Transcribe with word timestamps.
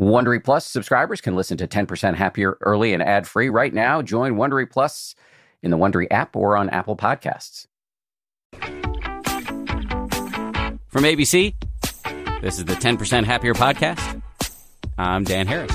Wondery 0.00 0.42
Plus 0.42 0.64
subscribers 0.64 1.20
can 1.20 1.36
listen 1.36 1.58
to 1.58 1.68
10% 1.68 2.14
Happier 2.14 2.56
early 2.62 2.94
and 2.94 3.02
ad 3.02 3.28
free 3.28 3.50
right 3.50 3.72
now. 3.72 4.00
Join 4.00 4.36
Wondery 4.36 4.68
Plus 4.70 5.14
in 5.62 5.70
the 5.70 5.76
Wondery 5.76 6.06
app 6.10 6.34
or 6.34 6.56
on 6.56 6.70
Apple 6.70 6.96
Podcasts. 6.96 7.66
From 10.88 11.04
ABC, 11.04 11.54
this 12.40 12.58
is 12.58 12.64
the 12.64 12.72
10% 12.72 13.24
Happier 13.24 13.52
podcast. 13.52 14.22
I'm 14.96 15.24
Dan 15.24 15.46
Harris. 15.46 15.70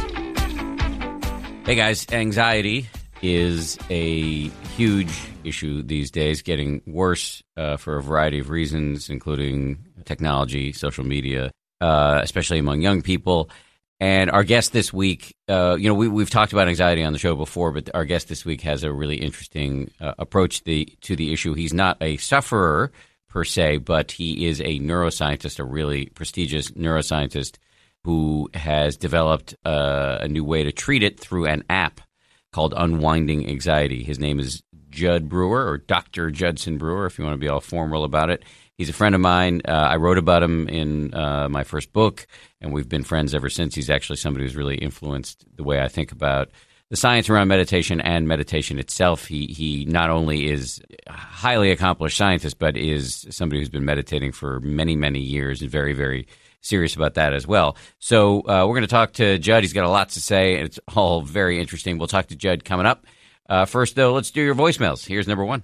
Hey 1.63 1.75
guys, 1.75 2.07
anxiety 2.11 2.89
is 3.21 3.77
a 3.91 4.49
huge 4.75 5.15
issue 5.43 5.83
these 5.83 6.09
days, 6.09 6.41
getting 6.41 6.81
worse 6.87 7.43
uh, 7.57 7.77
for 7.77 7.97
a 7.97 8.01
variety 8.01 8.39
of 8.39 8.49
reasons, 8.49 9.11
including 9.11 9.85
technology, 10.03 10.73
social 10.73 11.03
media, 11.03 11.51
uh, 11.79 12.21
especially 12.23 12.57
among 12.57 12.81
young 12.81 13.03
people. 13.03 13.51
And 13.99 14.29
our 14.29 14.43
guest 14.43 14.73
this 14.73 14.91
week, 14.91 15.35
uh, 15.47 15.77
you 15.79 15.87
know, 15.87 15.95
we, 15.95 16.21
have 16.21 16.29
talked 16.29 16.51
about 16.51 16.67
anxiety 16.67 17.03
on 17.03 17.13
the 17.13 17.19
show 17.19 17.35
before, 17.35 17.71
but 17.71 17.89
our 17.93 18.03
guest 18.03 18.27
this 18.27 18.43
week 18.43 18.61
has 18.61 18.83
a 18.83 18.91
really 18.91 19.15
interesting 19.15 19.91
uh, 20.01 20.13
approach 20.19 20.63
the, 20.65 20.85
to 21.01 21.15
the 21.15 21.31
issue. 21.31 21.53
He's 21.53 21.73
not 21.73 21.97
a 22.01 22.17
sufferer 22.17 22.91
per 23.29 23.45
se, 23.45 23.77
but 23.77 24.11
he 24.11 24.47
is 24.47 24.59
a 24.59 24.79
neuroscientist, 24.79 25.59
a 25.59 25.63
really 25.63 26.07
prestigious 26.07 26.71
neuroscientist 26.71 27.57
who 28.03 28.49
has 28.53 28.97
developed 28.97 29.55
uh, 29.65 30.19
a 30.21 30.27
new 30.27 30.43
way 30.43 30.63
to 30.63 30.71
treat 30.71 31.01
it 31.01 31.19
through 31.19 31.45
an 31.45 31.63
app 31.69 32.01
called 32.51 32.73
Unwinding 32.75 33.49
Anxiety. 33.49 34.03
His 34.03 34.19
name 34.19 34.39
is 34.39 34.61
Jud 34.89 35.27
Brewer, 35.27 35.67
or 35.67 35.77
Dr. 35.77 36.31
Judson 36.31 36.77
Brewer, 36.77 37.05
if 37.05 37.17
you 37.17 37.25
want 37.25 37.33
to 37.33 37.39
be 37.39 37.49
all 37.49 37.59
formal 37.59 38.03
about 38.03 38.29
it. 38.29 38.43
He's 38.77 38.89
a 38.89 38.93
friend 38.93 39.15
of 39.15 39.21
mine. 39.21 39.61
Uh, 39.65 39.71
I 39.71 39.95
wrote 39.95 40.17
about 40.17 40.43
him 40.43 40.67
in 40.67 41.13
uh, 41.13 41.47
my 41.49 41.63
first 41.63 41.93
book, 41.93 42.27
and 42.59 42.73
we've 42.73 42.89
been 42.89 43.03
friends 43.03 43.33
ever 43.33 43.49
since. 43.49 43.73
He's 43.75 43.89
actually 43.89 44.17
somebody 44.17 44.45
who's 44.45 44.55
really 44.55 44.75
influenced 44.75 45.45
the 45.55 45.63
way 45.63 45.81
I 45.81 45.87
think 45.87 46.11
about 46.11 46.49
the 46.89 46.97
science 46.97 47.29
around 47.29 47.47
meditation 47.47 48.01
and 48.01 48.27
meditation 48.27 48.77
itself. 48.77 49.25
He 49.25 49.47
he 49.47 49.85
not 49.85 50.09
only 50.09 50.49
is 50.49 50.81
a 51.07 51.13
highly 51.13 51.71
accomplished 51.71 52.17
scientist, 52.17 52.59
but 52.59 52.77
is 52.77 53.25
somebody 53.29 53.61
who's 53.61 53.69
been 53.69 53.85
meditating 53.85 54.33
for 54.33 54.59
many 54.59 54.95
many 54.95 55.19
years 55.19 55.61
and 55.61 55.71
very 55.71 55.93
very 55.93 56.27
serious 56.65 56.95
about 56.95 57.13
that 57.13 57.33
as 57.33 57.47
well. 57.47 57.77
So 57.99 58.39
uh, 58.39 58.65
we're 58.67 58.75
going 58.75 58.81
to 58.81 58.87
talk 58.87 59.13
to 59.13 59.37
Jud. 59.37 59.63
He's 59.63 59.73
got 59.73 59.85
a 59.85 59.89
lot 59.89 60.09
to 60.09 60.21
say. 60.21 60.55
And 60.55 60.65
it's 60.65 60.79
all 60.95 61.21
very 61.21 61.59
interesting. 61.59 61.97
We'll 61.97 62.07
talk 62.07 62.27
to 62.27 62.35
Jud 62.35 62.65
coming 62.65 62.85
up. 62.85 63.05
Uh, 63.47 63.65
first, 63.65 63.95
though, 63.95 64.13
let's 64.13 64.31
do 64.31 64.41
your 64.41 64.55
voicemails. 64.55 65.05
Here's 65.05 65.27
number 65.27 65.45
one. 65.45 65.63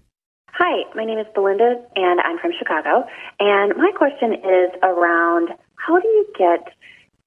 Hi, 0.63 0.83
my 0.93 1.05
name 1.05 1.17
is 1.17 1.25
Belinda, 1.33 1.81
and 1.95 2.21
I'm 2.21 2.37
from 2.37 2.51
Chicago. 2.55 3.03
And 3.39 3.75
my 3.77 3.91
question 3.97 4.33
is 4.33 4.69
around 4.83 5.49
how 5.77 5.99
do 5.99 6.07
you 6.07 6.27
get 6.37 6.71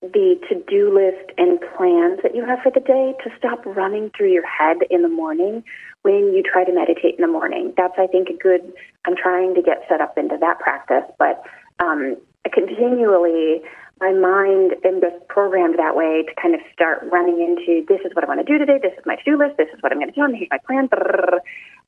the 0.01 0.39
to 0.49 0.63
do 0.71 0.95
list 0.95 1.35
and 1.37 1.59
plans 1.77 2.21
that 2.23 2.37
you 2.37 2.47
have 2.47 2.61
for 2.63 2.71
the 2.71 2.79
day 2.79 3.13
to 3.25 3.31
stop 3.37 3.67
running 3.67 4.13
through 4.17 4.31
your 4.31 4.47
head 4.47 4.77
in 4.89 5.03
the 5.03 5.09
morning 5.09 5.65
when 6.03 6.33
you 6.33 6.45
try 6.45 6.63
to 6.63 6.73
meditate 6.73 7.17
in 7.19 7.23
the 7.23 7.33
morning? 7.33 7.75
That's, 7.77 7.95
I 7.99 8.07
think, 8.07 8.29
a 8.29 8.35
good. 8.41 8.73
I'm 9.05 9.17
trying 9.17 9.57
to 9.57 9.63
get 9.63 9.83
set 9.89 10.01
up 10.01 10.17
into 10.17 10.37
that 10.39 10.61
practice, 10.61 11.03
but 11.19 11.43
um, 11.81 12.17
continually 12.53 13.63
my 14.01 14.13
mind 14.13 14.75
am 14.85 15.01
just 15.01 15.27
programmed 15.29 15.79
that 15.79 15.95
way 15.95 16.25
to 16.27 16.35
kind 16.41 16.55
of 16.55 16.61
start 16.73 17.07
running 17.13 17.41
into 17.41 17.87
this 17.87 18.01
is 18.05 18.15
what 18.15 18.25
I 18.25 18.27
want 18.27 18.45
to 18.45 18.53
do 18.53 18.59
today, 18.59 18.79
this 18.83 18.93
is 18.99 19.07
my 19.07 19.17
to 19.17 19.23
do 19.25 19.39
list, 19.39 19.57
this 19.57 19.69
is 19.73 19.83
what 19.83 19.93
I'm 19.93 19.99
going 19.99 20.11
to 20.11 20.15
do, 20.15 20.25
and 20.25 20.37
here's 20.37 20.51
my 20.51 20.59
plan. 20.59 20.89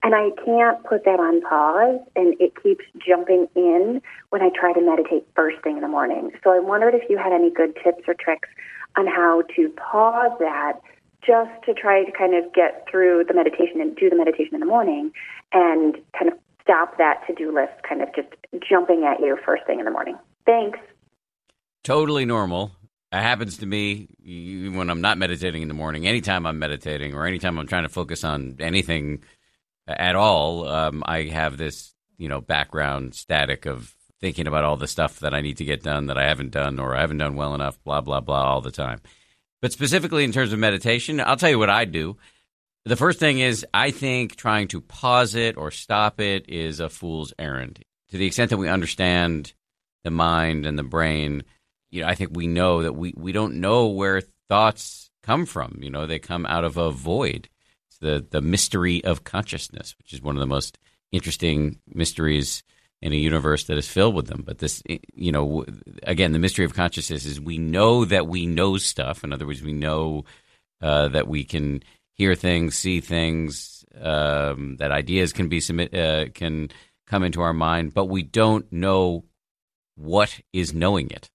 And 0.03 0.15
I 0.15 0.31
can't 0.45 0.83
put 0.85 1.05
that 1.05 1.19
on 1.19 1.41
pause, 1.41 1.98
and 2.15 2.35
it 2.39 2.53
keeps 2.63 2.85
jumping 3.05 3.48
in 3.57 4.01
when 4.31 4.43
I 4.43 4.51
try 4.55 4.73
to 4.73 4.81
meditate 4.81 5.27
first 5.35 5.63
thing 5.63 5.77
in 5.77 5.83
the 5.83 5.89
morning. 5.89 6.31
So 6.45 6.51
I 6.51 6.61
wondered 6.61 6.95
if 6.95 7.09
you 7.11 7.19
had 7.19 7.33
any 7.33 7.51
good 7.51 7.75
tips 7.83 8.05
or 8.07 8.15
tricks 8.15 8.48
on 8.97 9.07
how 9.07 9.43
to 9.57 9.69
pause 9.70 10.33
that 10.39 10.81
just 11.27 11.51
to 11.65 11.75
try 11.75 12.05
to 12.05 12.13
kind 12.13 12.37
of 12.37 12.53
get 12.53 12.87
through 12.89 13.25
the 13.27 13.35
meditation 13.35 13.81
and 13.81 13.97
do 13.97 14.09
the 14.09 14.17
meditation 14.17 14.55
in 14.55 14.61
the 14.61 14.67
morning 14.67 15.11
and 15.53 15.97
kind 16.17 16.31
of 16.31 16.39
stop 16.63 16.98
that 16.98 17.27
to 17.27 17.35
do 17.35 17.53
list 17.53 17.73
kind 17.89 18.01
of 18.03 18.14
just 18.14 18.29
jumping 18.63 19.05
at 19.05 19.19
you 19.19 19.36
first 19.45 19.64
thing 19.67 19.80
in 19.80 19.85
the 19.85 19.91
morning. 19.91 20.17
Thanks 20.45 20.79
totally 21.86 22.24
normal. 22.24 22.73
It 23.13 23.23
happens 23.23 23.58
to 23.58 23.67
me 23.67 24.08
when 24.20 24.91
I'm 24.91 25.01
not 25.01 25.19
meditating 25.19 25.63
in 25.63 25.69
the 25.69 25.74
morning. 25.74 26.07
Anytime 26.07 26.45
I'm 26.45 26.58
meditating 26.58 27.14
or 27.14 27.24
anytime 27.24 27.58
I'm 27.58 27.69
trying 27.69 27.85
to 27.85 27.89
focus 27.89 28.24
on 28.24 28.57
anything 28.58 29.23
at 29.86 30.17
all, 30.17 30.67
um, 30.69 31.05
I 31.07 31.23
have 31.27 31.57
this 31.57 31.95
you 32.19 32.29
know 32.29 32.41
background 32.41 33.14
static 33.14 33.67
of 33.67 33.95
thinking 34.20 34.48
about 34.48 34.64
all 34.64 34.77
the 34.77 34.89
stuff 34.89 35.20
that 35.20 35.33
I 35.33 35.42
need 35.42 35.58
to 35.58 35.64
get 35.64 35.85
done 35.85 36.07
that 36.07 36.19
I 36.19 36.24
haven't 36.24 36.51
done 36.51 36.80
or 36.80 36.97
I 36.97 37.02
haven't 37.02 37.19
done 37.19 37.36
well 37.36 37.55
enough. 37.55 37.83
Blah 37.85 38.01
blah 38.01 38.20
blah 38.20 38.42
all 38.42 38.61
the 38.61 38.73
time. 38.73 39.01
But 39.63 39.73
specifically 39.73 40.24
in 40.24 40.33
terms 40.33 40.53
of 40.53 40.58
meditation, 40.58 41.20
I'll 41.20 41.36
tell 41.36 41.51
you 41.51 41.58
what 41.58 41.70
I 41.70 41.85
do. 41.85 42.17
The 42.85 42.97
first 42.97 43.20
thing 43.20 43.39
is 43.39 43.64
I 43.73 43.92
think 43.92 44.35
trying 44.35 44.67
to 44.68 44.80
pause 44.80 45.36
it 45.36 45.57
or 45.57 45.70
stop 45.70 46.20
it 46.20 46.48
is 46.48 46.80
a 46.80 46.89
fool's 46.89 47.33
errand. 47.39 47.79
To 48.11 48.18
the 48.18 48.27
extent 48.27 48.51
that 48.51 48.58
we 48.58 48.68
understand 48.68 49.53
the 50.03 50.11
mind 50.11 50.67
and 50.67 50.77
the 50.77 50.85
brain 50.85 51.45
you 51.91 52.02
know, 52.02 52.08
I 52.08 52.14
think 52.14 52.30
we 52.35 52.47
know 52.47 52.83
that 52.83 52.95
we, 52.95 53.14
we 53.17 53.33
don't 53.33 53.57
know 53.57 53.89
where 53.89 54.23
thoughts 54.48 55.11
come 55.23 55.47
from. 55.47 55.79
You 55.80 55.91
know, 55.91 56.07
they 56.07 56.19
come 56.19 56.47
out 56.47 56.64
of 56.64 56.77
a 56.77 56.91
void. 56.91 57.48
It's 57.89 57.98
the, 57.98 58.24
the 58.29 58.41
mystery 58.41 59.05
of 59.05 59.24
consciousness, 59.24 59.95
which 59.98 60.13
is 60.13 60.23
one 60.23 60.36
of 60.36 60.41
the 60.41 60.47
most 60.47 60.79
interesting 61.13 61.79
mysteries 61.86 62.63
in 63.02 63.13
a 63.13 63.17
universe 63.17 63.64
that 63.64 63.77
is 63.77 63.89
filled 63.89 64.14
with 64.14 64.27
them. 64.27 64.42
But 64.45 64.58
this, 64.58 64.83
you 65.14 65.33
know, 65.33 65.64
again, 66.02 66.33
the 66.33 66.39
mystery 66.39 66.64
of 66.64 66.74
consciousness 66.74 67.24
is 67.24 67.41
we 67.41 67.58
know 67.58 68.05
that 68.05 68.27
we 68.27 68.47
know 68.47 68.79
stuff. 68.79 69.23
In 69.23 69.33
other 69.33 69.47
words, 69.47 69.63
we 69.63 69.73
know 69.73 70.24
uh, 70.80 71.08
that 71.08 71.29
we 71.29 71.45
can 71.45 71.83
hear 72.14 72.35
things, 72.35 72.77
see 72.77 73.01
things, 73.01 73.85
um, 74.01 74.77
that 74.79 74.91
ideas 74.91 75.33
can 75.33 75.48
be 75.48 75.61
submit, 75.61 75.95
uh, 75.95 76.29
can 76.35 76.70
come 77.07 77.23
into 77.23 77.41
our 77.42 77.53
mind, 77.53 77.95
but 77.95 78.07
we 78.07 78.23
don't 78.23 78.70
know 78.73 79.24
what 79.95 80.41
is 80.53 80.74
knowing 80.74 81.11
it. 81.11 81.30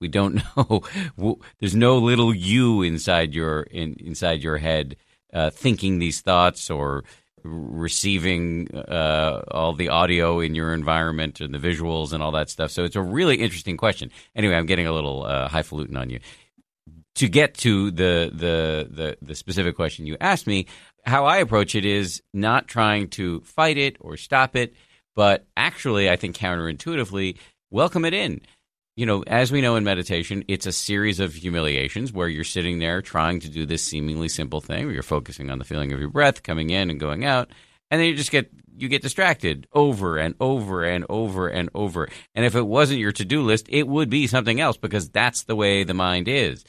We 0.00 0.08
don't 0.08 0.42
know. 0.56 1.38
There's 1.58 1.74
no 1.74 1.98
little 1.98 2.34
you 2.34 2.82
inside 2.82 3.34
your 3.34 3.62
in, 3.62 3.94
inside 3.94 4.42
your 4.42 4.58
head 4.58 4.96
uh, 5.32 5.50
thinking 5.50 5.98
these 5.98 6.20
thoughts 6.20 6.70
or 6.70 7.04
receiving 7.44 8.68
uh, 8.74 9.42
all 9.50 9.72
the 9.72 9.88
audio 9.88 10.40
in 10.40 10.54
your 10.54 10.74
environment 10.74 11.40
and 11.40 11.54
the 11.54 11.58
visuals 11.58 12.12
and 12.12 12.22
all 12.22 12.32
that 12.32 12.50
stuff. 12.50 12.70
So 12.70 12.84
it's 12.84 12.96
a 12.96 13.02
really 13.02 13.36
interesting 13.36 13.76
question. 13.76 14.10
Anyway, 14.34 14.54
I'm 14.54 14.66
getting 14.66 14.86
a 14.86 14.92
little 14.92 15.24
uh, 15.24 15.48
highfalutin 15.48 15.96
on 15.96 16.10
you. 16.10 16.20
To 17.16 17.28
get 17.28 17.54
to 17.58 17.90
the, 17.90 18.30
the 18.32 18.88
the 18.88 19.18
the 19.20 19.34
specific 19.34 19.74
question 19.74 20.06
you 20.06 20.16
asked 20.20 20.46
me, 20.46 20.66
how 21.04 21.24
I 21.24 21.38
approach 21.38 21.74
it 21.74 21.84
is 21.84 22.22
not 22.32 22.68
trying 22.68 23.08
to 23.10 23.40
fight 23.40 23.76
it 23.76 23.96
or 23.98 24.16
stop 24.16 24.54
it, 24.54 24.74
but 25.16 25.44
actually, 25.56 26.08
I 26.08 26.14
think 26.14 26.36
counterintuitively, 26.36 27.38
welcome 27.70 28.04
it 28.04 28.14
in 28.14 28.40
you 28.98 29.06
know, 29.06 29.22
as 29.28 29.52
we 29.52 29.60
know 29.60 29.76
in 29.76 29.84
meditation, 29.84 30.42
it's 30.48 30.66
a 30.66 30.72
series 30.72 31.20
of 31.20 31.32
humiliations 31.32 32.12
where 32.12 32.26
you're 32.26 32.42
sitting 32.42 32.80
there 32.80 33.00
trying 33.00 33.38
to 33.38 33.48
do 33.48 33.64
this 33.64 33.80
seemingly 33.80 34.28
simple 34.28 34.60
thing 34.60 34.86
where 34.86 34.92
you're 34.92 35.04
focusing 35.04 35.50
on 35.50 35.60
the 35.60 35.64
feeling 35.64 35.92
of 35.92 36.00
your 36.00 36.08
breath 36.08 36.42
coming 36.42 36.70
in 36.70 36.90
and 36.90 36.98
going 36.98 37.24
out, 37.24 37.48
and 37.92 38.00
then 38.00 38.08
you 38.08 38.16
just 38.16 38.32
get 38.32 38.50
you 38.76 38.88
get 38.88 39.02
distracted 39.02 39.68
over 39.72 40.18
and 40.18 40.34
over 40.40 40.82
and 40.82 41.06
over 41.08 41.46
and 41.46 41.70
over. 41.76 42.08
And 42.34 42.44
if 42.44 42.56
it 42.56 42.66
wasn't 42.66 42.98
your 42.98 43.12
to-do 43.12 43.42
list, 43.42 43.66
it 43.68 43.86
would 43.86 44.10
be 44.10 44.26
something 44.26 44.60
else 44.60 44.76
because 44.76 45.08
that's 45.10 45.44
the 45.44 45.54
way 45.54 45.84
the 45.84 45.94
mind 45.94 46.26
is. 46.26 46.64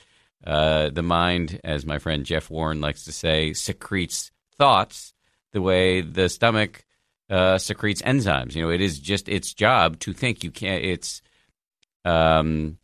Uh, 0.46 0.92
the 0.92 1.02
mind, 1.02 1.60
as 1.64 1.84
my 1.84 1.98
friend 1.98 2.28
Jeff 2.28 2.52
Warren 2.52 2.80
likes 2.80 3.06
to 3.06 3.12
say, 3.12 3.54
secretes 3.54 4.32
thoughts 4.56 5.16
the 5.52 5.64
way 5.64 6.02
the 6.02 6.30
stomach 6.30 6.86
uh, 7.28 7.58
secretes 7.58 8.04
enzymes. 8.04 8.54
You 8.54 8.66
know, 8.66 8.70
it 8.70 8.82
is 8.82 9.00
just 9.00 9.28
its 9.28 9.52
job 9.52 9.98
to 10.02 10.14
think. 10.14 10.44
You 10.44 10.52
can't. 10.52 10.84
It's 10.84 11.24
um, 12.06 12.78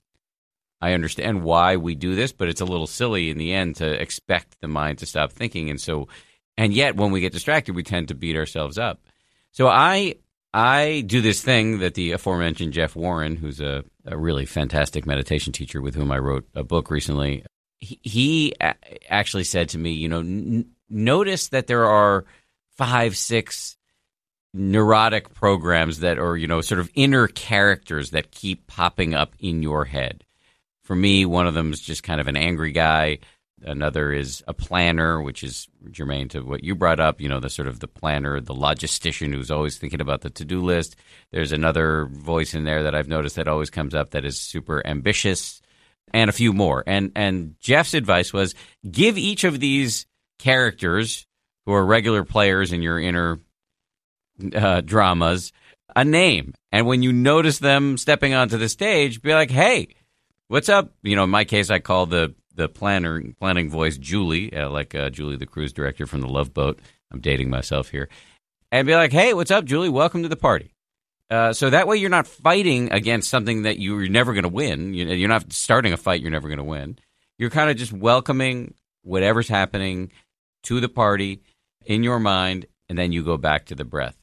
I 0.81 0.93
understand 0.93 1.43
why 1.43 1.77
we 1.77 1.95
do 1.95 2.15
this, 2.15 2.31
but 2.31 2.47
it's 2.47 2.61
a 2.61 2.65
little 2.65 2.87
silly 2.87 3.29
in 3.29 3.37
the 3.37 3.53
end 3.53 3.77
to 3.77 4.01
expect 4.01 4.59
the 4.61 4.67
mind 4.67 4.99
to 4.99 5.05
stop 5.05 5.31
thinking. 5.31 5.69
And 5.69 5.79
so, 5.79 6.07
and 6.57 6.73
yet 6.73 6.95
when 6.95 7.11
we 7.11 7.21
get 7.21 7.33
distracted, 7.33 7.75
we 7.75 7.83
tend 7.83 8.09
to 8.09 8.15
beat 8.15 8.35
ourselves 8.35 8.77
up. 8.77 9.01
So 9.51 9.67
I 9.67 10.15
I 10.53 11.03
do 11.05 11.21
this 11.21 11.41
thing 11.41 11.79
that 11.79 11.95
the 11.95 12.13
aforementioned 12.13 12.73
Jeff 12.73 12.95
Warren, 12.95 13.35
who's 13.35 13.59
a, 13.59 13.83
a 14.05 14.17
really 14.17 14.45
fantastic 14.45 15.05
meditation 15.05 15.51
teacher 15.51 15.81
with 15.81 15.95
whom 15.95 16.11
I 16.11 16.19
wrote 16.19 16.47
a 16.55 16.63
book 16.63 16.89
recently, 16.89 17.43
he, 17.79 17.99
he 18.03 18.53
actually 19.09 19.43
said 19.43 19.69
to 19.69 19.77
me, 19.77 19.91
you 19.91 20.07
know, 20.07 20.19
n- 20.19 20.69
notice 20.89 21.49
that 21.49 21.67
there 21.67 21.85
are 21.85 22.25
five, 22.77 23.17
six 23.17 23.75
neurotic 24.55 25.33
programs 25.33 25.99
that 25.99 26.17
are, 26.17 26.37
you 26.37 26.47
know, 26.47 26.61
sort 26.61 26.79
of 26.79 26.89
inner 26.95 27.27
characters 27.27 28.11
that 28.11 28.31
keep 28.31 28.65
popping 28.67 29.13
up 29.13 29.35
in 29.39 29.61
your 29.61 29.85
head. 29.85 30.23
For 30.83 30.95
me, 30.95 31.25
one 31.25 31.45
of 31.45 31.53
them 31.53 31.73
is 31.73 31.81
just 31.81 32.03
kind 32.03 32.21
of 32.21 32.27
an 32.27 32.37
angry 32.37 32.71
guy. 32.71 33.19
Another 33.63 34.13
is 34.13 34.43
a 34.47 34.53
planner, 34.53 35.21
which 35.21 35.43
is 35.43 35.67
germane 35.91 36.29
to 36.29 36.41
what 36.41 36.63
you 36.63 36.75
brought 36.75 36.99
up, 36.99 37.19
you 37.19 37.27
know, 37.27 37.39
the 37.39 37.49
sort 37.49 37.67
of 37.67 37.79
the 37.79 37.87
planner, 37.87 38.39
the 38.39 38.53
logistician 38.53 39.33
who's 39.33 39.51
always 39.51 39.77
thinking 39.77 40.01
about 40.01 40.21
the 40.21 40.29
to 40.29 40.45
do 40.45 40.61
list. 40.61 40.95
There's 41.31 41.51
another 41.51 42.05
voice 42.05 42.53
in 42.53 42.63
there 42.63 42.83
that 42.83 42.95
I've 42.95 43.07
noticed 43.07 43.35
that 43.35 43.47
always 43.47 43.69
comes 43.69 43.93
up 43.93 44.11
that 44.11 44.25
is 44.25 44.39
super 44.39 44.85
ambitious. 44.85 45.61
and 46.13 46.29
a 46.29 46.33
few 46.33 46.53
more. 46.53 46.83
And 46.85 47.11
and 47.15 47.55
Jeff's 47.59 47.93
advice 47.93 48.31
was 48.31 48.55
give 48.89 49.17
each 49.17 49.43
of 49.43 49.59
these 49.59 50.05
characters 50.39 51.25
who 51.65 51.73
are 51.73 51.85
regular 51.85 52.23
players 52.23 52.71
in 52.71 52.81
your 52.81 52.99
inner 52.99 53.39
uh, 54.55 54.81
dramas 54.81 55.51
a 55.95 56.03
name. 56.03 56.53
And 56.71 56.85
when 56.85 57.01
you 57.01 57.13
notice 57.13 57.59
them 57.59 57.97
stepping 57.97 58.33
onto 58.33 58.57
the 58.57 58.69
stage, 58.69 59.21
be 59.21 59.33
like, 59.33 59.51
"Hey, 59.51 59.89
what's 60.47 60.69
up?" 60.69 60.93
You 61.03 61.15
know, 61.15 61.23
in 61.23 61.29
my 61.29 61.45
case, 61.45 61.69
I 61.69 61.79
call 61.79 62.05
the 62.05 62.35
the 62.53 62.69
planner 62.69 63.21
planning 63.39 63.69
voice 63.69 63.97
Julie, 63.97 64.53
uh, 64.55 64.69
like 64.69 64.95
uh, 64.95 65.09
Julie, 65.09 65.37
the 65.37 65.45
cruise 65.45 65.73
director 65.73 66.05
from 66.05 66.21
the 66.21 66.27
Love 66.27 66.53
Boat. 66.53 66.79
I'm 67.11 67.21
dating 67.21 67.49
myself 67.49 67.89
here, 67.89 68.09
and 68.71 68.85
be 68.85 68.95
like, 68.95 69.11
"Hey, 69.11 69.33
what's 69.33 69.51
up, 69.51 69.65
Julie? 69.65 69.89
Welcome 69.89 70.23
to 70.23 70.29
the 70.29 70.35
party." 70.35 70.71
Uh, 71.29 71.53
so 71.53 71.69
that 71.69 71.87
way, 71.87 71.97
you're 71.97 72.09
not 72.09 72.27
fighting 72.27 72.91
against 72.91 73.29
something 73.29 73.63
that 73.63 73.79
you're 73.79 74.07
never 74.07 74.33
going 74.33 74.43
to 74.43 74.49
win. 74.49 74.93
You're 74.93 75.29
not 75.29 75.51
starting 75.53 75.91
a 75.91 75.97
fight 75.97 76.21
you're 76.21 76.29
never 76.29 76.47
going 76.47 76.59
to 76.59 76.63
win. 76.63 76.99
You're 77.39 77.49
kind 77.49 77.69
of 77.69 77.77
just 77.77 77.91
welcoming 77.91 78.75
whatever's 79.01 79.47
happening 79.47 80.11
to 80.63 80.79
the 80.79 80.89
party 80.89 81.41
in 81.85 82.03
your 82.03 82.19
mind, 82.19 82.67
and 82.89 82.97
then 82.97 83.11
you 83.11 83.23
go 83.23 83.37
back 83.37 83.65
to 83.65 83.75
the 83.75 83.85
breath 83.85 84.15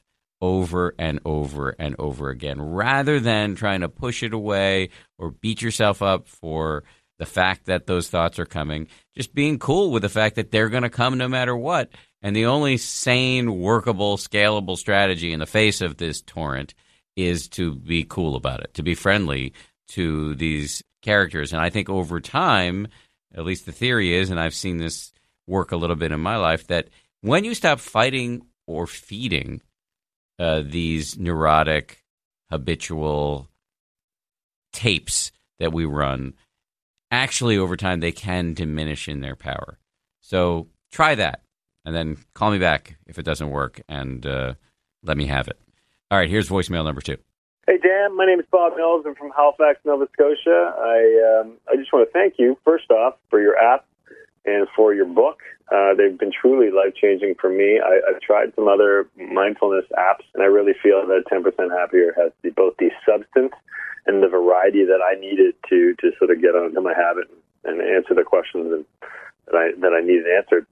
over 0.43 0.93
and 0.99 1.21
over 1.23 1.73
and 1.79 1.95
over 1.97 2.29
again, 2.29 2.61
rather 2.61 3.21
than 3.21 3.55
trying 3.55 3.79
to 3.79 3.87
push 3.87 4.23
it 4.23 4.33
away 4.33 4.89
or 5.17 5.31
beat 5.31 5.61
yourself 5.61 6.01
up 6.01 6.27
for 6.27 6.83
the 7.17 7.25
fact 7.25 7.67
that 7.67 7.87
those 7.87 8.09
thoughts 8.09 8.37
are 8.39 8.45
coming. 8.45 8.89
Just 9.15 9.33
being 9.33 9.57
cool 9.57 9.89
with 9.89 10.01
the 10.01 10.09
fact 10.09 10.35
that 10.35 10.51
they're 10.51 10.67
going 10.67 10.83
to 10.83 10.89
come 10.89 11.17
no 11.17 11.29
matter 11.29 11.55
what. 11.55 11.91
And 12.21 12.35
the 12.35 12.47
only 12.47 12.75
sane, 12.75 13.57
workable, 13.57 14.17
scalable 14.17 14.77
strategy 14.77 15.31
in 15.31 15.39
the 15.39 15.45
face 15.45 15.79
of 15.79 15.95
this 15.95 16.21
torrent 16.21 16.73
is 17.15 17.47
to 17.49 17.75
be 17.75 18.03
cool 18.03 18.35
about 18.35 18.59
it, 18.59 18.73
to 18.73 18.83
be 18.83 18.95
friendly 18.95 19.53
to 19.89 20.35
these 20.35 20.83
characters. 21.01 21.53
And 21.53 21.61
I 21.61 21.69
think 21.69 21.89
over 21.89 22.19
time, 22.19 22.89
at 23.33 23.45
least 23.45 23.65
the 23.65 23.71
theory 23.71 24.13
is, 24.13 24.29
and 24.29 24.41
I've 24.41 24.55
seen 24.55 24.77
this 24.77 25.13
work 25.47 25.71
a 25.71 25.77
little 25.77 25.95
bit 25.95 26.11
in 26.11 26.19
my 26.19 26.35
life, 26.35 26.67
that 26.67 26.89
when 27.21 27.45
you 27.45 27.53
stop 27.53 27.79
fighting 27.79 28.41
or 28.67 28.87
feeding 28.87 29.61
uh, 30.39 30.63
these 30.65 31.17
neurotic, 31.17 32.03
habitual 32.49 33.49
tapes 34.71 35.31
that 35.59 35.73
we 35.73 35.85
run, 35.85 36.33
actually 37.11 37.57
over 37.57 37.77
time 37.77 37.99
they 37.99 38.11
can 38.11 38.53
diminish 38.53 39.07
in 39.07 39.21
their 39.21 39.35
power. 39.35 39.77
So 40.21 40.67
try 40.91 41.15
that, 41.15 41.41
and 41.85 41.95
then 41.95 42.17
call 42.33 42.51
me 42.51 42.59
back 42.59 42.97
if 43.05 43.19
it 43.19 43.23
doesn't 43.23 43.51
work, 43.51 43.81
and 43.87 44.25
uh, 44.25 44.53
let 45.03 45.17
me 45.17 45.27
have 45.27 45.47
it. 45.47 45.59
All 46.09 46.17
right, 46.17 46.29
here's 46.29 46.49
voicemail 46.49 46.83
number 46.83 47.01
two. 47.01 47.17
Hey 47.65 47.77
Dan, 47.77 48.17
my 48.17 48.25
name 48.25 48.39
is 48.39 48.45
Bob 48.51 48.75
Mills. 48.75 49.05
I'm 49.07 49.15
from 49.15 49.31
Halifax, 49.35 49.79
Nova 49.85 50.07
Scotia. 50.11 50.73
I 50.77 51.41
um, 51.41 51.53
I 51.71 51.77
just 51.77 51.93
want 51.93 52.07
to 52.07 52.11
thank 52.11 52.35
you 52.37 52.57
first 52.65 52.91
off 52.91 53.15
for 53.29 53.39
your 53.39 53.57
app 53.57 53.85
and 54.45 54.67
for 54.75 54.93
your 54.93 55.05
book. 55.05 55.41
Uh, 55.71 55.93
they've 55.95 56.17
been 56.17 56.31
truly 56.31 56.69
life 56.69 56.93
changing 56.95 57.35
for 57.39 57.49
me. 57.49 57.79
I, 57.79 57.99
I've 58.09 58.21
tried 58.21 58.53
some 58.55 58.67
other 58.67 59.07
mindfulness 59.17 59.85
apps, 59.97 60.25
and 60.33 60.43
I 60.43 60.47
really 60.47 60.73
feel 60.81 61.05
that 61.07 61.23
10% 61.31 61.43
Happier 61.71 62.13
has 62.17 62.31
the, 62.41 62.49
both 62.51 62.75
the 62.77 62.91
substance 63.05 63.53
and 64.05 64.21
the 64.21 64.27
variety 64.27 64.83
that 64.85 64.99
I 65.01 65.19
needed 65.19 65.55
to 65.69 65.95
to 66.01 66.11
sort 66.19 66.31
of 66.31 66.41
get 66.41 66.55
onto 66.55 66.81
my 66.81 66.93
habit 66.93 67.29
and 67.63 67.81
answer 67.81 68.13
the 68.13 68.23
questions 68.23 68.71
and, 68.71 68.85
that 69.45 69.55
I 69.55 69.71
that 69.79 69.93
I 69.93 70.01
needed 70.01 70.25
answered. 70.27 70.65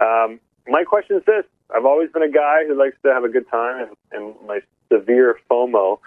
Um, 0.00 0.40
my 0.66 0.84
question 0.84 1.16
is 1.16 1.24
this: 1.26 1.44
I've 1.74 1.84
always 1.84 2.10
been 2.10 2.22
a 2.22 2.30
guy 2.30 2.64
who 2.66 2.78
likes 2.78 2.96
to 3.04 3.12
have 3.12 3.24
a 3.24 3.28
good 3.28 3.48
time, 3.50 3.88
and, 3.88 3.96
and 4.12 4.34
my 4.46 4.60
severe 4.90 5.38
FOMO 5.50 5.98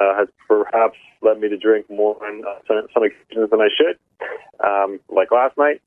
uh, 0.00 0.16
has 0.16 0.28
perhaps 0.48 0.96
led 1.22 1.38
me 1.38 1.48
to 1.48 1.56
drink 1.56 1.88
more 1.90 2.16
on 2.24 2.42
uh, 2.46 2.58
some, 2.66 2.86
some 2.94 3.02
occasions 3.02 3.50
than 3.50 3.60
I 3.60 3.68
should, 3.76 3.98
um, 4.64 5.00
like 5.08 5.30
last 5.30 5.56
night. 5.58 5.82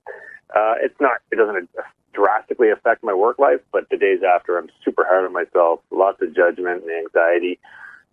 Uh, 0.54 0.76
it's 0.82 1.00
not, 1.00 1.18
it 1.32 1.36
doesn't 1.36 1.70
drastically 2.14 2.70
affect 2.70 3.04
my 3.04 3.14
work 3.14 3.40
life, 3.40 3.60
but 3.72 3.90
the 3.90 3.98
days 3.98 4.20
after, 4.24 4.58
I'm 4.58 4.70
super 4.86 5.04
hard 5.06 5.26
on 5.26 5.34
myself, 5.34 5.80
lots 5.92 6.22
of 6.22 6.36
judgment 6.36 6.84
and 6.84 6.92
anxiety. 6.92 7.60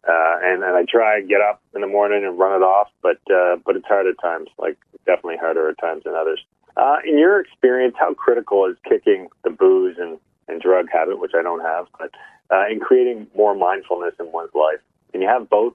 Uh, 0.08 0.36
and, 0.42 0.64
and 0.64 0.74
I 0.74 0.84
try 0.88 1.18
and 1.18 1.28
get 1.28 1.42
up 1.42 1.60
in 1.74 1.82
the 1.82 1.86
morning 1.86 2.24
and 2.24 2.38
run 2.38 2.56
it 2.56 2.64
off, 2.64 2.88
but, 3.02 3.20
uh, 3.30 3.56
but 3.64 3.76
it's 3.76 3.86
hard 3.86 4.06
at 4.06 4.18
times, 4.20 4.48
like 4.58 4.78
definitely 5.04 5.36
harder 5.36 5.68
at 5.68 5.78
times 5.78 6.04
than 6.04 6.14
others. 6.14 6.42
Uh, 6.76 6.96
in 7.06 7.18
your 7.18 7.38
experience, 7.38 7.94
how 7.98 8.14
critical 8.14 8.64
is 8.66 8.76
kicking 8.88 9.28
the 9.44 9.50
booze 9.50 9.96
and, 9.98 10.18
and 10.48 10.62
drug 10.62 10.86
habit, 10.90 11.20
which 11.20 11.32
I 11.38 11.42
don't 11.42 11.60
have, 11.60 11.86
but 11.98 12.10
uh, 12.50 12.66
in 12.70 12.80
creating 12.80 13.26
more 13.36 13.54
mindfulness 13.54 14.14
in 14.18 14.32
one's 14.32 14.54
life? 14.54 14.80
Can 15.12 15.20
you 15.20 15.28
have 15.28 15.50
both, 15.50 15.74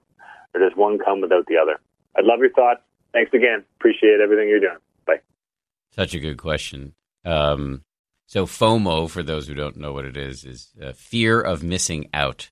or 0.56 0.62
does 0.62 0.76
one 0.76 0.98
come 0.98 1.22
without 1.22 1.46
the 1.46 1.58
other? 1.58 1.80
I'd 2.18 2.26
love 2.26 2.40
your 2.40 2.52
thoughts. 2.52 2.82
Thanks 3.14 3.32
again. 3.34 3.64
Appreciate 3.78 4.20
everything 4.22 4.50
you're 4.50 4.60
doing. 4.60 4.78
Such 5.96 6.14
a 6.14 6.20
good 6.20 6.38
question. 6.38 6.94
Um, 7.24 7.84
so 8.28 8.46
FOMO, 8.46 9.10
for 9.10 9.24
those 9.24 9.48
who 9.48 9.54
don't 9.54 9.78
know 9.78 9.94
what 9.94 10.06
it 10.06 10.18
is, 10.18 10.44
is 10.44 10.74
fear 10.96 11.40
of 11.40 11.64
missing 11.64 12.10
out. 12.14 12.50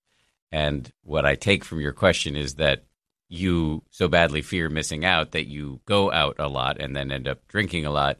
And 0.51 0.91
what 1.03 1.25
I 1.25 1.35
take 1.35 1.65
from 1.65 1.81
your 1.81 1.93
question 1.93 2.35
is 2.35 2.55
that 2.55 2.85
you 3.27 3.83
so 3.89 4.07
badly 4.07 4.41
fear 4.41 4.69
missing 4.69 5.03
out 5.03 5.31
that 5.31 5.47
you 5.47 5.81
go 5.85 6.11
out 6.11 6.35
a 6.37 6.47
lot 6.47 6.79
and 6.79 6.95
then 6.95 7.11
end 7.11 7.27
up 7.27 7.47
drinking 7.47 7.85
a 7.85 7.91
lot. 7.91 8.17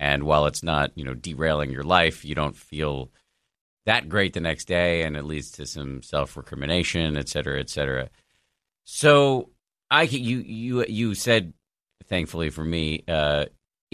And 0.00 0.24
while 0.24 0.46
it's 0.46 0.62
not, 0.62 0.90
you 0.96 1.04
know, 1.04 1.14
derailing 1.14 1.70
your 1.70 1.82
life, 1.82 2.24
you 2.24 2.34
don't 2.34 2.56
feel 2.56 3.10
that 3.86 4.08
great 4.08 4.32
the 4.32 4.40
next 4.40 4.64
day, 4.64 5.02
and 5.02 5.16
it 5.16 5.24
leads 5.24 5.50
to 5.52 5.66
some 5.66 6.02
self 6.02 6.36
recrimination, 6.36 7.16
et 7.16 7.28
cetera, 7.28 7.60
et 7.60 7.68
cetera. 7.68 8.08
So 8.84 9.50
I 9.90 10.02
you 10.02 10.38
you 10.38 10.84
you 10.86 11.14
said, 11.14 11.52
thankfully 12.08 12.50
for 12.50 12.64
me, 12.64 13.04
uh, 13.06 13.44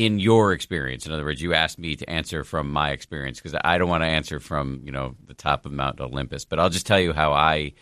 in 0.00 0.18
your 0.18 0.54
experience. 0.54 1.04
In 1.04 1.12
other 1.12 1.26
words, 1.26 1.42
you 1.42 1.52
asked 1.52 1.78
me 1.78 1.94
to 1.94 2.08
answer 2.08 2.42
from 2.42 2.72
my 2.72 2.92
experience 2.92 3.38
because 3.38 3.60
I 3.62 3.76
don't 3.76 3.90
want 3.90 4.02
to 4.02 4.08
answer 4.08 4.40
from 4.40 4.80
you 4.82 4.92
know 4.92 5.14
the 5.26 5.34
top 5.34 5.66
of 5.66 5.72
Mount 5.72 6.00
Olympus, 6.00 6.46
but 6.46 6.58
I'll 6.58 6.70
just 6.70 6.86
tell 6.86 6.98
you 6.98 7.12
how 7.12 7.34
I 7.34 7.74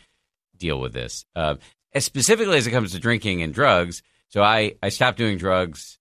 deal 0.56 0.80
with 0.80 0.92
this. 0.92 1.24
Uh, 1.36 1.54
specifically, 1.96 2.58
as 2.58 2.66
it 2.66 2.72
comes 2.72 2.90
to 2.90 2.98
drinking 2.98 3.42
and 3.42 3.54
drugs. 3.54 4.02
So 4.30 4.42
I 4.42 4.74
I 4.82 4.88
stopped 4.88 5.16
doing 5.16 5.38
drugs 5.38 5.96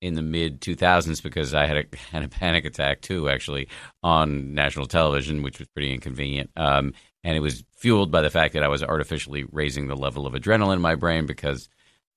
in 0.00 0.14
the 0.14 0.22
mid 0.22 0.60
2000s 0.60 1.20
because 1.24 1.54
I 1.54 1.66
had 1.66 1.76
a 1.76 1.84
had 2.12 2.22
a 2.22 2.28
panic 2.28 2.64
attack 2.64 3.00
too, 3.00 3.28
actually, 3.28 3.66
on 4.00 4.54
national 4.54 4.86
television, 4.86 5.42
which 5.42 5.58
was 5.58 5.66
pretty 5.66 5.92
inconvenient. 5.92 6.50
Um, 6.54 6.94
and 7.24 7.36
it 7.36 7.40
was 7.40 7.64
fueled 7.72 8.12
by 8.12 8.22
the 8.22 8.30
fact 8.30 8.54
that 8.54 8.62
I 8.62 8.68
was 8.68 8.84
artificially 8.84 9.44
raising 9.50 9.88
the 9.88 9.96
level 9.96 10.24
of 10.24 10.34
adrenaline 10.34 10.76
in 10.76 10.80
my 10.80 10.94
brain 10.94 11.26
because 11.26 11.68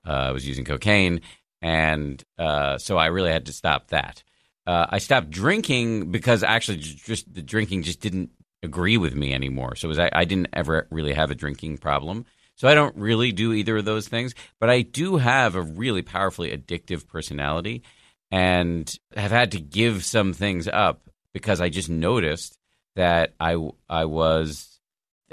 uh, 0.06 0.10
I 0.12 0.30
was 0.30 0.46
using 0.46 0.64
cocaine 0.64 1.22
and 1.62 2.22
uh, 2.38 2.76
so 2.78 2.98
I 2.98 3.06
really 3.06 3.30
had 3.30 3.46
to 3.46 3.52
stop 3.52 3.88
that. 3.88 4.22
Uh, 4.66 4.86
I 4.90 4.98
stopped 4.98 5.30
drinking 5.30 6.10
because 6.10 6.42
actually 6.42 6.78
just 6.78 7.32
the 7.32 7.42
drinking 7.42 7.84
just 7.84 8.00
didn't 8.00 8.30
agree 8.62 8.96
with 8.96 9.14
me 9.14 9.32
anymore. 9.32 9.76
So 9.76 9.88
was, 9.88 9.98
I, 9.98 10.10
I 10.12 10.24
didn't 10.24 10.48
ever 10.52 10.86
really 10.90 11.14
have 11.14 11.30
a 11.30 11.34
drinking 11.34 11.78
problem. 11.78 12.26
So 12.56 12.68
I 12.68 12.74
don't 12.74 12.96
really 12.96 13.32
do 13.32 13.52
either 13.52 13.78
of 13.78 13.84
those 13.84 14.06
things, 14.06 14.34
but 14.60 14.70
I 14.70 14.82
do 14.82 15.16
have 15.16 15.54
a 15.54 15.62
really 15.62 16.02
powerfully 16.02 16.56
addictive 16.56 17.08
personality 17.08 17.82
and 18.30 18.92
have 19.16 19.30
had 19.30 19.52
to 19.52 19.60
give 19.60 20.04
some 20.04 20.32
things 20.32 20.68
up 20.68 21.02
because 21.32 21.60
I 21.60 21.70
just 21.70 21.88
noticed 21.88 22.56
that 22.94 23.34
I 23.40 23.56
I 23.88 24.04
was 24.04 24.71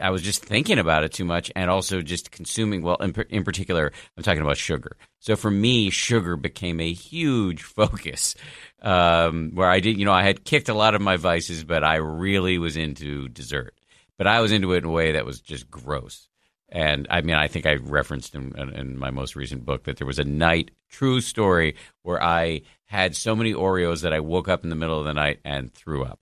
I 0.01 0.09
was 0.09 0.21
just 0.21 0.43
thinking 0.43 0.79
about 0.79 1.03
it 1.03 1.11
too 1.11 1.25
much 1.25 1.51
and 1.55 1.69
also 1.69 2.01
just 2.01 2.31
consuming. 2.31 2.81
Well, 2.81 2.97
in, 2.97 3.13
in 3.29 3.43
particular, 3.43 3.91
I'm 4.17 4.23
talking 4.23 4.41
about 4.41 4.57
sugar. 4.57 4.97
So 5.19 5.35
for 5.35 5.51
me, 5.51 5.89
sugar 5.89 6.35
became 6.35 6.79
a 6.79 6.91
huge 6.91 7.63
focus 7.63 8.35
um, 8.81 9.51
where 9.53 9.69
I 9.69 9.79
did, 9.79 9.97
you 9.97 10.05
know, 10.05 10.13
I 10.13 10.23
had 10.23 10.43
kicked 10.45 10.69
a 10.69 10.73
lot 10.73 10.95
of 10.95 11.01
my 11.01 11.17
vices, 11.17 11.63
but 11.63 11.83
I 11.83 11.95
really 11.95 12.57
was 12.57 12.77
into 12.77 13.29
dessert. 13.29 13.75
But 14.17 14.27
I 14.27 14.41
was 14.41 14.51
into 14.51 14.73
it 14.73 14.79
in 14.79 14.85
a 14.85 14.91
way 14.91 15.13
that 15.13 15.25
was 15.25 15.39
just 15.39 15.69
gross. 15.69 16.27
And 16.71 17.07
I 17.09 17.21
mean, 17.21 17.35
I 17.35 17.47
think 17.47 17.65
I 17.65 17.75
referenced 17.75 18.35
in, 18.35 18.53
in 18.57 18.97
my 18.97 19.09
most 19.09 19.35
recent 19.35 19.65
book 19.65 19.85
that 19.85 19.97
there 19.97 20.07
was 20.07 20.19
a 20.19 20.23
night, 20.23 20.71
true 20.89 21.21
story, 21.21 21.75
where 22.03 22.21
I 22.21 22.61
had 22.85 23.15
so 23.15 23.35
many 23.35 23.53
Oreos 23.53 24.01
that 24.01 24.13
I 24.13 24.19
woke 24.19 24.47
up 24.47 24.63
in 24.63 24.69
the 24.69 24.75
middle 24.75 24.99
of 24.99 25.05
the 25.05 25.13
night 25.13 25.39
and 25.43 25.73
threw 25.73 26.03
up. 26.03 26.19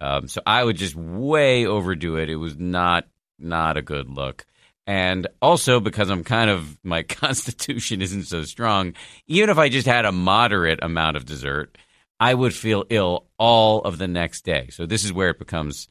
Um, 0.00 0.28
so 0.28 0.40
I 0.46 0.62
would 0.62 0.76
just 0.76 0.94
way 0.94 1.66
overdo 1.66 2.16
it. 2.16 2.28
It 2.28 2.36
was 2.36 2.56
not 2.56 3.06
not 3.38 3.76
a 3.76 3.82
good 3.82 4.08
look. 4.08 4.44
And 4.86 5.26
also 5.42 5.80
because 5.80 6.10
I'm 6.10 6.24
kind 6.24 6.50
of 6.50 6.78
my 6.84 7.02
constitution 7.02 8.02
isn't 8.02 8.24
so 8.24 8.42
strong, 8.44 8.94
even 9.26 9.50
if 9.50 9.58
I 9.58 9.68
just 9.68 9.86
had 9.86 10.04
a 10.04 10.12
moderate 10.12 10.80
amount 10.82 11.16
of 11.16 11.24
dessert, 11.24 11.76
I 12.20 12.32
would 12.32 12.54
feel 12.54 12.84
ill 12.88 13.26
all 13.38 13.82
of 13.82 13.98
the 13.98 14.08
next 14.08 14.44
day. 14.44 14.68
So 14.70 14.86
this 14.86 15.04
is 15.04 15.12
where 15.12 15.30
it 15.30 15.38
becomes 15.38 15.88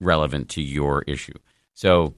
relevant 0.00 0.50
to 0.50 0.62
your 0.62 1.02
issue. 1.02 1.34
So 1.74 2.14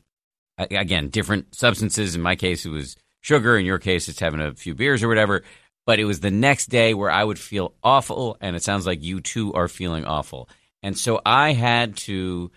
again, 0.59 1.09
different 1.09 1.55
substances. 1.55 2.15
In 2.15 2.23
my 2.23 2.37
case, 2.37 2.65
it 2.65 2.71
was 2.71 2.97
sugar. 3.21 3.59
In 3.59 3.67
your 3.67 3.79
case, 3.79 4.09
it's 4.09 4.21
having 4.21 4.41
a 4.41 4.55
few 4.55 4.75
beers 4.75 5.03
or 5.03 5.09
whatever. 5.09 5.43
But 5.85 6.01
it 6.01 6.05
was 6.05 6.21
the 6.21 6.31
next 6.31 6.67
day 6.67 6.95
where 6.95 7.11
I 7.11 7.23
would 7.23 7.39
feel 7.39 7.75
awful. 7.83 8.37
And 8.41 8.57
it 8.57 8.63
sounds 8.63 8.87
like 8.87 9.03
you 9.03 9.21
too 9.21 9.53
are 9.53 9.69
feeling 9.69 10.05
awful. 10.05 10.49
And 10.83 10.97
so 10.97 11.21
I 11.25 11.53
had 11.53 11.97
to, 11.99 12.51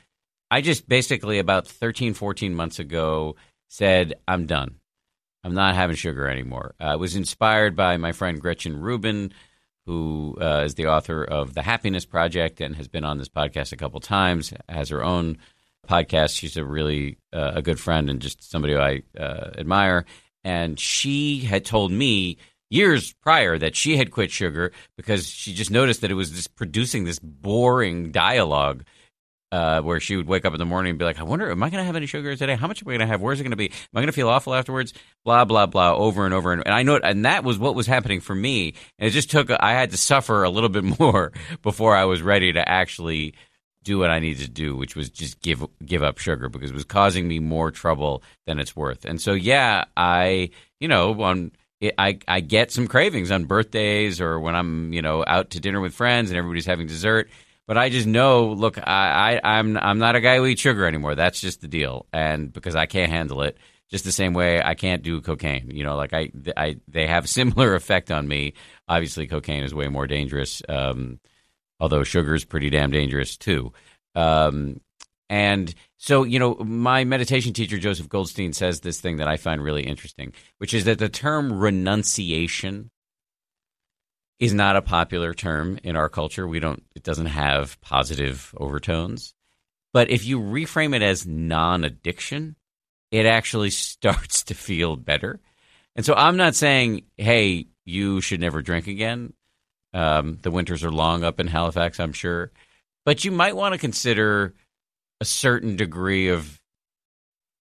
I 0.52 0.62
just 0.62 0.88
basically 0.88 1.40
about 1.40 1.68
13, 1.68 2.14
14 2.14 2.54
months 2.54 2.80
ago 2.80 3.36
said, 3.70 4.16
I'm 4.28 4.46
done. 4.46 4.76
I'm 5.44 5.54
not 5.54 5.76
having 5.76 5.96
sugar 5.96 6.28
anymore. 6.28 6.76
Uh, 6.80 6.86
I 6.86 6.96
was 6.96 7.16
inspired 7.16 7.76
by 7.76 7.98
my 7.98 8.12
friend 8.12 8.42
Gretchen 8.42 8.80
Rubin, 8.80 9.32
who 9.86 10.38
uh, 10.40 10.64
is 10.66 10.76
the 10.76 10.88
author 10.88 11.24
of 11.24 11.54
The 11.54 11.62
Happiness 11.62 12.06
Project 12.06 12.62
and 12.62 12.76
has 12.76 12.88
been 12.88 13.06
on 13.06 13.18
this 13.18 13.30
podcast 13.30 13.72
a 13.72 13.78
couple 13.78 14.00
times, 14.00 14.54
has 14.68 14.90
her 14.90 15.04
own 15.04 15.38
podcast. 15.88 16.38
She's 16.38 16.58
a 16.58 16.66
really 16.66 17.18
uh, 17.34 17.54
a 17.56 17.62
good 17.62 17.80
friend 17.80 18.10
and 18.10 18.22
just 18.22 18.50
somebody 18.50 18.76
I 18.76 19.02
uh, 19.18 19.52
admire. 19.58 20.06
And 20.44 20.80
she 20.80 21.40
had 21.40 21.66
told 21.66 21.92
me 21.92 22.38
years 22.70 23.14
prior 23.14 23.58
that 23.58 23.76
she 23.76 23.98
had 23.98 24.12
quit 24.12 24.32
sugar 24.32 24.72
because 24.96 25.28
she 25.28 25.54
just 25.54 25.72
noticed 25.72 26.02
that 26.02 26.12
it 26.12 26.16
was 26.16 26.32
just 26.32 26.56
producing 26.56 27.04
this 27.04 27.20
boring 27.20 28.12
dialogue 28.12 28.84
uh, 29.52 29.82
where 29.82 30.00
she 30.00 30.16
would 30.16 30.28
wake 30.28 30.46
up 30.46 30.54
in 30.54 30.60
the 30.60 30.66
morning 30.66 30.92
and 30.92 31.00
be 31.00 31.06
like, 31.06 31.20
I 31.20 31.24
wonder, 31.24 31.50
am 31.50 31.64
I 31.64 31.70
going 31.70 31.82
to 31.82 31.86
have 31.86 31.96
any 31.96 32.06
sugar 32.06 32.36
today? 32.36 32.56
How 32.56 32.68
much 32.68 32.84
am 32.84 32.88
I 32.88 32.92
going 32.92 33.00
to 33.00 33.08
have? 33.08 33.22
Where's 33.22 33.40
it 33.40 33.44
going 33.44 33.52
to 33.52 33.58
be? 33.58 33.70
Am 33.70 33.96
I 33.96 34.02
going 34.02 34.08
to 34.08 34.14
feel 34.14 34.30
awful 34.30 34.54
afterwards? 34.54 34.94
Blah, 35.26 35.46
blah, 35.46 35.66
blah, 35.66 35.96
over 35.96 36.26
and 36.26 36.34
over. 36.34 36.54
And, 36.54 36.62
and 36.66 36.74
I 36.74 36.84
know, 36.84 36.96
it, 36.96 37.02
and 37.04 37.26
that 37.26 37.44
was 37.44 37.58
what 37.58 37.74
was 37.74 37.88
happening 37.88 38.22
for 38.22 38.36
me. 38.36 38.76
And 39.00 39.08
it 39.08 39.12
just 39.12 39.32
took, 39.32 39.50
I 39.50 39.74
had 39.74 39.92
to 39.92 39.98
suffer 39.98 40.44
a 40.44 40.50
little 40.50 40.70
bit 40.70 40.84
more 41.00 41.32
before 41.64 41.96
I 41.96 42.06
was 42.06 42.22
ready 42.22 42.54
to 42.54 42.70
actually 42.70 43.34
do 43.84 43.98
what 43.98 44.12
I 44.12 44.20
needed 44.20 44.44
to 44.44 44.52
do, 44.52 44.76
which 44.76 44.96
was 44.96 45.10
just 45.10 45.42
give 45.42 45.66
give 45.84 46.04
up 46.04 46.18
sugar 46.18 46.50
because 46.50 46.70
it 46.70 46.76
was 46.76 46.84
causing 46.84 47.28
me 47.28 47.40
more 47.40 47.72
trouble 47.72 48.22
than 48.46 48.60
it's 48.60 48.76
worth. 48.76 49.06
And 49.06 49.22
so, 49.22 49.34
yeah, 49.34 49.86
I, 49.96 50.52
you 50.80 50.88
know, 50.88 51.20
on 51.24 51.52
I 51.81 52.19
I 52.27 52.41
get 52.41 52.71
some 52.71 52.88
cravings 52.88 53.31
on 53.31 53.45
birthdays 53.45 54.19
or 54.19 54.39
when 54.39 54.55
I'm, 54.55 54.91
you 54.93 55.01
know, 55.01 55.24
out 55.25 55.51
to 55.51 55.59
dinner 55.59 55.79
with 55.79 55.93
friends 55.93 56.29
and 56.29 56.38
everybody's 56.38 56.65
having 56.65 56.88
dessert. 56.88 57.29
But 57.67 57.77
I 57.77 57.89
just 57.89 58.07
know, 58.07 58.48
look, 58.48 58.77
I, 58.79 59.39
I 59.43 59.57
I'm 59.59 59.77
I'm 59.77 60.00
not 60.00 60.15
a 60.15 60.21
guy 60.21 60.38
who 60.38 60.45
eats 60.45 60.62
sugar 60.62 60.86
anymore. 60.86 61.15
That's 61.15 61.39
just 61.39 61.62
the 61.62 61.67
deal, 61.67 62.07
and 62.12 62.51
because 62.51 62.75
I 62.75 62.88
can't 62.88 63.12
handle 63.12 63.43
it, 63.43 63.57
just 63.89 64.05
the 64.05 64.12
same 64.12 64.33
way 64.33 64.62
I 64.62 64.74
can't 64.75 65.03
do 65.03 65.21
cocaine. 65.21 65.69
You 65.71 65.83
know, 65.83 65.95
like 65.95 66.12
I, 66.13 66.31
I 66.57 66.77
they 66.88 67.07
have 67.07 67.29
similar 67.29 67.75
effect 67.75 68.12
on 68.12 68.27
me. 68.27 68.53
Obviously, 68.88 69.27
cocaine 69.27 69.63
is 69.63 69.74
way 69.74 69.88
more 69.88 70.07
dangerous. 70.07 70.62
Um, 70.67 71.19
although 71.79 72.03
sugar 72.03 72.36
is 72.36 72.43
pretty 72.43 72.69
damn 72.69 72.91
dangerous 72.91 73.38
too. 73.38 73.71
Um, 74.15 74.81
and 75.29 75.74
so, 76.01 76.24
you 76.24 76.39
know, 76.39 76.56
my 76.56 77.03
meditation 77.03 77.51
teacher, 77.51 77.77
Joseph 77.77 78.08
Goldstein, 78.08 78.53
says 78.53 78.79
this 78.79 79.01
thing 79.01 79.18
that 79.18 79.27
I 79.27 79.36
find 79.36 79.62
really 79.62 79.84
interesting, 79.84 80.32
which 80.58 80.74
is 80.74 80.86
that 80.86 80.98
the 80.98 81.10
term 81.10 81.60
renunciation 81.60 82.89
is 84.39 84.53
not 84.53 84.77
a 84.77 84.82
popular 84.82 85.34
term 85.34 85.77
in 85.84 85.98
our 85.98 86.08
culture. 86.08 86.48
We 86.48 86.62
don't, 86.62 86.82
it 86.96 87.03
doesn't 87.03 87.25
have 87.25 87.79
positive 87.82 88.56
overtones. 88.58 89.34
But 89.91 90.10
if 90.10 90.25
you 90.25 90.39
reframe 90.39 90.96
it 90.96 91.01
as 91.01 91.27
non 91.27 91.84
addiction, 91.84 92.56
it 93.12 93.25
actually 93.25 93.70
starts 93.72 94.44
to 94.44 94.53
feel 94.53 94.96
better. 94.96 95.41
And 95.98 96.06
so 96.06 96.13
I'm 96.13 96.38
not 96.38 96.56
saying, 96.56 97.03
hey, 97.18 97.68
you 97.84 98.22
should 98.22 98.39
never 98.39 98.62
drink 98.62 98.88
again. 98.88 99.34
Um, 99.94 100.39
the 100.44 100.51
winters 100.51 100.86
are 100.86 100.91
long 100.91 101.25
up 101.25 101.41
in 101.41 101.48
Halifax, 101.48 102.00
I'm 102.00 102.13
sure. 102.13 102.51
But 103.03 103.25
you 103.25 103.32
might 103.32 103.58
want 103.58 103.74
to 103.74 103.79
consider 103.79 104.53
a 105.22 105.26
certain 105.26 105.76
degree 105.76 106.30
of 106.30 106.60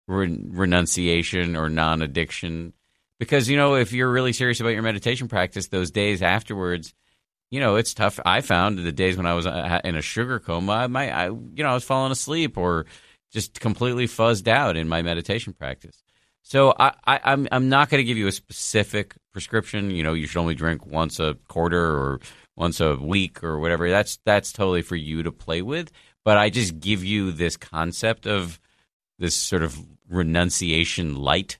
re- 0.08 0.44
renunciation 0.48 1.56
or 1.56 1.68
non 1.68 2.02
addiction. 2.02 2.72
Because, 3.18 3.48
you 3.48 3.56
know, 3.56 3.76
if 3.76 3.92
you're 3.92 4.10
really 4.10 4.32
serious 4.32 4.60
about 4.60 4.70
your 4.70 4.82
meditation 4.82 5.28
practice, 5.28 5.68
those 5.68 5.90
days 5.90 6.20
afterwards, 6.22 6.92
you 7.50 7.60
know, 7.60 7.76
it's 7.76 7.94
tough. 7.94 8.20
I 8.24 8.40
found 8.40 8.78
the 8.78 8.92
days 8.92 9.16
when 9.16 9.26
I 9.26 9.34
was 9.34 9.46
uh, 9.46 9.80
in 9.84 9.96
a 9.96 10.02
sugar 10.02 10.38
coma, 10.38 10.72
I 10.72 10.86
might, 10.86 11.10
I, 11.10 11.26
you 11.28 11.62
know, 11.62 11.70
I 11.70 11.74
was 11.74 11.84
falling 11.84 12.12
asleep 12.12 12.58
or 12.58 12.86
just 13.32 13.60
completely 13.60 14.06
fuzzed 14.06 14.48
out 14.48 14.76
in 14.76 14.88
my 14.88 15.02
meditation 15.02 15.52
practice. 15.52 16.02
So 16.42 16.74
I, 16.78 16.92
I, 17.04 17.20
I'm 17.24 17.48
I'm 17.50 17.68
not 17.68 17.90
going 17.90 17.98
to 17.98 18.04
give 18.04 18.16
you 18.16 18.28
a 18.28 18.32
specific 18.32 19.16
prescription. 19.32 19.90
You 19.90 20.04
know, 20.04 20.12
you 20.12 20.28
should 20.28 20.38
only 20.38 20.54
drink 20.54 20.86
once 20.86 21.18
a 21.18 21.34
quarter 21.48 21.84
or 21.84 22.20
once 22.54 22.80
a 22.80 22.94
week 22.94 23.42
or 23.42 23.58
whatever. 23.58 23.90
That's 23.90 24.18
that's 24.24 24.52
totally 24.52 24.82
for 24.82 24.94
you 24.94 25.24
to 25.24 25.32
play 25.32 25.60
with. 25.60 25.90
But 26.26 26.38
I 26.38 26.50
just 26.50 26.80
give 26.80 27.04
you 27.04 27.30
this 27.30 27.56
concept 27.56 28.26
of 28.26 28.58
this 29.16 29.36
sort 29.36 29.62
of 29.62 29.78
renunciation 30.10 31.14
light 31.14 31.58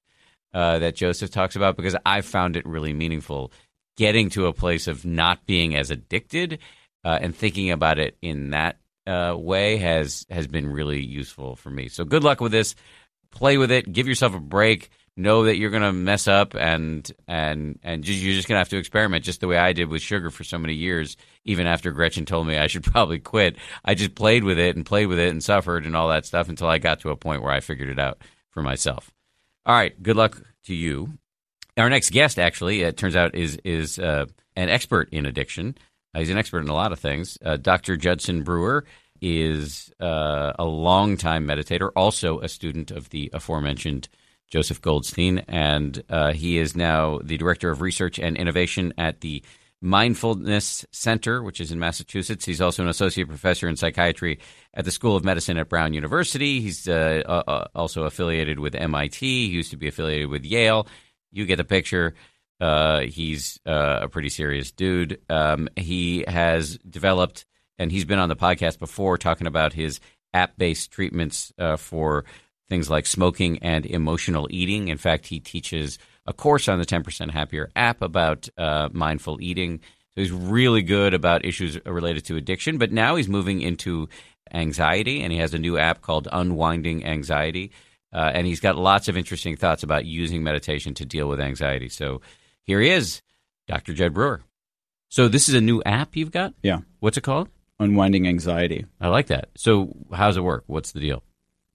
uh, 0.53 0.81
that 0.81 0.97
Joseph 0.97 1.31
talks 1.31 1.55
about 1.55 1.77
because 1.77 1.95
I 2.05 2.21
found 2.23 2.57
it 2.57 2.67
really 2.67 2.93
meaningful. 2.93 3.53
Getting 3.97 4.29
to 4.31 4.47
a 4.47 4.53
place 4.53 4.89
of 4.89 5.05
not 5.05 5.47
being 5.47 5.77
as 5.77 5.93
addicted 5.93 6.59
uh, 7.05 7.17
and 7.23 7.33
thinking 7.33 7.71
about 7.71 8.01
it 8.01 8.19
in 8.21 8.51
that 8.51 8.81
uh, 9.07 9.37
way 9.39 9.77
has 9.77 10.27
has 10.31 10.49
been 10.49 10.67
really 10.67 11.01
useful 11.01 11.55
for 11.55 11.71
me. 11.71 11.87
So 11.87 12.05
good 12.05 12.25
luck 12.25 12.41
with 12.41 12.51
this 12.51 12.75
play 13.31 13.59
with 13.59 13.71
it, 13.71 13.93
give 13.93 14.09
yourself 14.09 14.35
a 14.35 14.41
break. 14.41 14.91
Know 15.19 15.45
that 15.45 15.57
you're 15.57 15.71
going 15.71 15.83
to 15.83 15.95
mess 15.95 16.29
up, 16.29 16.55
and 16.55 17.11
and 17.27 17.79
and 17.83 18.05
just, 18.05 18.21
you're 18.21 18.35
just 18.35 18.49
going 18.49 18.57
to 18.57 18.61
have 18.61 18.69
to 18.69 18.77
experiment, 18.77 19.25
just 19.25 19.41
the 19.41 19.49
way 19.49 19.57
I 19.57 19.73
did 19.73 19.89
with 19.89 20.03
sugar 20.03 20.31
for 20.31 20.45
so 20.45 20.59
many 20.59 20.75
years. 20.75 21.17
Even 21.45 21.67
after 21.67 21.91
Gretchen 21.91 22.27
told 22.27 22.47
me 22.47 22.59
I 22.59 22.67
should 22.67 22.85
probably 22.93 23.19
quit, 23.19 23.57
I 23.83 23.95
just 23.95 24.15
played 24.15 24.45
with 24.45 24.59
it 24.59 24.77
and 24.77 24.85
played 24.85 25.07
with 25.07 25.19
it 25.19 25.31
and 25.31 25.43
suffered 25.43 25.87
and 25.87 25.97
all 25.97 26.09
that 26.09 26.27
stuff 26.27 26.51
until 26.51 26.69
I 26.69 26.77
got 26.77 27.01
to 27.01 27.11
a 27.11 27.17
point 27.17 27.43
where 27.43 27.53
I 27.53 27.61
figured 27.61 27.89
it 27.89 27.99
out 27.99 28.19
for 28.51 28.63
myself. 28.63 29.11
All 29.65 29.75
right, 29.75 30.01
good 30.03 30.17
luck 30.17 30.43
to 30.65 30.75
you. 30.75 31.19
Our 31.79 31.89
next 31.89 32.11
guest, 32.11 32.39
actually, 32.39 32.83
it 32.83 32.97
turns 32.99 33.17
out 33.17 33.35
is 33.35 33.57
is 33.65 33.99
uh, 33.99 34.27
an 34.55 34.69
expert 34.69 35.09
in 35.13 35.25
addiction. 35.25 35.79
Uh, 36.15 36.21
he's 36.21 36.31
an 36.31 36.39
expert 36.39 36.61
in 36.61 36.69
a 36.69 36.75
lot 36.75 36.93
of 36.93 37.01
things. 37.01 37.39
Uh, 37.45 37.57
Dr. 37.57 37.97
Judson 37.97 38.43
Brewer 38.43 38.85
is 39.21 39.93
uh, 40.01 40.53
a 40.59 40.65
longtime 40.65 41.47
meditator, 41.47 41.91
also 41.97 42.41
a 42.41 42.49
student 42.49 42.91
of 42.91 43.11
the 43.11 43.31
aforementioned 43.33 44.09
Joseph 44.51 44.81
Goldstein, 44.81 45.39
and 45.49 46.03
uh, 46.09 46.33
he 46.33 46.59
is 46.59 46.77
now 46.77 47.19
the 47.23 47.37
director 47.37 47.71
of 47.71 47.81
research 47.81 48.19
and 48.19 48.37
innovation 48.37 48.93
at 48.97 49.21
the 49.21 49.43
Mindfulness 49.83 50.87
Center, 50.91 51.43
which 51.43 51.61
is 51.61 51.71
in 51.71 51.79
Massachusetts. 51.79 52.45
He's 52.45 52.61
also 52.61 52.83
an 52.83 52.89
associate 52.89 53.29
professor 53.29 53.69
in 53.69 53.77
psychiatry 53.77 54.39
at 54.73 54.85
the 54.85 54.91
School 54.91 55.17
of 55.17 55.25
Medicine 55.25 55.59
at 55.59 55.69
Brown 55.69 55.93
University. 55.93 56.61
He's 56.61 56.89
uh, 56.89 57.23
uh 57.27 57.67
also 57.75 58.05
affiliated 58.05 58.59
with 58.59 58.75
MIT. 58.75 59.19
He 59.19 59.53
used 59.53 59.71
to 59.73 59.77
be 59.77 59.89
affiliated 59.89 60.29
with 60.29 60.45
Yale. 60.45 60.87
You 61.31 61.45
get 61.45 61.57
the 61.57 61.65
picture. 61.65 62.15
Uh, 62.59 63.01
he's 63.01 63.61
uh, 63.67 64.01
a 64.03 64.09
pretty 64.09 64.31
serious 64.31 64.73
dude. 64.73 65.21
Um, 65.29 65.69
he 65.77 66.25
has 66.27 66.79
developed 66.79 67.45
and 67.79 67.93
he's 67.93 68.05
been 68.05 68.19
on 68.19 68.29
the 68.29 68.37
podcast 68.37 68.79
before 68.79 69.19
talking 69.19 69.47
about 69.47 69.73
his 69.73 70.01
app 70.33 70.57
based 70.57 70.91
treatments 70.91 71.53
uh, 71.59 71.77
for 71.77 72.25
things 72.69 72.91
like 72.91 73.07
smoking 73.07 73.59
and 73.61 73.87
emotional 73.87 74.49
eating. 74.51 74.89
In 74.89 74.99
fact, 74.99 75.27
he 75.27 75.41
teaches 75.41 75.99
a 76.27 76.33
course 76.33 76.69
on 76.69 76.79
the 76.79 76.87
10% 76.87 77.31
Happier 77.31 77.71
app 77.77 78.03
about 78.03 78.49
uh, 78.59 78.89
mindful 78.93 79.41
eating. 79.41 79.81
So 80.15 80.23
he's 80.23 80.33
really 80.33 80.83
good 80.83 81.15
about 81.15 81.45
issues 81.45 81.79
related 81.85 82.25
to 82.27 82.37
addiction, 82.37 82.79
but 82.79 82.93
now 82.93 83.17
he's 83.17 83.29
moving 83.29 83.61
into 83.61 84.09
anxiety, 84.53 85.23
and 85.23 85.33
he 85.33 85.39
has 85.39 85.55
a 85.55 85.59
new 85.59 85.79
app 85.79 86.01
called 86.01 86.29
Unwinding 86.33 87.05
Anxiety. 87.05 87.73
Uh, 88.13 88.31
and 88.33 88.47
he's 88.47 88.61
got 88.61 88.77
lots 88.77 89.09
of 89.09 89.17
interesting 89.17 89.57
thoughts 89.57 89.83
about 89.83 90.07
using 90.07 90.43
meditation 90.43 90.95
to 90.95 91.05
deal 91.05 91.29
with 91.29 91.41
anxiety. 91.41 91.89
So 91.89 92.23
here 92.63 92.81
he 92.81 92.91
is, 92.91 93.21
Dr. 93.69 93.93
Jud 93.93 94.15
Brewer. 94.15 94.43
So 95.09 95.29
this 95.29 95.49
is 95.49 95.55
a 95.55 95.61
new 95.61 95.83
app 95.85 96.17
you've 96.17 96.31
got? 96.31 96.55
Yeah. 96.63 96.81
What's 97.01 97.19
it 97.19 97.23
called? 97.23 97.49
unwinding 97.79 98.27
anxiety. 98.27 98.87
I 99.01 99.09
like 99.09 99.27
that. 99.29 99.51
So, 99.57 99.95
how 100.13 100.27
does 100.27 100.37
it 100.37 100.45
work? 100.45 100.65
What's 100.67 100.93
the 100.93 101.01
deal? 101.01 101.23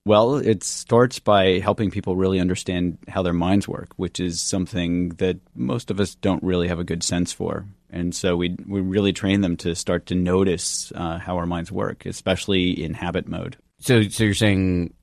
Well, 0.04 0.38
it 0.38 0.64
starts 0.64 1.20
by 1.20 1.60
helping 1.60 1.92
people 1.92 2.16
really 2.16 2.40
understand 2.40 2.98
how 3.08 3.22
their 3.22 3.34
minds 3.34 3.68
work, 3.68 3.90
which 3.98 4.20
is 4.20 4.42
something 4.42 5.10
that 5.16 5.40
most 5.56 5.92
of 5.92 6.00
us 6.00 6.16
don't 6.16 6.42
really 6.44 6.68
have 6.68 6.80
a 6.80 6.84
good 6.84 7.04
sense 7.04 7.32
for. 7.32 7.68
And 7.90 8.16
so 8.16 8.36
we 8.36 8.56
we 8.68 8.82
really 8.82 9.14
train 9.14 9.42
them 9.42 9.58
to 9.58 9.76
start 9.76 10.08
to 10.08 10.16
notice 10.16 10.92
uh, 10.96 11.20
how 11.20 11.38
our 11.38 11.46
minds 11.46 11.72
work, 11.72 12.06
especially 12.06 12.72
in 12.72 12.94
habit 12.94 13.28
mode. 13.28 13.58
So, 13.80 14.04
so 14.04 14.24
you're 14.24 14.34
saying 14.34 14.94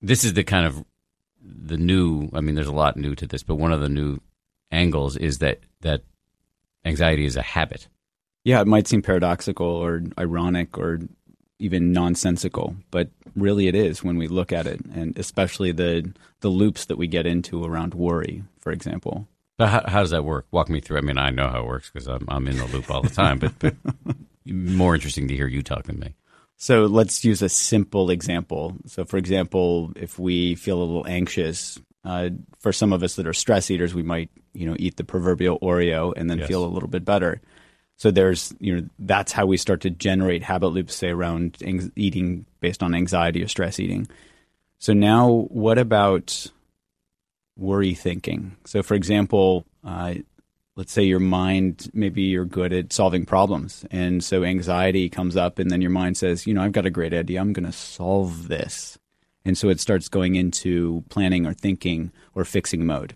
this 0.00 0.24
is 0.24 0.32
the 0.34 0.44
kind 0.44 0.66
of 0.66 0.84
the 1.42 1.76
new. 1.76 2.30
I 2.32 2.40
mean, 2.40 2.54
there's 2.54 2.68
a 2.68 2.72
lot 2.72 2.96
new 2.96 3.14
to 3.16 3.26
this, 3.26 3.42
but 3.42 3.56
one 3.56 3.72
of 3.72 3.80
the 3.80 3.88
new 3.88 4.20
angles 4.70 5.16
is 5.16 5.38
that 5.38 5.60
that 5.82 6.02
anxiety 6.84 7.26
is 7.26 7.36
a 7.36 7.42
habit 7.42 7.88
yeah, 8.46 8.60
it 8.60 8.68
might 8.68 8.86
seem 8.86 9.02
paradoxical 9.02 9.66
or 9.66 10.04
ironic 10.16 10.78
or 10.78 11.00
even 11.58 11.92
nonsensical, 11.92 12.76
but 12.90 13.10
really 13.34 13.68
it 13.68 13.74
is 13.74 14.04
when 14.04 14.18
we 14.18 14.28
look 14.28 14.52
at 14.52 14.66
it, 14.66 14.80
and 14.94 15.18
especially 15.18 15.72
the 15.72 16.12
the 16.40 16.48
loops 16.48 16.86
that 16.86 16.98
we 16.98 17.06
get 17.06 17.26
into 17.26 17.64
around 17.64 17.94
worry, 17.94 18.44
for 18.58 18.72
example. 18.72 19.26
But 19.58 19.68
how, 19.68 19.82
how 19.86 20.00
does 20.00 20.10
that 20.10 20.24
work? 20.24 20.46
Walk 20.50 20.68
me 20.68 20.80
through. 20.80 20.98
I 20.98 21.00
mean, 21.00 21.18
I 21.18 21.30
know 21.30 21.48
how 21.48 21.60
it 21.60 21.66
works 21.66 21.90
because 21.90 22.08
I'm 22.08 22.26
I'm 22.28 22.46
in 22.48 22.58
the 22.58 22.66
loop 22.66 22.90
all 22.90 23.02
the 23.02 23.08
time, 23.08 23.38
but, 23.38 23.58
but 23.58 23.74
more 24.46 24.94
interesting 24.94 25.28
to 25.28 25.34
hear 25.34 25.46
you 25.46 25.62
talk 25.62 25.84
than 25.84 25.98
me. 25.98 26.14
So 26.56 26.86
let's 26.86 27.24
use 27.24 27.42
a 27.42 27.48
simple 27.48 28.10
example. 28.10 28.76
So, 28.86 29.04
for 29.04 29.18
example, 29.18 29.92
if 29.94 30.18
we 30.18 30.54
feel 30.54 30.78
a 30.78 30.84
little 30.84 31.06
anxious, 31.06 31.78
uh, 32.04 32.30
for 32.60 32.72
some 32.72 32.92
of 32.92 33.02
us 33.02 33.16
that 33.16 33.26
are 33.26 33.34
stress 33.34 33.70
eaters, 33.70 33.94
we 33.94 34.02
might 34.02 34.30
you 34.52 34.66
know 34.66 34.76
eat 34.78 34.96
the 34.96 35.04
proverbial 35.04 35.58
Oreo 35.60 36.12
and 36.16 36.30
then 36.30 36.38
yes. 36.38 36.48
feel 36.48 36.64
a 36.64 36.68
little 36.68 36.88
bit 36.88 37.04
better. 37.04 37.40
So 37.96 38.10
there's, 38.10 38.54
you 38.60 38.76
know, 38.76 38.88
that's 38.98 39.32
how 39.32 39.46
we 39.46 39.56
start 39.56 39.80
to 39.82 39.90
generate 39.90 40.42
habit 40.42 40.68
loops, 40.68 40.94
say 40.94 41.08
around 41.08 41.56
eating 41.96 42.46
based 42.60 42.82
on 42.82 42.94
anxiety 42.94 43.42
or 43.42 43.48
stress 43.48 43.80
eating. 43.80 44.06
So 44.78 44.92
now, 44.92 45.46
what 45.48 45.78
about 45.78 46.48
worry 47.56 47.94
thinking. 47.94 48.56
So, 48.64 48.82
for 48.82 48.94
example, 48.94 49.64
uh, 49.82 50.14
let's 50.76 50.92
say 50.92 51.02
your 51.02 51.20
mind, 51.20 51.90
maybe 51.94 52.22
you're 52.22 52.44
good 52.44 52.72
at 52.72 52.92
solving 52.92 53.24
problems. 53.24 53.84
And 53.90 54.22
so 54.22 54.44
anxiety 54.44 55.08
comes 55.08 55.36
up, 55.36 55.58
and 55.58 55.70
then 55.70 55.80
your 55.80 55.90
mind 55.90 56.16
says, 56.16 56.46
you 56.46 56.54
know, 56.54 56.62
I've 56.62 56.72
got 56.72 56.86
a 56.86 56.90
great 56.90 57.14
idea. 57.14 57.40
I'm 57.40 57.52
going 57.52 57.66
to 57.66 57.72
solve 57.72 58.48
this. 58.48 58.98
And 59.44 59.56
so 59.56 59.68
it 59.68 59.80
starts 59.80 60.08
going 60.08 60.34
into 60.34 61.04
planning 61.08 61.46
or 61.46 61.54
thinking 61.54 62.12
or 62.34 62.44
fixing 62.44 62.84
mode. 62.84 63.14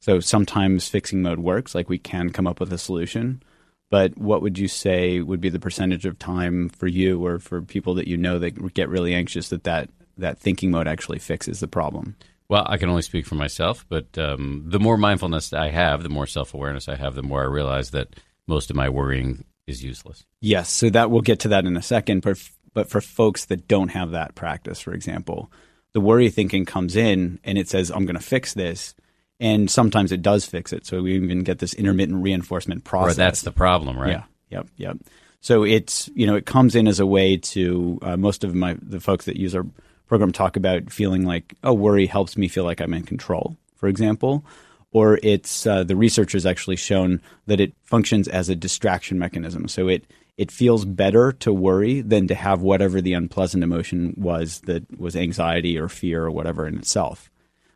So 0.00 0.20
sometimes 0.20 0.88
fixing 0.88 1.22
mode 1.22 1.38
works, 1.38 1.74
like 1.74 1.88
we 1.88 1.98
can 1.98 2.30
come 2.30 2.46
up 2.46 2.60
with 2.60 2.72
a 2.72 2.78
solution. 2.78 3.42
But 3.90 4.18
what 4.18 4.42
would 4.42 4.58
you 4.58 4.68
say 4.68 5.20
would 5.20 5.40
be 5.40 5.50
the 5.50 5.60
percentage 5.60 6.04
of 6.04 6.18
time 6.18 6.68
for 6.68 6.86
you 6.86 7.24
or 7.24 7.38
for 7.38 7.62
people 7.62 7.94
that 7.94 8.08
you 8.08 8.16
know 8.16 8.38
that 8.38 8.74
get 8.74 8.88
really 8.88 9.14
anxious 9.14 9.50
that 9.50 9.64
that, 9.64 9.90
that 10.16 10.38
thinking 10.38 10.70
mode 10.70 10.88
actually 10.88 11.18
fixes 11.18 11.60
the 11.60 11.68
problem? 11.68 12.16
Well, 12.48 12.66
I 12.68 12.76
can 12.76 12.88
only 12.88 13.02
speak 13.02 13.26
for 13.26 13.36
myself, 13.36 13.86
but 13.88 14.18
um, 14.18 14.64
the 14.66 14.80
more 14.80 14.96
mindfulness 14.96 15.52
I 15.52 15.70
have, 15.70 16.02
the 16.02 16.08
more 16.08 16.26
self 16.26 16.54
awareness 16.54 16.88
I 16.88 16.96
have, 16.96 17.14
the 17.14 17.22
more 17.22 17.42
I 17.42 17.46
realize 17.46 17.90
that 17.90 18.16
most 18.46 18.70
of 18.70 18.76
my 18.76 18.88
worrying 18.88 19.44
is 19.66 19.82
useless. 19.82 20.24
Yes, 20.40 20.70
so 20.70 20.90
that 20.90 21.10
we'll 21.10 21.22
get 21.22 21.40
to 21.40 21.48
that 21.48 21.64
in 21.64 21.76
a 21.76 21.82
second. 21.82 22.22
But 22.22 22.38
but 22.74 22.90
for 22.90 23.00
folks 23.00 23.46
that 23.46 23.68
don't 23.68 23.88
have 23.88 24.10
that 24.10 24.34
practice, 24.34 24.80
for 24.80 24.92
example, 24.92 25.50
the 25.94 26.00
worry 26.00 26.28
thinking 26.28 26.64
comes 26.64 26.96
in 26.96 27.40
and 27.44 27.56
it 27.56 27.68
says, 27.68 27.90
"I'm 27.90 28.04
going 28.04 28.18
to 28.18 28.22
fix 28.22 28.52
this," 28.52 28.94
and 29.40 29.70
sometimes 29.70 30.12
it 30.12 30.22
does 30.22 30.44
fix 30.44 30.72
it. 30.72 30.86
So 30.86 31.02
we 31.02 31.14
even 31.14 31.42
get 31.42 31.58
this 31.58 31.74
intermittent 31.74 32.22
reinforcement 32.22 32.84
process. 32.84 33.14
Or 33.14 33.16
that's 33.16 33.42
the 33.42 33.52
problem, 33.52 33.98
right? 33.98 34.10
Yeah. 34.10 34.22
Yep. 34.50 34.66
Yep. 34.76 34.96
So 35.40 35.62
it's 35.62 36.08
you 36.14 36.26
know 36.26 36.36
it 36.36 36.46
comes 36.46 36.74
in 36.74 36.88
as 36.88 37.00
a 37.00 37.06
way 37.06 37.36
to 37.36 37.98
uh, 38.02 38.16
most 38.16 38.44
of 38.44 38.54
my 38.54 38.76
the 38.80 39.00
folks 39.00 39.26
that 39.26 39.36
use 39.36 39.54
our 39.54 39.66
program 40.06 40.32
talk 40.32 40.56
about 40.56 40.90
feeling 40.90 41.24
like, 41.24 41.54
oh, 41.64 41.72
worry 41.72 42.06
helps 42.06 42.36
me 42.36 42.48
feel 42.48 42.64
like 42.64 42.80
I'm 42.80 42.94
in 42.94 43.02
control, 43.02 43.56
for 43.76 43.88
example. 43.88 44.44
Or 44.92 45.18
it's 45.22 45.66
uh, 45.66 45.82
the 45.82 45.96
researchers 45.96 46.46
actually 46.46 46.76
shown 46.76 47.20
that 47.46 47.60
it 47.60 47.72
functions 47.82 48.28
as 48.28 48.48
a 48.48 48.54
distraction 48.54 49.18
mechanism. 49.18 49.66
So 49.68 49.88
it 49.88 50.04
it 50.36 50.50
feels 50.50 50.84
better 50.84 51.32
to 51.32 51.52
worry 51.52 52.00
than 52.00 52.26
to 52.28 52.34
have 52.34 52.62
whatever 52.62 53.00
the 53.00 53.12
unpleasant 53.12 53.62
emotion 53.62 54.14
was 54.16 54.60
that 54.62 54.98
was 54.98 55.14
anxiety 55.16 55.78
or 55.78 55.88
fear 55.88 56.24
or 56.24 56.30
whatever 56.30 56.66
in 56.66 56.78
itself. 56.78 57.30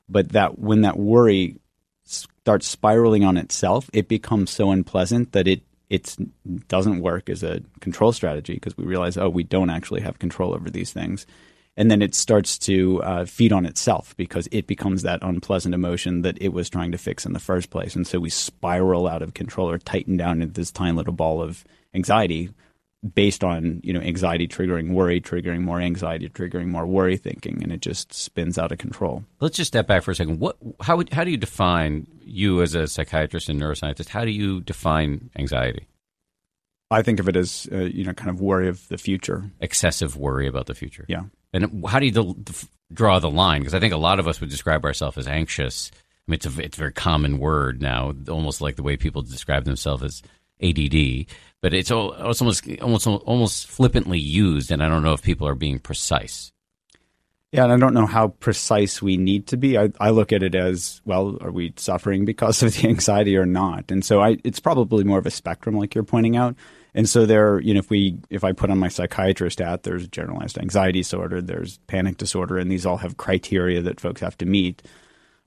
But 0.09 0.31
that 0.31 0.59
when 0.59 0.83
that 0.83 0.99
worry 0.99 1.57
starts 2.05 2.67
spiraling 2.67 3.25
on 3.25 3.37
itself, 3.37 3.91
it 3.93 4.09
becomes 4.09 4.51
so 4.51 4.71
unpleasant 4.71 5.33
that 5.33 5.47
it 5.47 5.63
it 5.91 6.17
doesn't 6.69 7.01
work 7.01 7.31
as 7.31 7.43
a 7.43 7.63
control 7.81 8.13
strategy 8.13 8.55
because 8.55 8.77
we 8.77 8.85
realize, 8.85 9.17
oh, 9.17 9.31
we 9.31 9.43
don't 9.43 9.71
actually 9.71 10.03
have 10.03 10.19
control 10.19 10.55
over 10.55 10.69
these 10.69 10.93
things 10.93 11.27
and 11.79 11.93
then 11.93 12.03
it 12.03 12.13
starts 12.13 12.59
to 12.59 13.01
uh, 13.05 13.25
feed 13.25 13.53
on 13.53 13.65
itself 13.65 14.17
because 14.17 14.49
it 14.51 14.67
becomes 14.67 15.03
that 15.03 15.21
unpleasant 15.23 15.77
emotion 15.77 16.23
that 16.23 16.37
it 16.41 16.49
was 16.49 16.69
trying 16.69 16.91
to 16.91 16.99
fix 16.99 17.25
in 17.25 17.35
the 17.35 17.39
first 17.39 17.71
place. 17.71 17.95
And 17.95 18.05
so 18.05 18.19
we 18.19 18.31
spiral 18.31 19.07
out 19.07 19.23
of 19.23 19.33
control 19.33 19.71
or 19.71 19.79
tighten 19.79 20.17
down 20.17 20.43
into 20.43 20.55
this 20.55 20.73
tiny 20.73 20.97
little 20.97 21.13
ball 21.13 21.41
of 21.41 21.65
anxiety 21.95 22.51
based 23.15 23.45
on 23.45 23.81
you 23.85 23.93
know 23.93 24.01
anxiety 24.01 24.49
triggering 24.49 24.93
worry 24.93 25.21
triggering 25.21 25.61
more 25.61 25.81
anxiety 25.81 26.29
triggering 26.29 26.67
more 26.67 26.85
worry 26.85 27.17
thinking 27.17 27.63
and 27.63 27.71
it 27.71 27.81
just 27.81 28.13
spins 28.13 28.59
out 28.59 28.73
of 28.73 28.79
control. 28.79 29.25
Let's 29.41 29.57
just 29.57 29.69
step 29.69 29.87
back 29.87 30.03
for 30.03 30.11
a 30.11 30.15
second. 30.15 30.41
What 30.41 30.57
how, 30.81 30.97
would, 30.97 31.13
how 31.13 31.25
do 31.25 31.31
you 31.31 31.37
define 31.37 32.07
you 32.21 32.61
as 32.61 32.75
a 32.75 32.87
psychiatrist 32.87 33.49
and 33.49 33.61
neuroscientist 33.61 34.09
how 34.09 34.25
do 34.25 34.31
you 34.31 34.61
define 34.61 35.31
anxiety? 35.39 35.87
I 36.91 37.03
think 37.03 37.21
of 37.21 37.29
it 37.29 37.37
as 37.37 37.69
uh, 37.71 37.77
you 37.77 38.05
know 38.05 38.15
kind 38.15 38.31
of 38.31 38.41
worry 38.41 38.69
of 38.69 38.87
the 38.89 38.99
future. 38.99 39.51
Excessive 39.61 40.17
worry 40.17 40.49
about 40.49 40.67
the 40.67 40.75
future. 40.75 41.05
Yeah. 41.09 41.25
And 41.53 41.85
how 41.87 41.99
do 41.99 42.07
you 42.07 42.45
draw 42.93 43.19
the 43.19 43.31
line? 43.31 43.61
Because 43.61 43.75
I 43.75 43.81
think 43.81 43.95
a 43.95 43.99
lot 43.99 44.19
of 44.19 44.27
us 44.29 44.41
would 44.41 44.51
describe 44.51 44.85
ourselves 44.85 45.19
as 45.19 45.29
anxious. 45.29 45.91
I 45.95 46.31
mean, 46.31 46.37
it's 46.37 46.47
a, 46.47 46.61
it's 46.61 46.77
a 46.77 46.81
very 46.81 46.93
common 46.93 47.39
word 47.39 47.81
now, 47.81 48.13
almost 48.29 48.61
like 48.61 48.77
the 48.77 48.83
way 48.83 48.97
people 48.97 49.23
describe 49.23 49.65
themselves 49.65 50.03
as 50.03 50.23
ADD. 50.63 51.27
But 51.61 51.75
it's, 51.75 51.91
almost 51.91 52.69
almost 52.81 53.07
almost 53.07 53.67
flippantly 53.67 54.19
used, 54.19 54.71
and 54.71 54.83
I 54.83 54.89
don't 54.89 55.03
know 55.03 55.13
if 55.13 55.23
people 55.23 55.49
are 55.49 55.57
being 55.57 55.81
precise. 55.81 56.53
Yeah, 57.51 57.65
and 57.65 57.73
I 57.73 57.79
don't 57.79 57.95
know 57.95 58.07
how 58.07 58.29
precise 58.29 59.01
we 59.01 59.17
need 59.17 59.47
to 59.49 59.57
be. 59.57 59.79
I, 59.79 59.91
I, 59.99 60.11
look 60.11 60.33
at 60.33 60.43
it 60.43 60.55
as 60.55 61.01
well: 61.05 61.39
are 61.41 61.51
we 61.51 61.73
suffering 61.77 62.25
because 62.25 62.63
of 62.63 62.75
the 62.75 62.89
anxiety 62.89 63.37
or 63.37 63.47
not? 63.47 63.91
And 63.91 64.05
so, 64.05 64.21
I, 64.21 64.37
it's 64.45 64.61
probably 64.61 65.03
more 65.03 65.19
of 65.19 65.27
a 65.27 65.31
spectrum, 65.31 65.77
like 65.77 65.95
you're 65.95 66.05
pointing 66.05 66.37
out. 66.37 66.55
And 66.95 67.09
so 67.09 67.27
there, 67.27 67.61
you 67.61 67.75
know, 67.75 67.79
if 67.79 67.91
we 67.91 68.19
if 68.31 68.45
I 68.45 68.53
put 68.53 68.71
on 68.71 68.79
my 68.79 68.89
psychiatrist 68.89 69.61
hat, 69.61 69.83
there's 69.83 70.07
generalized 70.09 70.59
anxiety 70.59 71.01
disorder, 71.01 71.41
there's 71.41 71.79
panic 71.87 72.19
disorder, 72.19 72.59
and 72.59 72.71
these 72.71 72.87
all 72.87 72.99
have 72.99 73.17
criteria 73.17 73.81
that 73.83 74.01
folks 74.01 74.21
have 74.21 74.37
to 74.39 74.47
meet. 74.47 74.83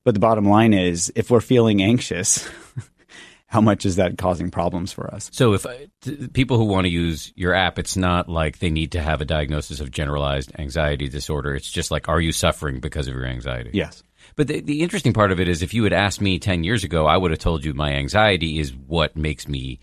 But 0.03 0.15
the 0.15 0.19
bottom 0.19 0.45
line 0.45 0.73
is, 0.73 1.11
if 1.15 1.29
we're 1.29 1.41
feeling 1.41 1.81
anxious, 1.83 2.49
how 3.51 3.59
much 3.59 3.85
is 3.85 3.97
that 3.97 4.17
causing 4.17 4.49
problems 4.49 4.93
for 4.93 5.13
us? 5.13 5.29
So, 5.33 5.51
if 5.51 5.65
people 6.31 6.57
who 6.57 6.63
want 6.63 6.85
to 6.85 6.89
use 6.89 7.33
your 7.35 7.53
app, 7.53 7.77
it's 7.77 7.97
not 7.97 8.29
like 8.29 8.59
they 8.59 8.69
need 8.69 8.93
to 8.93 9.01
have 9.01 9.19
a 9.19 9.25
diagnosis 9.25 9.81
of 9.81 9.91
generalized 9.91 10.53
anxiety 10.57 11.09
disorder. 11.09 11.53
It's 11.53 11.69
just 11.69 11.91
like, 11.91 12.07
are 12.07 12.21
you 12.21 12.31
suffering 12.31 12.79
because 12.79 13.09
of 13.09 13.13
your 13.13 13.25
anxiety? 13.25 13.71
Yes. 13.73 14.03
But 14.37 14.47
the, 14.47 14.61
the 14.61 14.83
interesting 14.83 15.11
part 15.11 15.33
of 15.33 15.41
it 15.41 15.49
is, 15.49 15.61
if 15.61 15.73
you 15.73 15.83
had 15.83 15.91
asked 15.91 16.21
me 16.21 16.39
10 16.39 16.63
years 16.63 16.85
ago, 16.85 17.05
I 17.05 17.17
would 17.17 17.31
have 17.31 17.41
told 17.41 17.65
you 17.65 17.73
my 17.73 17.91
anxiety 17.91 18.57
is 18.57 18.73
what 18.73 19.17
makes 19.17 19.49
me 19.49 19.81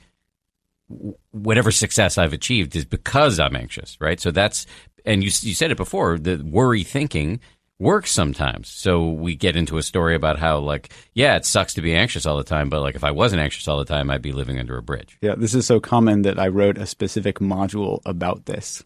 whatever 1.32 1.70
success 1.70 2.16
I've 2.16 2.32
achieved 2.32 2.74
is 2.74 2.86
because 2.86 3.38
I'm 3.38 3.54
anxious, 3.54 3.98
right? 4.00 4.18
So 4.18 4.30
that's 4.30 4.64
and 5.04 5.22
you 5.22 5.30
you 5.42 5.52
said 5.52 5.70
it 5.70 5.76
before, 5.76 6.18
the 6.18 6.38
worry 6.42 6.84
thinking 6.84 7.40
works 7.78 8.10
sometimes. 8.10 8.68
So 8.68 9.10
we 9.10 9.36
get 9.36 9.56
into 9.56 9.78
a 9.78 9.82
story 9.82 10.14
about 10.14 10.38
how 10.38 10.58
like 10.58 10.92
yeah, 11.14 11.36
it 11.36 11.44
sucks 11.44 11.74
to 11.74 11.82
be 11.82 11.94
anxious 11.94 12.26
all 12.26 12.36
the 12.36 12.44
time, 12.44 12.68
but 12.68 12.80
like 12.80 12.94
if 12.94 13.04
I 13.04 13.10
wasn't 13.10 13.42
anxious 13.42 13.68
all 13.68 13.78
the 13.78 13.84
time, 13.84 14.10
I'd 14.10 14.22
be 14.22 14.32
living 14.32 14.58
under 14.58 14.76
a 14.76 14.82
bridge. 14.82 15.18
Yeah, 15.20 15.34
this 15.36 15.54
is 15.54 15.66
so 15.66 15.80
common 15.80 16.22
that 16.22 16.38
I 16.38 16.48
wrote 16.48 16.78
a 16.78 16.86
specific 16.86 17.38
module 17.38 18.00
about 18.04 18.46
this. 18.46 18.84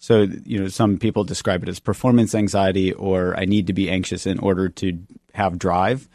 So, 0.00 0.28
you 0.44 0.60
know, 0.60 0.68
some 0.68 0.96
people 0.96 1.24
describe 1.24 1.62
it 1.62 1.68
as 1.68 1.80
performance 1.80 2.34
anxiety 2.34 2.92
or 2.92 3.36
I 3.36 3.44
need 3.44 3.66
to 3.66 3.72
be 3.72 3.90
anxious 3.90 4.26
in 4.26 4.38
order 4.38 4.68
to 4.68 4.98
have 5.34 5.58
drive. 5.58 6.08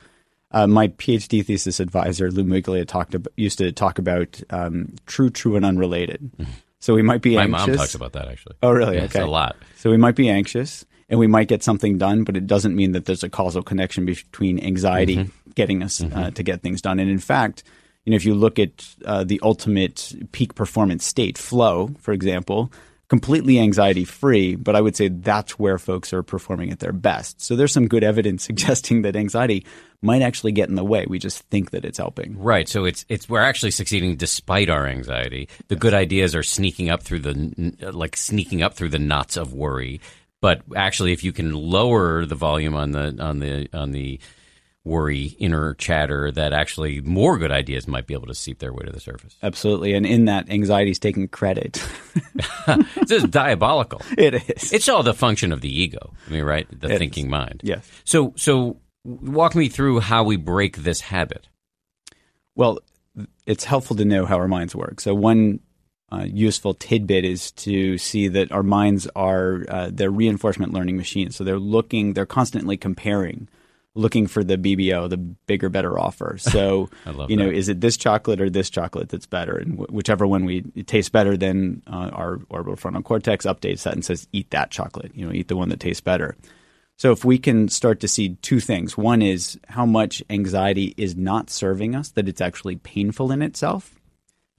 Uh, 0.52 0.68
my 0.68 0.88
PhD 0.88 1.46
thesis 1.46 1.80
advisor, 1.80 2.32
Lou 2.32 2.44
Miglia, 2.44 2.88
talked 2.88 3.16
about, 3.16 3.34
used 3.36 3.58
to 3.58 3.72
talk 3.72 3.98
about 3.98 4.40
um, 4.52 4.94
true, 5.06 5.30
true, 5.30 5.56
and 5.56 5.66
unrelated. 5.66 6.32
So 6.80 6.94
we 6.94 7.02
might 7.02 7.22
be 7.22 7.36
my 7.36 7.44
anxious. 7.44 7.68
mom 7.68 7.76
talks 7.78 7.96
about 7.96 8.14
that 8.14 8.28
actually. 8.28 8.56
Oh, 8.62 8.72
really? 8.72 8.98
Yeah, 8.98 9.06
okay, 9.06 9.22
a 9.22 9.26
lot. 9.28 9.56
So 9.78 9.90
we 9.90 9.98
might 9.98 10.16
be 10.16 10.30
anxious, 10.30 10.86
and 11.14 11.20
we 11.20 11.28
might 11.28 11.48
get 11.48 11.62
something 11.62 12.00
done, 12.00 12.24
but 12.24 12.36
it 12.36 12.48
doesn't 12.48 12.76
mean 12.76 12.94
that 12.94 13.06
there's 13.06 13.24
a 13.24 13.30
causal 13.30 13.62
connection 13.62 14.04
between 14.04 14.60
anxiety 14.60 15.18
mm-hmm. 15.18 15.52
getting 15.54 15.84
us 15.84 16.02
uh, 16.02 16.06
mm-hmm. 16.06 16.18
uh, 16.18 16.32
to 16.32 16.42
get 16.42 16.64
things 16.64 16.82
done. 16.82 16.98
And 16.98 17.08
in 17.08 17.20
fact, 17.20 17.62
you 18.04 18.10
know, 18.10 18.16
if 18.16 18.26
you 18.26 18.34
look 18.34 18.58
at 18.58 18.96
uh, 19.06 19.24
the 19.24 19.40
ultimate 19.44 20.12
peak 20.32 20.56
performance 20.56 21.06
state, 21.06 21.38
flow, 21.38 21.92
for 22.00 22.14
example, 22.14 22.72
completely 23.10 23.60
anxiety 23.60 24.06
free, 24.06 24.56
but 24.56 24.76
I 24.76 24.82
would 24.82 24.96
say 24.96 25.08
that's 25.08 25.60
where 25.60 25.78
folks 25.78 26.14
are 26.14 26.24
performing 26.24 26.72
at 26.72 26.80
their 26.80 26.92
best. 26.92 27.40
So 27.40 27.56
there's 27.56 27.72
some 27.72 27.88
good 27.88 28.04
evidence 28.04 28.44
suggesting 28.46 29.04
that 29.04 29.16
anxiety 29.16 29.68
might 30.02 30.24
actually 30.24 30.52
get 30.52 30.68
in 30.68 30.74
the 30.74 30.84
way. 30.84 31.06
We 31.08 31.20
just 31.20 31.44
think 31.52 31.70
that 31.72 31.86
it's 31.86 32.00
helping. 32.00 32.40
Right. 32.40 32.68
So 32.68 32.86
it's 32.86 33.06
it's 33.08 33.30
we're 33.30 33.40
actually 33.40 33.70
succeeding 33.70 34.16
despite 34.16 34.72
our 34.72 34.88
anxiety. 34.88 35.48
The 35.68 35.76
yes. 35.76 35.80
good 35.80 35.94
ideas 35.94 36.34
are 36.34 36.42
sneaking 36.42 36.90
up 36.90 37.04
through 37.04 37.20
the 37.20 37.92
like 37.94 38.18
sneaking 38.18 38.64
up 38.64 38.74
through 38.74 38.90
the 38.90 39.00
knots 39.00 39.38
of 39.38 39.54
worry. 39.54 40.02
But 40.44 40.62
actually, 40.76 41.14
if 41.14 41.24
you 41.24 41.32
can 41.32 41.54
lower 41.54 42.26
the 42.26 42.36
volume 42.36 42.76
on 42.76 42.92
the 42.92 43.16
on 43.18 43.40
the 43.40 43.70
on 43.74 43.92
the 43.94 44.20
worry, 44.84 45.38
inner 45.40 45.74
chatter 45.76 46.32
that 46.32 46.52
actually 46.52 47.00
more 47.00 47.38
good 47.38 47.50
ideas 47.50 47.88
might 47.88 48.08
be 48.08 48.14
able 48.14 48.28
to 48.28 48.36
seep 48.36 48.60
their 48.60 48.74
way 48.74 48.84
to 48.84 48.92
the 48.92 49.00
surface. 49.00 49.38
Absolutely. 49.42 49.94
And 49.94 50.06
in 50.06 50.26
that, 50.26 50.50
anxiety 50.50 50.92
is 50.92 51.00
taking 51.00 51.30
credit. 51.30 51.82
it's 52.68 53.10
just 53.10 53.32
diabolical. 53.32 54.02
It 54.18 54.34
is. 54.34 54.74
It's 54.74 54.90
all 54.90 55.02
the 55.02 55.14
function 55.14 55.54
of 55.54 55.62
the 55.62 55.82
ego. 55.82 56.14
I 56.28 56.32
mean, 56.32 56.44
right? 56.44 56.68
The 56.78 56.92
it 56.92 56.98
thinking 56.98 57.28
is. 57.28 57.32
mind. 57.32 57.62
Yes. 57.64 57.90
So, 58.04 58.34
so 58.36 58.82
walk 59.06 59.56
me 59.56 59.70
through 59.70 60.02
how 60.02 60.26
we 60.26 60.36
break 60.36 60.76
this 60.76 61.00
habit. 61.00 61.48
Well, 62.54 62.80
it's 63.46 63.64
helpful 63.64 63.96
to 63.96 64.04
know 64.04 64.26
how 64.26 64.36
our 64.40 64.50
minds 64.50 64.76
work. 64.76 65.00
So, 65.00 65.16
one 65.16 65.62
uh, 66.14 66.24
useful 66.24 66.74
tidbit 66.74 67.26
is 67.26 67.52
to 67.52 67.98
see 67.98 68.28
that 68.28 68.52
our 68.52 68.64
minds 68.64 69.08
are 69.16 69.66
uh, 69.68 69.90
they're 69.92 70.12
reinforcement 70.12 70.74
learning 70.74 70.98
machines. 70.98 71.36
So 71.36 71.44
they're 71.44 71.60
looking, 71.60 72.14
they're 72.14 72.26
constantly 72.26 72.78
comparing 72.78 73.48
looking 73.96 74.28
for 74.28 74.44
the 74.44 74.58
BBO, 74.58 75.10
the 75.10 75.18
bigger, 75.18 75.70
better 75.70 76.00
offer. 76.00 76.38
So, 76.54 76.90
you 77.28 77.36
know, 77.36 77.48
that. 77.48 77.56
is 77.56 77.68
it 77.70 77.82
this 77.82 77.98
chocolate 77.98 78.40
or 78.40 78.50
this 78.50 78.70
chocolate 78.70 79.10
that's 79.10 79.26
better? 79.26 79.58
And 79.58 79.76
wh- 79.76 79.92
whichever 79.92 80.28
one 80.28 80.46
we 80.46 80.64
it 80.76 80.86
tastes 80.86 81.10
better, 81.10 81.36
then 81.36 81.82
uh, 81.88 82.10
our 82.14 82.40
orbital 82.50 82.76
frontal 82.76 83.02
cortex 83.02 83.46
updates 83.46 83.84
that 83.84 83.94
and 83.94 84.06
says, 84.06 84.28
eat 84.32 84.52
that 84.52 84.70
chocolate. 84.70 85.12
You 85.16 85.26
know, 85.26 85.34
eat 85.34 85.48
the 85.48 85.56
one 85.56 85.70
that 85.70 85.80
tastes 85.80 86.02
better. 86.02 86.36
So, 86.96 87.12
if 87.12 87.26
we 87.26 87.40
can 87.40 87.70
start 87.70 88.02
to 88.02 88.08
see 88.08 88.36
two 88.42 88.60
things, 88.60 88.96
one 88.96 89.24
is 89.24 89.60
how 89.68 89.86
much 89.86 90.22
anxiety 90.30 90.94
is 90.96 91.16
not 91.16 91.50
serving 91.50 91.96
us, 91.96 92.10
that 92.10 92.28
it's 92.28 92.42
actually 92.42 92.76
painful 92.76 93.32
in 93.32 93.42
itself. 93.42 94.00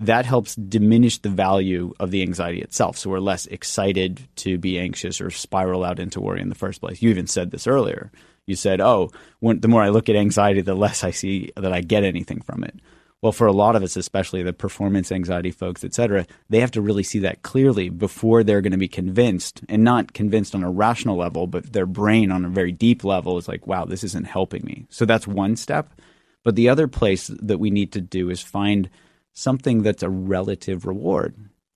That 0.00 0.26
helps 0.26 0.56
diminish 0.56 1.18
the 1.18 1.28
value 1.28 1.94
of 2.00 2.10
the 2.10 2.22
anxiety 2.22 2.60
itself. 2.60 2.98
So, 2.98 3.10
we're 3.10 3.20
less 3.20 3.46
excited 3.46 4.26
to 4.36 4.58
be 4.58 4.78
anxious 4.78 5.20
or 5.20 5.30
spiral 5.30 5.84
out 5.84 6.00
into 6.00 6.20
worry 6.20 6.40
in 6.40 6.48
the 6.48 6.56
first 6.56 6.80
place. 6.80 7.00
You 7.00 7.10
even 7.10 7.26
said 7.28 7.50
this 7.50 7.66
earlier 7.66 8.10
You 8.46 8.56
said, 8.56 8.80
"Oh, 8.80 9.10
when, 9.40 9.60
the 9.60 9.68
more 9.68 9.82
I 9.82 9.88
look 9.88 10.08
at 10.08 10.16
anxiety, 10.16 10.60
the 10.60 10.74
less 10.74 11.02
I 11.02 11.12
see 11.12 11.50
that 11.56 11.72
I 11.72 11.80
get 11.80 12.04
anything 12.04 12.42
from 12.42 12.64
it." 12.64 12.74
Well, 13.22 13.32
for 13.32 13.46
a 13.46 13.52
lot 13.52 13.74
of 13.74 13.82
us, 13.82 13.96
especially 13.96 14.42
the 14.42 14.52
performance 14.52 15.10
anxiety 15.10 15.50
folks, 15.50 15.82
et 15.82 15.94
cetera, 15.94 16.26
they 16.50 16.60
have 16.60 16.72
to 16.72 16.82
really 16.82 17.02
see 17.02 17.20
that 17.20 17.40
clearly 17.40 17.88
before 17.88 18.44
they're 18.44 18.60
going 18.60 18.72
to 18.72 18.76
be 18.78 18.88
convinced, 18.88 19.62
and 19.66 19.82
not 19.82 20.12
convinced 20.12 20.54
on 20.54 20.62
a 20.62 20.70
rational 20.70 21.16
level, 21.16 21.46
but 21.46 21.72
their 21.72 21.86
brain 21.86 22.30
on 22.30 22.44
a 22.44 22.50
very 22.50 22.72
deep 22.72 23.02
level 23.02 23.38
is 23.38 23.48
like, 23.48 23.66
"Wow, 23.66 23.86
this 23.86 24.04
isn't 24.04 24.26
helping 24.26 24.62
me." 24.64 24.86
So 24.90 25.06
that's 25.06 25.26
one 25.26 25.56
step. 25.56 25.94
But 26.42 26.56
the 26.56 26.68
other 26.68 26.86
place 26.88 27.28
that 27.28 27.58
we 27.58 27.70
need 27.70 27.92
to 27.92 28.02
do 28.02 28.28
is 28.28 28.42
find 28.42 28.90
something 29.34 29.82
that's 29.82 30.02
a 30.02 30.08
relative 30.08 30.86
reward. 30.86 31.34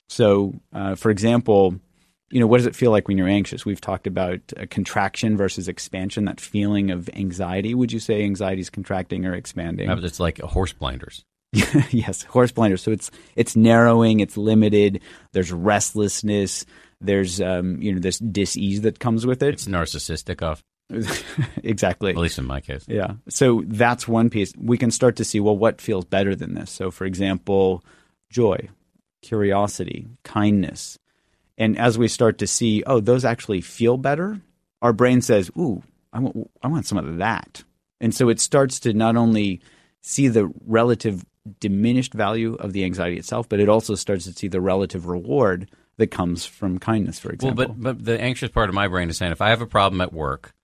So, 0.09 0.55
uh, 0.73 0.95
for 0.95 1.11
example, 1.11 1.79
you 2.31 2.41
know, 2.41 2.47
what 2.47 2.59
does 2.59 2.67
it 2.67 2.77
feel 2.77 2.91
like 2.91 3.09
when 3.09 3.19
you're 3.19 3.29
anxious? 3.29 3.65
We've 3.65 3.81
talked 3.81 4.07
about 4.07 4.41
a 4.57 4.67
contraction 4.67 5.37
versus 5.37 5.69
expansion, 5.69 6.27
that 6.27 6.41
feeling 6.41 6.91
of 6.91 7.09
anxiety. 7.11 7.75
Would 7.75 7.93
you 7.93 8.01
say 8.01 8.25
anxiety 8.25 8.61
is 8.61 8.71
contracting 8.71 9.27
or 9.27 9.35
expanding? 9.35 9.89
It's 10.05 10.21
like 10.21 10.39
horse 10.41 10.73
blinders. 10.73 11.25
yes, 11.53 12.25
horse 12.25 12.53
blinders. 12.53 12.83
So 12.83 12.91
it's 12.91 13.11
it's 13.35 13.57
narrowing, 13.57 14.21
it's 14.21 14.37
limited. 14.37 15.01
There's 15.33 15.51
restlessness. 15.51 16.67
There's 17.01 17.41
um, 17.41 17.81
you 17.81 17.93
know 17.93 18.01
this 18.01 18.19
dis-ease 18.19 18.83
that 18.83 18.99
comes 18.99 19.25
with 19.25 19.43
it. 19.43 19.55
It's 19.55 19.67
narcissistic 19.67 20.43
off. 20.43 20.63
exactly. 21.63 22.11
At 22.11 22.17
least 22.17 22.39
in 22.39 22.47
my 22.47 22.61
case. 22.61 22.85
Yeah. 22.89 23.15
So 23.29 23.63
that's 23.67 24.09
one 24.09 24.31
piece. 24.31 24.53
We 24.59 24.79
can 24.79 24.91
start 24.91 25.17
to 25.17 25.25
see 25.25 25.41
well 25.41 25.57
what 25.57 25.81
feels 25.81 26.05
better 26.05 26.35
than 26.35 26.55
this. 26.55 26.71
So 26.71 26.91
for 26.91 27.05
example, 27.05 27.85
joy, 28.31 28.69
curiosity, 29.23 30.09
kindness. 30.25 30.99
And 31.57 31.79
as 31.79 31.99
we 31.99 32.09
start 32.09 32.39
to 32.39 32.47
see, 32.47 32.83
oh, 32.87 33.01
those 33.01 33.25
actually 33.25 33.61
feel 33.61 33.97
better, 33.97 34.41
our 34.81 34.93
brain 34.93 35.21
says, 35.21 35.51
ooh, 35.59 35.83
I 36.13 36.21
want, 36.21 36.51
I 36.63 36.69
want 36.69 36.87
some 36.87 36.99
of 36.99 37.19
that. 37.19 37.65
And 38.01 38.15
so 38.15 38.29
it 38.29 38.41
starts 38.41 38.81
to 38.81 38.93
not 38.93 39.17
only 39.17 39.61
see 40.01 40.29
the 40.29 40.51
relative 40.65 41.25
diminished 41.61 42.15
value 42.15 42.55
of 42.55 42.73
the 42.73 42.85
anxiety 42.85 43.19
itself, 43.19 43.49
but 43.49 43.61
it 43.61 43.69
also 43.69 43.95
starts 43.95 44.25
to 44.25 44.33
see 44.33 44.49
the 44.49 44.61
relative 44.61 45.07
reward 45.07 45.69
that 45.97 46.09
comes 46.09 46.47
from 46.47 46.79
kindness, 46.79 47.19
for 47.19 47.33
example. 47.33 47.67
Well, 47.67 47.75
but, 47.77 47.83
but 47.83 48.05
the 48.05 48.21
anxious 48.21 48.51
part 48.51 48.69
of 48.69 48.75
my 48.75 48.87
brain 48.87 49.11
is 49.11 49.17
saying 49.17 49.33
if 49.33 49.41
I 49.41 49.51
have 49.51 49.61
a 49.61 49.67
problem 49.67 50.01
at 50.01 50.13
work 50.13 50.55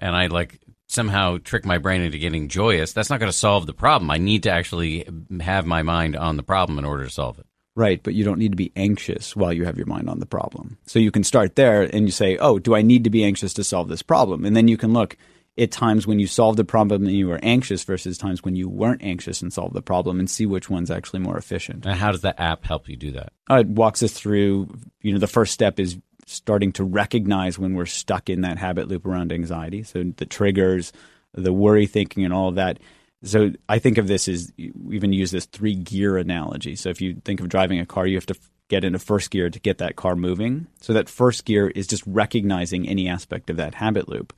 and 0.00 0.14
I 0.14 0.26
like 0.26 0.60
somehow 0.88 1.38
trick 1.38 1.64
my 1.64 1.78
brain 1.78 2.00
into 2.00 2.18
getting 2.18 2.48
joyous, 2.48 2.92
that's 2.92 3.10
not 3.10 3.20
going 3.20 3.30
to 3.30 3.36
solve 3.36 3.66
the 3.66 3.74
problem. 3.74 4.10
I 4.10 4.18
need 4.18 4.44
to 4.44 4.50
actually 4.50 5.08
have 5.40 5.66
my 5.66 5.82
mind 5.82 6.16
on 6.16 6.36
the 6.36 6.42
problem 6.42 6.78
in 6.78 6.84
order 6.84 7.04
to 7.04 7.10
solve 7.10 7.38
it. 7.38 7.46
Right, 7.74 8.02
but 8.02 8.14
you 8.14 8.24
don't 8.24 8.38
need 8.38 8.52
to 8.52 8.56
be 8.56 8.72
anxious 8.74 9.36
while 9.36 9.52
you 9.52 9.66
have 9.66 9.76
your 9.76 9.86
mind 9.86 10.08
on 10.08 10.18
the 10.18 10.26
problem. 10.26 10.78
So 10.86 10.98
you 10.98 11.10
can 11.10 11.24
start 11.24 11.56
there 11.56 11.82
and 11.82 12.06
you 12.06 12.10
say, 12.10 12.38
oh, 12.38 12.58
do 12.58 12.74
I 12.74 12.80
need 12.80 13.04
to 13.04 13.10
be 13.10 13.22
anxious 13.22 13.52
to 13.54 13.64
solve 13.64 13.88
this 13.88 14.02
problem? 14.02 14.46
And 14.46 14.56
then 14.56 14.66
you 14.66 14.78
can 14.78 14.94
look 14.94 15.18
at 15.58 15.72
times 15.72 16.06
when 16.06 16.18
you 16.18 16.26
solved 16.26 16.58
the 16.58 16.64
problem 16.64 17.06
and 17.06 17.14
you 17.14 17.28
were 17.28 17.40
anxious 17.42 17.84
versus 17.84 18.16
times 18.16 18.42
when 18.42 18.56
you 18.56 18.68
weren't 18.68 19.02
anxious 19.02 19.42
and 19.42 19.52
solved 19.52 19.74
the 19.74 19.82
problem 19.82 20.18
and 20.18 20.28
see 20.28 20.46
which 20.46 20.70
one's 20.70 20.90
actually 20.90 21.20
more 21.20 21.36
efficient. 21.36 21.84
And 21.84 21.98
how 21.98 22.12
does 22.12 22.20
the 22.22 22.38
app 22.40 22.64
help 22.64 22.88
you 22.88 22.96
do 22.96 23.12
that? 23.12 23.32
Uh, 23.50 23.56
it 23.56 23.66
walks 23.66 24.02
us 24.02 24.12
through, 24.12 24.74
you 25.02 25.12
know, 25.12 25.18
the 25.18 25.26
first 25.26 25.52
step 25.52 25.78
is 25.78 25.98
starting 26.26 26.72
to 26.72 26.84
recognize 26.84 27.58
when 27.58 27.74
we're 27.74 27.86
stuck 27.86 28.28
in 28.28 28.42
that 28.42 28.58
habit 28.58 28.88
loop 28.88 29.06
around 29.06 29.32
anxiety. 29.32 29.82
So 29.82 30.04
the 30.16 30.26
triggers, 30.26 30.92
the 31.32 31.52
worry 31.52 31.86
thinking, 31.86 32.24
and 32.24 32.34
all 32.34 32.48
of 32.48 32.56
that. 32.56 32.78
So 33.22 33.52
I 33.68 33.78
think 33.78 33.98
of 33.98 34.08
this 34.08 34.28
as 34.28 34.52
we 34.56 34.96
even 34.96 35.12
use 35.12 35.30
this 35.30 35.46
three 35.46 35.74
gear 35.74 36.16
analogy. 36.16 36.76
So 36.76 36.90
if 36.90 37.00
you 37.00 37.20
think 37.24 37.40
of 37.40 37.48
driving 37.48 37.80
a 37.80 37.86
car, 37.86 38.06
you 38.06 38.16
have 38.16 38.26
to 38.26 38.36
get 38.68 38.84
into 38.84 38.98
first 38.98 39.30
gear 39.30 39.48
to 39.48 39.60
get 39.60 39.78
that 39.78 39.96
car 39.96 40.16
moving. 40.16 40.66
So 40.80 40.92
that 40.92 41.08
first 41.08 41.44
gear 41.44 41.68
is 41.68 41.86
just 41.86 42.04
recognizing 42.06 42.88
any 42.88 43.08
aspect 43.08 43.48
of 43.48 43.56
that 43.56 43.74
habit 43.74 44.08
loop. 44.08 44.32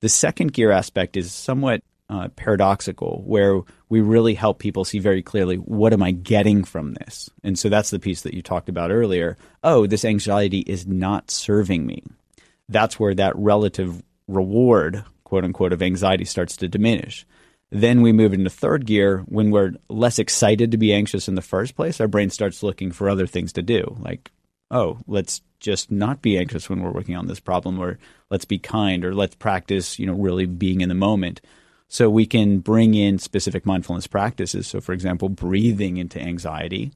The 0.00 0.08
second 0.08 0.52
gear 0.52 0.70
aspect 0.70 1.16
is 1.16 1.32
somewhat 1.32 1.82
uh, 2.14 2.28
paradoxical, 2.28 3.22
where 3.26 3.60
we 3.88 4.00
really 4.00 4.34
help 4.34 4.60
people 4.60 4.84
see 4.84 5.00
very 5.00 5.22
clearly 5.22 5.56
what 5.56 5.92
am 5.92 6.02
I 6.02 6.12
getting 6.12 6.62
from 6.62 6.94
this. 6.94 7.28
And 7.42 7.58
so 7.58 7.68
that's 7.68 7.90
the 7.90 7.98
piece 7.98 8.22
that 8.22 8.34
you 8.34 8.42
talked 8.42 8.68
about 8.68 8.92
earlier. 8.92 9.36
Oh, 9.64 9.86
this 9.86 10.04
anxiety 10.04 10.60
is 10.60 10.86
not 10.86 11.30
serving 11.30 11.84
me. 11.84 12.04
That's 12.68 13.00
where 13.00 13.14
that 13.16 13.36
relative 13.36 14.02
reward, 14.28 15.04
quote 15.24 15.44
unquote, 15.44 15.72
of 15.72 15.82
anxiety 15.82 16.24
starts 16.24 16.56
to 16.58 16.68
diminish. 16.68 17.26
Then 17.70 18.02
we 18.02 18.12
move 18.12 18.32
into 18.32 18.50
third 18.50 18.86
gear 18.86 19.24
when 19.26 19.50
we're 19.50 19.72
less 19.88 20.20
excited 20.20 20.70
to 20.70 20.78
be 20.78 20.94
anxious 20.94 21.26
in 21.26 21.34
the 21.34 21.42
first 21.42 21.74
place. 21.74 22.00
Our 22.00 22.06
brain 22.06 22.30
starts 22.30 22.62
looking 22.62 22.92
for 22.92 23.08
other 23.08 23.26
things 23.26 23.52
to 23.54 23.62
do, 23.62 23.96
like, 23.98 24.30
oh, 24.70 24.98
let's 25.08 25.42
just 25.58 25.90
not 25.90 26.22
be 26.22 26.38
anxious 26.38 26.70
when 26.70 26.80
we're 26.80 26.92
working 26.92 27.16
on 27.16 27.26
this 27.26 27.40
problem, 27.40 27.80
or 27.80 27.98
let's 28.30 28.44
be 28.44 28.58
kind, 28.58 29.04
or 29.04 29.14
let's 29.14 29.34
practice, 29.34 29.98
you 29.98 30.06
know, 30.06 30.12
really 30.12 30.46
being 30.46 30.82
in 30.82 30.88
the 30.88 30.94
moment. 30.94 31.40
So 31.88 32.10
we 32.10 32.26
can 32.26 32.58
bring 32.58 32.94
in 32.94 33.18
specific 33.18 33.66
mindfulness 33.66 34.06
practices. 34.06 34.66
So, 34.66 34.80
for 34.80 34.92
example, 34.92 35.28
breathing 35.28 35.96
into 35.96 36.20
anxiety 36.20 36.92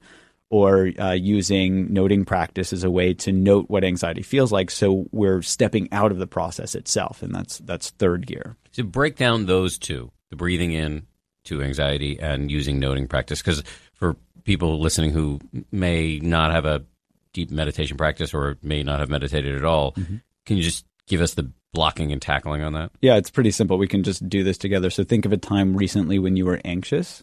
or 0.51 0.91
uh, 0.99 1.13
using 1.13 1.93
noting 1.93 2.25
practice 2.25 2.73
as 2.73 2.85
a 2.85 2.91
way 2.91 3.13
to 3.13 3.33
note 3.33 3.67
what 3.69 3.85
anxiety 3.85 4.23
feels 4.23 4.51
like. 4.51 4.71
So 4.71 5.07
we're 5.13 5.43
stepping 5.43 5.93
out 5.93 6.11
of 6.11 6.19
the 6.19 6.27
process 6.27 6.75
itself, 6.75 7.23
and 7.23 7.35
that's 7.35 7.59
that's 7.59 7.91
third 7.91 8.27
gear. 8.27 8.57
So 8.73 8.83
break 8.83 9.17
down 9.17 9.47
those 9.47 9.79
two 9.79 10.11
the 10.31 10.37
breathing 10.37 10.73
in 10.73 11.07
to 11.45 11.63
anxiety 11.63 12.19
and 12.21 12.51
using 12.51 12.79
noting 12.79 13.09
practice. 13.09 13.41
Because 13.41 13.63
for 13.95 14.17
people 14.45 14.81
listening 14.81 15.11
who 15.11 15.41
may 15.71 16.19
not 16.19 16.53
have 16.53 16.65
a 16.65 16.85
deep 17.33 17.51
meditation 17.51 17.97
practice 17.97 18.33
or 18.35 18.59
may 18.63 18.83
not 18.83 19.01
have 19.01 19.09
meditated 19.09 19.57
at 19.57 19.65
all, 19.65 19.93
mm-hmm. 19.93 20.17
can 20.47 20.57
you 20.57 20.63
just 20.63 20.85
give 21.07 21.21
us 21.21 21.35
the 21.35 21.51
blocking 21.73 22.13
and 22.13 22.21
tackling 22.21 22.63
on 22.63 22.73
that? 22.75 22.91
Yeah, 23.01 23.17
it's 23.17 23.31
pretty 23.31 23.51
simple. 23.51 23.79
We 23.79 23.89
can 23.89 24.03
just 24.03 24.29
do 24.29 24.45
this 24.45 24.59
together. 24.59 24.91
So 24.91 25.05
think 25.05 25.25
of 25.25 25.33
a 25.33 25.37
time 25.37 25.77
recently 25.77 26.19
when 26.19 26.37
you 26.37 26.45
were 26.45 26.61
anxious. 26.65 27.23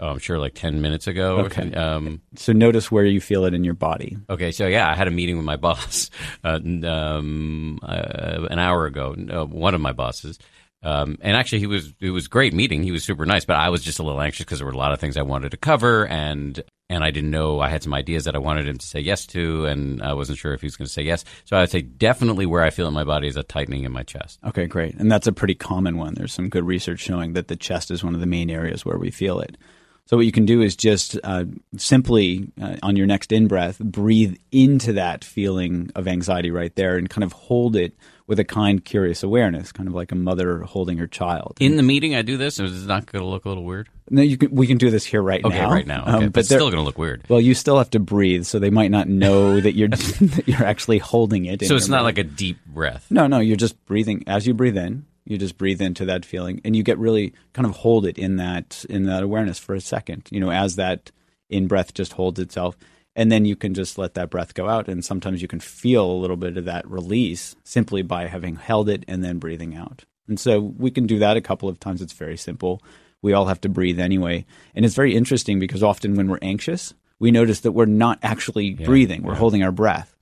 Oh, 0.00 0.08
I'm 0.08 0.18
sure 0.18 0.38
like 0.38 0.54
10 0.54 0.80
minutes 0.80 1.06
ago. 1.06 1.38
Okay. 1.40 1.72
Um, 1.72 2.20
so 2.34 2.52
notice 2.52 2.90
where 2.90 3.04
you 3.04 3.20
feel 3.20 3.44
it 3.44 3.54
in 3.54 3.62
your 3.62 3.74
body. 3.74 4.16
Okay. 4.28 4.50
So, 4.50 4.66
yeah, 4.66 4.90
I 4.90 4.94
had 4.94 5.06
a 5.06 5.12
meeting 5.12 5.36
with 5.36 5.46
my 5.46 5.56
boss 5.58 6.10
uh, 6.42 6.58
um, 6.84 7.78
uh, 7.82 8.46
an 8.50 8.58
hour 8.58 8.86
ago, 8.86 9.14
uh, 9.30 9.44
one 9.44 9.74
of 9.74 9.80
my 9.80 9.92
bosses. 9.92 10.38
Um, 10.82 11.16
and 11.22 11.34
actually, 11.34 11.60
he 11.60 11.66
was 11.66 11.94
it 11.98 12.10
was 12.10 12.28
great 12.28 12.52
meeting. 12.52 12.82
He 12.82 12.92
was 12.92 13.02
super 13.02 13.24
nice, 13.24 13.46
but 13.46 13.56
I 13.56 13.70
was 13.70 13.82
just 13.82 13.98
a 13.98 14.02
little 14.02 14.20
anxious 14.20 14.44
because 14.44 14.58
there 14.58 14.66
were 14.66 14.72
a 14.72 14.76
lot 14.76 14.92
of 14.92 15.00
things 15.00 15.16
I 15.16 15.22
wanted 15.22 15.52
to 15.52 15.56
cover, 15.56 16.06
and 16.06 16.62
and 16.88 17.02
I 17.02 17.10
didn't 17.10 17.30
know 17.30 17.60
I 17.60 17.68
had 17.68 17.82
some 17.82 17.94
ideas 17.94 18.24
that 18.24 18.34
I 18.34 18.38
wanted 18.38 18.68
him 18.68 18.78
to 18.78 18.86
say 18.86 19.00
yes 19.00 19.26
to, 19.28 19.66
and 19.66 20.02
I 20.02 20.12
wasn't 20.12 20.38
sure 20.38 20.52
if 20.52 20.60
he 20.60 20.66
was 20.66 20.76
going 20.76 20.86
to 20.86 20.92
say 20.92 21.02
yes. 21.02 21.24
So 21.44 21.56
I 21.56 21.60
would 21.60 21.70
say 21.70 21.82
definitely 21.82 22.46
where 22.46 22.62
I 22.62 22.70
feel 22.70 22.88
in 22.88 22.94
my 22.94 23.04
body 23.04 23.28
is 23.28 23.36
a 23.36 23.42
tightening 23.42 23.84
in 23.84 23.92
my 23.92 24.02
chest. 24.02 24.38
Okay, 24.44 24.66
great, 24.66 24.94
and 24.94 25.10
that's 25.10 25.26
a 25.26 25.32
pretty 25.32 25.54
common 25.54 25.96
one. 25.96 26.14
There's 26.14 26.32
some 26.32 26.48
good 26.48 26.64
research 26.64 27.00
showing 27.00 27.32
that 27.34 27.48
the 27.48 27.56
chest 27.56 27.90
is 27.90 28.04
one 28.04 28.14
of 28.14 28.20
the 28.20 28.26
main 28.26 28.50
areas 28.50 28.84
where 28.84 28.98
we 28.98 29.10
feel 29.10 29.40
it. 29.40 29.56
So 30.06 30.18
what 30.18 30.26
you 30.26 30.32
can 30.32 30.44
do 30.44 30.60
is 30.60 30.76
just 30.76 31.18
uh, 31.24 31.44
simply 31.78 32.52
uh, 32.60 32.76
on 32.82 32.94
your 32.94 33.06
next 33.06 33.32
in 33.32 33.48
breath, 33.48 33.78
breathe 33.78 34.36
into 34.52 34.92
that 34.94 35.24
feeling 35.24 35.90
of 35.94 36.06
anxiety 36.06 36.50
right 36.50 36.74
there, 36.76 36.96
and 36.96 37.08
kind 37.08 37.24
of 37.24 37.32
hold 37.32 37.74
it 37.74 37.94
with 38.26 38.38
a 38.38 38.44
kind, 38.44 38.84
curious 38.84 39.22
awareness, 39.22 39.72
kind 39.72 39.88
of 39.88 39.94
like 39.94 40.12
a 40.12 40.14
mother 40.14 40.60
holding 40.60 40.98
her 40.98 41.06
child. 41.06 41.56
In 41.60 41.76
the 41.76 41.82
meeting, 41.82 42.14
I 42.14 42.22
do 42.22 42.36
this. 42.36 42.58
Is 42.58 42.84
it 42.84 42.86
not 42.86 43.06
going 43.06 43.22
to 43.22 43.28
look 43.28 43.46
a 43.46 43.48
little 43.48 43.64
weird? 43.64 43.88
No, 44.10 44.20
you 44.20 44.36
can. 44.36 44.50
We 44.50 44.66
can 44.66 44.76
do 44.76 44.90
this 44.90 45.06
here 45.06 45.22
right 45.22 45.42
okay, 45.42 45.56
now. 45.56 45.66
Okay, 45.66 45.74
right 45.74 45.86
now. 45.86 46.02
Okay. 46.02 46.10
Um, 46.10 46.20
but, 46.24 46.32
but 46.34 46.40
it's 46.40 46.48
still 46.48 46.70
going 46.70 46.76
to 46.76 46.82
look 46.82 46.98
weird. 46.98 47.24
Well, 47.28 47.40
you 47.40 47.54
still 47.54 47.78
have 47.78 47.90
to 47.90 47.98
breathe, 47.98 48.44
so 48.44 48.58
they 48.58 48.70
might 48.70 48.90
not 48.90 49.08
know 49.08 49.58
that 49.60 49.74
you're 49.74 49.88
that 49.88 50.44
you're 50.46 50.64
actually 50.64 50.98
holding 50.98 51.46
it. 51.46 51.64
So 51.64 51.76
it's 51.76 51.88
not 51.88 52.02
like 52.02 52.18
a 52.18 52.24
deep 52.24 52.58
breath. 52.66 53.06
No, 53.10 53.26
no. 53.26 53.38
You're 53.38 53.56
just 53.56 53.82
breathing 53.86 54.24
as 54.26 54.46
you 54.46 54.52
breathe 54.52 54.76
in. 54.76 55.06
You 55.26 55.38
just 55.38 55.56
breathe 55.56 55.80
into 55.80 56.04
that 56.04 56.24
feeling, 56.24 56.60
and 56.64 56.76
you 56.76 56.82
get 56.82 56.98
really 56.98 57.32
kind 57.52 57.66
of 57.66 57.76
hold 57.76 58.06
it 58.06 58.18
in 58.18 58.36
that 58.36 58.84
in 58.88 59.04
that 59.04 59.22
awareness 59.22 59.58
for 59.58 59.74
a 59.74 59.80
second. 59.80 60.28
You 60.30 60.40
know, 60.40 60.50
as 60.50 60.76
that 60.76 61.10
in 61.48 61.66
breath 61.66 61.94
just 61.94 62.12
holds 62.12 62.38
itself, 62.38 62.76
and 63.16 63.32
then 63.32 63.44
you 63.44 63.56
can 63.56 63.74
just 63.74 63.96
let 63.96 64.14
that 64.14 64.30
breath 64.30 64.54
go 64.54 64.68
out. 64.68 64.88
And 64.88 65.04
sometimes 65.04 65.40
you 65.40 65.48
can 65.48 65.60
feel 65.60 66.04
a 66.04 66.12
little 66.12 66.36
bit 66.36 66.56
of 66.56 66.66
that 66.66 66.88
release 66.88 67.56
simply 67.64 68.02
by 68.02 68.26
having 68.26 68.56
held 68.56 68.88
it 68.88 69.04
and 69.08 69.24
then 69.24 69.38
breathing 69.38 69.74
out. 69.74 70.04
And 70.28 70.38
so 70.38 70.60
we 70.60 70.90
can 70.90 71.06
do 71.06 71.18
that 71.18 71.36
a 71.36 71.42
couple 71.42 71.68
of 71.68 71.80
times. 71.80 72.02
It's 72.02 72.12
very 72.12 72.36
simple. 72.36 72.82
We 73.22 73.32
all 73.32 73.46
have 73.46 73.60
to 73.62 73.68
breathe 73.68 74.00
anyway, 74.00 74.44
and 74.74 74.84
it's 74.84 74.94
very 74.94 75.14
interesting 75.14 75.58
because 75.58 75.82
often 75.82 76.14
when 76.14 76.28
we're 76.28 76.38
anxious, 76.42 76.92
we 77.18 77.30
notice 77.30 77.60
that 77.60 77.72
we're 77.72 77.86
not 77.86 78.18
actually 78.22 78.76
yeah, 78.78 78.84
breathing; 78.84 79.22
we're 79.22 79.32
yeah. 79.32 79.38
holding 79.38 79.62
our 79.62 79.72
breath. 79.72 80.14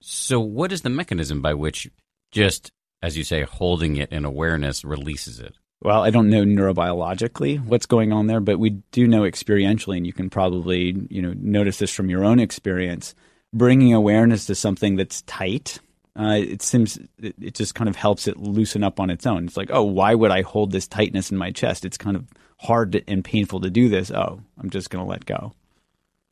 So, 0.00 0.40
what 0.40 0.72
is 0.72 0.80
the 0.80 0.88
mechanism 0.88 1.42
by 1.42 1.52
which 1.52 1.90
just 2.30 2.72
as 3.06 3.16
you 3.16 3.22
say, 3.22 3.42
holding 3.42 3.96
it 3.96 4.10
in 4.10 4.24
awareness 4.24 4.84
releases 4.84 5.38
it. 5.38 5.54
Well, 5.80 6.02
I 6.02 6.10
don't 6.10 6.28
know 6.28 6.42
neurobiologically 6.42 7.64
what's 7.64 7.86
going 7.86 8.12
on 8.12 8.26
there, 8.26 8.40
but 8.40 8.58
we 8.58 8.70
do 8.90 9.06
know 9.06 9.22
experientially, 9.22 9.96
and 9.96 10.06
you 10.06 10.12
can 10.12 10.28
probably 10.28 11.06
you 11.08 11.22
know 11.22 11.32
notice 11.38 11.78
this 11.78 11.94
from 11.94 12.10
your 12.10 12.24
own 12.24 12.40
experience. 12.40 13.14
Bringing 13.54 13.94
awareness 13.94 14.46
to 14.46 14.56
something 14.56 14.96
that's 14.96 15.22
tight, 15.22 15.78
uh, 16.18 16.40
it 16.40 16.62
seems 16.62 16.98
it, 17.22 17.36
it 17.40 17.54
just 17.54 17.76
kind 17.76 17.88
of 17.88 17.94
helps 17.94 18.26
it 18.26 18.38
loosen 18.38 18.82
up 18.82 18.98
on 18.98 19.08
its 19.08 19.24
own. 19.24 19.44
It's 19.44 19.56
like, 19.56 19.70
oh, 19.72 19.84
why 19.84 20.14
would 20.14 20.32
I 20.32 20.42
hold 20.42 20.72
this 20.72 20.88
tightness 20.88 21.30
in 21.30 21.36
my 21.36 21.52
chest? 21.52 21.84
It's 21.84 21.98
kind 21.98 22.16
of 22.16 22.26
hard 22.58 23.04
and 23.06 23.24
painful 23.24 23.60
to 23.60 23.70
do 23.70 23.88
this. 23.88 24.10
Oh, 24.10 24.40
I'm 24.58 24.70
just 24.70 24.90
going 24.90 25.04
to 25.04 25.08
let 25.08 25.26
go. 25.26 25.52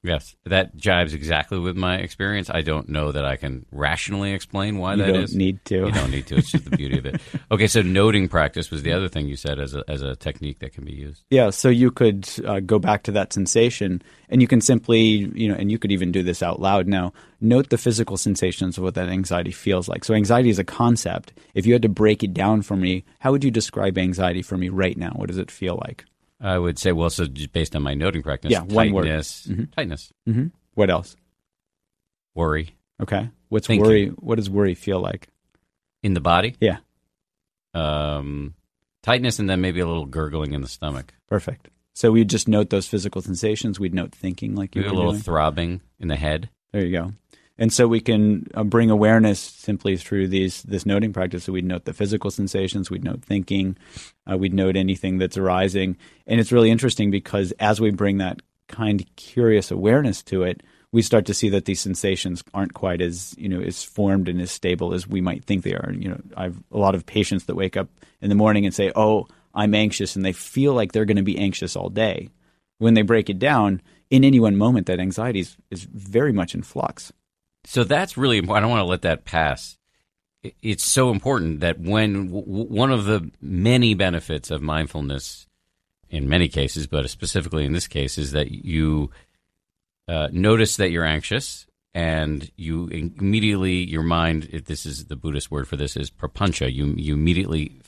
Yes, 0.05 0.37
that 0.45 0.77
jives 0.77 1.15
exactly 1.15 1.59
with 1.59 1.79
my 1.79 1.97
experience. 1.97 2.51
I 2.51 2.61
don't 2.61 2.91
know 2.91 3.11
that 3.11 3.25
I 3.25 3.37
can 3.37 3.65
rationally 3.73 4.33
explain 4.33 4.77
why 4.77 4.97
that 4.97 5.03
is 5.03 5.07
you 5.07 5.13
that 5.13 5.13
don't 5.15 5.25
is. 5.25 5.35
need 5.35 5.65
to. 5.65 5.75
You 5.87 5.93
don't 5.93 6.11
need 6.11 6.27
to. 6.27 6.37
It's 6.37 6.51
just 6.51 6.71
the 6.71 6.77
beauty 6.77 6.99
of 6.99 7.07
it. 7.07 7.21
Okay, 7.51 7.67
so 7.67 7.83
noting 7.83 8.29
practice 8.29 8.71
was 8.71 8.83
the 8.83 8.93
other 8.93 9.09
thing 9.09 9.29
you 9.29 9.37
said 9.37 9.61
as 9.61 9.75
a 9.75 9.85
as 9.87 10.03
a 10.03 10.17
technique 10.17 10.59
that 10.59 10.73
can 10.73 10.85
be 10.85 10.93
used. 10.93 11.25
Yeah, 11.31 11.51
so 11.51 11.69
you 11.69 11.91
could 11.91 12.29
uh, 12.45 12.61
go 12.61 12.79
back 12.79 13.05
to 13.05 13.13
that 13.13 13.33
sensation, 13.33 14.03
and 14.29 14.43
you 14.43 14.49
can 14.49 14.61
simply, 14.61 15.31
you 15.35 15.49
know, 15.49 15.55
and 15.55 15.71
you 15.71 15.79
could 15.79 15.93
even 15.93 16.11
do 16.11 16.23
this 16.23 16.43
out 16.43 16.61
loud 16.61 16.89
now. 16.89 17.13
Note 17.41 17.71
the 17.71 17.79
physical 17.79 18.17
sensations 18.17 18.77
of 18.77 18.85
what 18.85 18.95
that 18.95 19.09
anxiety 19.09 19.53
feels 19.53 19.89
like. 19.89 20.05
So 20.05 20.15
anxiety 20.15 20.51
is 20.51 20.59
a 20.59 20.65
concept. 20.65 21.33
If 21.55 21.65
you 21.65 21.73
had 21.73 21.83
to 21.83 21.89
break 21.89 22.23
it 22.23 22.35
down 22.35 22.63
for 22.63 22.77
me, 22.77 23.05
how 23.21 23.31
would 23.31 23.45
you 23.45 23.51
describe 23.51 23.97
anxiety 23.99 24.43
for 24.43 24.57
me 24.59 24.69
right 24.69 24.97
now? 24.97 25.13
What 25.15 25.29
does 25.29 25.39
it 25.39 25.51
feel 25.51 25.81
like? 25.87 26.05
I 26.45 26.59
would 26.59 26.79
say, 26.79 26.93
well, 26.93 27.09
so 27.11 27.27
just 27.27 27.53
based 27.53 27.75
on 27.75 27.83
my 27.83 27.95
noting 27.95 28.23
practice, 28.23 28.53
Yeah, 28.53 28.61
one 28.63 28.93
word. 28.93 29.05
tightness, 29.05 29.47
Mhm. 29.49 29.73
tightness, 29.73 30.13
Mm-hmm. 30.29 30.47
What 30.75 30.91
else? 30.91 31.17
worry 32.35 32.75
Okay. 33.01 33.31
What's 33.49 33.67
Thinking. 33.67 33.87
worry? 33.87 34.07
What 34.09 34.37
does 34.37 34.49
worry 34.51 34.75
feel 34.75 35.01
like? 35.01 35.29
in 36.03 36.13
the 36.15 36.21
body, 36.21 36.55
Yeah. 36.61 36.79
um, 37.73 38.55
tightness, 39.03 39.39
and 39.39 39.49
then 39.49 39.61
maybe 39.63 39.81
a 39.81 39.87
little 39.87 40.05
gurgling 40.07 40.53
in 40.53 40.61
the 40.61 40.69
stomach, 40.69 41.15
Perfect. 41.29 41.71
So 41.95 42.11
we'd 42.13 42.29
just 42.29 42.49
note 42.49 42.71
those 42.71 42.87
physical 42.89 43.23
sensations. 43.23 43.79
We'd 43.81 43.95
note 43.95 44.13
thinking, 44.13 44.55
like 44.57 44.75
you 44.75 44.83
maybe 44.83 44.93
a 44.93 44.97
little 44.97 45.13
doing. 45.13 45.23
throbbing 45.23 45.81
in 46.01 46.09
the 46.09 46.17
head. 46.17 46.51
There 46.73 46.85
you 46.85 46.91
go. 46.93 47.13
And 47.57 47.73
so 47.73 47.87
we 47.87 48.01
can 48.01 48.49
uh, 48.55 48.65
bring 48.65 48.91
awareness 48.91 49.39
simply 49.39 49.97
through 49.97 50.29
these 50.29 50.63
this 50.63 50.85
noting 50.85 51.13
practice. 51.13 51.45
So 51.45 51.53
we'd 51.53 51.65
note 51.65 51.85
the 51.85 51.93
physical 51.93 52.31
sensations, 52.31 52.91
we'd 52.91 53.05
note 53.05 53.23
thinking, 53.23 53.77
uh, 54.31 54.37
we'd 54.37 54.55
note 54.55 54.77
anything 54.77 55.19
that's 55.19 55.37
arising. 55.37 55.97
And 56.27 56.41
it's 56.41 56.53
really 56.53 56.71
interesting 56.71 57.11
because 57.11 57.53
as 57.61 57.81
we 57.81 57.91
bring 57.91 58.19
that 58.19 58.43
kind, 58.67 59.05
curious 59.17 59.71
awareness 59.71 60.23
to 60.25 60.43
it, 60.43 60.63
we 60.91 61.03
start 61.03 61.27
to 61.27 61.35
see 61.35 61.49
that 61.49 61.65
these 61.65 61.81
sensations 61.81 62.43
aren't 62.55 62.75
quite 62.75 63.01
as 63.01 63.35
you 63.37 63.49
know 63.49 63.61
as 63.61 63.83
formed 63.83 64.29
and 64.29 64.41
as 64.41 64.51
stable 64.51 64.95
as 64.95 65.07
we 65.07 65.21
might 65.21 65.45
think 65.45 65.63
they 65.63 65.75
are. 65.75 65.93
You 65.93 66.11
know, 66.11 66.21
I've 66.37 66.57
a 66.73 66.79
lot 66.79 66.95
of 66.95 67.07
patients 67.07 67.45
that 67.45 67.57
wake 67.57 67.77
up 67.77 67.89
in 68.21 68.29
the 68.29 68.37
morning 68.37 68.65
and 68.65 68.75
say, 68.75 68.93
"Oh, 68.97 69.27
I'm 69.55 69.75
anxious," 69.75 70.17
and 70.17 70.25
they 70.25 70.33
feel 70.33 70.73
like 70.73 70.93
they're 70.93 71.05
going 71.05 71.17
to 71.17 71.23
be 71.23 71.39
anxious 71.39 71.77
all 71.77 71.89
day. 71.89 72.31
When 72.79 72.95
they 72.95 73.03
break 73.03 73.31
it 73.31 73.39
down, 73.39 73.81
in 74.11 74.25
any 74.25 74.41
one 74.41 74.57
moment, 74.57 74.87
that 74.87 75.01
anxiety 75.01 75.41
is, 75.41 75.57
is 75.71 75.85
very 75.85 76.33
much 76.33 76.55
in 76.55 76.63
flux. 76.63 77.13
So 77.65 77.85
that's 77.85 78.17
really 78.17 78.39
important. 78.39 78.65
I 78.65 78.69
don't 78.69 78.77
want 78.77 78.87
to 78.87 78.91
let 78.91 79.03
that 79.03 79.25
pass. 79.25 79.79
It's 80.63 80.85
so 80.85 81.11
important 81.11 81.61
that 81.61 81.81
when 81.81 82.27
w- 82.27 82.67
one 82.67 82.91
of 82.91 83.07
the 83.07 83.31
many 83.41 83.95
benefits 83.95 84.51
of 84.51 84.61
mindfulness, 84.61 85.47
in 86.11 86.29
many 86.29 86.49
cases, 86.49 86.87
but 86.87 87.09
specifically 87.09 87.65
in 87.65 87.73
this 87.73 87.89
case, 87.89 88.19
is 88.19 88.33
that 88.33 88.51
you 88.51 89.11
uh, 90.07 90.29
notice 90.31 90.77
that 90.77 90.91
you're 90.91 91.07
anxious 91.07 91.67
and 91.95 92.51
you 92.57 92.89
immediately, 92.89 93.85
your 93.85 94.03
mind, 94.03 94.49
if 94.53 94.67
this 94.67 94.85
is 94.85 95.07
the 95.07 95.17
Buddhist 95.17 95.51
word 95.51 95.67
for 95.67 95.77
this, 95.77 95.97
is 95.97 96.11
prapancha. 96.11 96.73
You, 96.73 96.95
you 96.97 97.15
immediately 97.15 97.81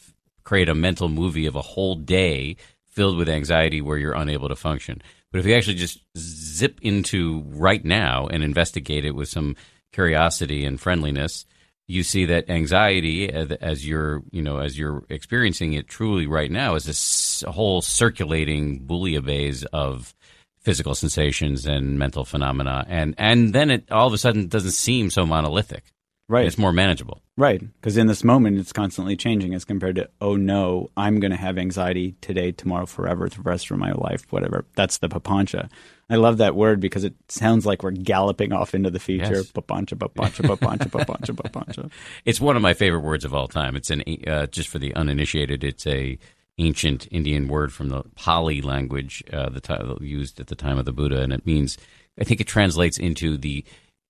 create 0.44 0.68
a 0.68 0.74
mental 0.74 1.08
movie 1.08 1.46
of 1.46 1.56
a 1.56 1.62
whole 1.62 1.96
day 1.96 2.56
filled 2.84 3.18
with 3.18 3.28
anxiety 3.28 3.82
where 3.82 3.98
you're 3.98 4.14
unable 4.14 4.48
to 4.48 4.56
function. 4.56 5.02
But 5.36 5.40
if 5.40 5.46
you 5.48 5.54
actually 5.54 5.74
just 5.74 5.98
zip 6.16 6.78
into 6.80 7.42
right 7.48 7.84
now 7.84 8.26
and 8.26 8.42
investigate 8.42 9.04
it 9.04 9.14
with 9.14 9.28
some 9.28 9.54
curiosity 9.92 10.64
and 10.64 10.80
friendliness, 10.80 11.44
you 11.86 12.04
see 12.04 12.24
that 12.24 12.48
anxiety, 12.48 13.30
uh, 13.30 13.48
as 13.60 13.86
you're 13.86 14.22
you 14.30 14.40
know 14.40 14.60
as 14.60 14.78
you're 14.78 15.04
experiencing 15.10 15.74
it 15.74 15.88
truly 15.88 16.26
right 16.26 16.50
now, 16.50 16.74
is 16.74 16.84
this 16.84 17.44
whole 17.46 17.82
circulating 17.82 18.80
bouillabaisse 18.86 19.66
of 19.74 20.14
physical 20.58 20.94
sensations 20.94 21.66
and 21.66 21.98
mental 21.98 22.24
phenomena, 22.24 22.86
and 22.88 23.14
and 23.18 23.52
then 23.52 23.70
it 23.70 23.92
all 23.92 24.06
of 24.06 24.14
a 24.14 24.18
sudden 24.18 24.48
doesn't 24.48 24.70
seem 24.70 25.10
so 25.10 25.26
monolithic. 25.26 25.92
Right. 26.28 26.46
It's 26.46 26.58
more 26.58 26.72
manageable. 26.72 27.22
Right. 27.36 27.60
Because 27.60 27.96
in 27.96 28.08
this 28.08 28.24
moment, 28.24 28.58
it's 28.58 28.72
constantly 28.72 29.14
changing 29.14 29.54
as 29.54 29.64
compared 29.64 29.96
to, 29.96 30.08
oh 30.20 30.34
no, 30.34 30.90
I'm 30.96 31.20
going 31.20 31.30
to 31.30 31.36
have 31.36 31.56
anxiety 31.56 32.16
today, 32.20 32.50
tomorrow, 32.50 32.86
forever, 32.86 33.28
the 33.28 33.42
rest 33.42 33.70
of 33.70 33.78
my 33.78 33.92
life, 33.92 34.24
whatever. 34.30 34.64
That's 34.74 34.98
the 34.98 35.08
papancha. 35.08 35.68
I 36.10 36.16
love 36.16 36.38
that 36.38 36.56
word 36.56 36.80
because 36.80 37.04
it 37.04 37.14
sounds 37.28 37.64
like 37.64 37.82
we're 37.82 37.92
galloping 37.92 38.52
off 38.52 38.74
into 38.74 38.90
the 38.90 38.98
future. 38.98 39.36
Yes. 39.36 39.52
Papancha, 39.52 39.94
papancha, 39.94 40.42
papancha, 40.44 40.90
papancha, 40.90 41.34
papancha. 41.34 41.90
It's 42.24 42.40
one 42.40 42.56
of 42.56 42.62
my 42.62 42.74
favorite 42.74 43.00
words 43.00 43.24
of 43.24 43.32
all 43.32 43.46
time. 43.46 43.76
It's 43.76 43.90
an 43.90 44.02
uh, 44.26 44.46
just 44.46 44.68
for 44.68 44.78
the 44.78 44.94
uninitiated. 44.96 45.62
It's 45.62 45.86
a 45.86 46.18
ancient 46.58 47.06
Indian 47.10 47.46
word 47.48 47.72
from 47.72 47.88
the 47.90 48.02
Pali 48.16 48.62
language, 48.62 49.22
uh, 49.32 49.50
the 49.50 49.60
ti- 49.60 50.04
used 50.04 50.40
at 50.40 50.46
the 50.46 50.56
time 50.56 50.78
of 50.78 50.86
the 50.86 50.92
Buddha, 50.92 51.20
and 51.20 51.32
it 51.32 51.46
means. 51.46 51.78
I 52.18 52.24
think 52.24 52.40
it 52.40 52.46
translates 52.46 52.96
into 52.96 53.36
the 53.36 53.62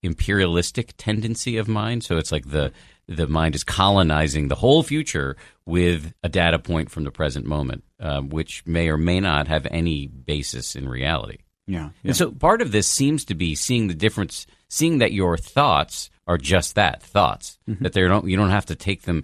imperialistic 0.06 0.94
tendency 0.96 1.58
of 1.58 1.68
mind. 1.68 2.04
So 2.04 2.16
it's 2.16 2.32
like 2.32 2.50
the 2.50 2.72
the 3.08 3.26
mind 3.26 3.54
is 3.54 3.62
colonizing 3.62 4.48
the 4.48 4.56
whole 4.56 4.82
future 4.82 5.36
with 5.64 6.12
a 6.22 6.28
data 6.28 6.58
point 6.58 6.90
from 6.90 7.04
the 7.04 7.10
present 7.10 7.46
moment, 7.46 7.84
um, 8.00 8.30
which 8.30 8.66
may 8.66 8.88
or 8.88 8.96
may 8.96 9.20
not 9.20 9.46
have 9.46 9.66
any 9.70 10.06
basis 10.06 10.74
in 10.74 10.88
reality. 10.88 11.38
Yeah. 11.66 11.90
yeah. 12.02 12.08
And 12.08 12.16
so 12.16 12.32
part 12.32 12.62
of 12.62 12.72
this 12.72 12.88
seems 12.88 13.24
to 13.26 13.34
be 13.34 13.54
seeing 13.54 13.86
the 13.88 13.94
difference, 13.94 14.46
seeing 14.68 14.98
that 14.98 15.12
your 15.12 15.36
thoughts 15.36 16.10
are 16.26 16.38
just 16.38 16.74
that 16.74 17.02
thoughts, 17.02 17.58
that 17.80 17.92
they 17.92 18.02
don't 18.02 18.28
you 18.28 18.36
don't 18.36 18.50
have 18.50 18.66
to 18.66 18.74
take 18.74 19.02
them. 19.02 19.22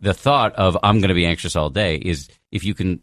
The 0.00 0.14
thought 0.14 0.54
of 0.54 0.76
I'm 0.82 0.98
going 0.98 1.08
to 1.08 1.14
be 1.14 1.26
anxious 1.26 1.56
all 1.56 1.70
day 1.70 1.96
is 1.96 2.28
if 2.50 2.64
you 2.64 2.74
can 2.74 3.00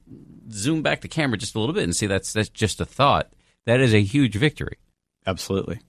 zoom 0.52 0.82
back 0.82 1.02
the 1.02 1.08
camera 1.08 1.38
just 1.38 1.56
a 1.56 1.60
little 1.60 1.74
bit 1.74 1.84
and 1.84 1.96
see 1.96 2.08
that's 2.08 2.34
that's 2.34 2.50
just 2.50 2.82
a 2.82 2.86
thought. 2.86 3.32
That 3.66 3.80
is 3.80 3.94
a 3.94 4.02
huge 4.02 4.36
victory. 4.36 4.78
Absolutely. 5.26 5.80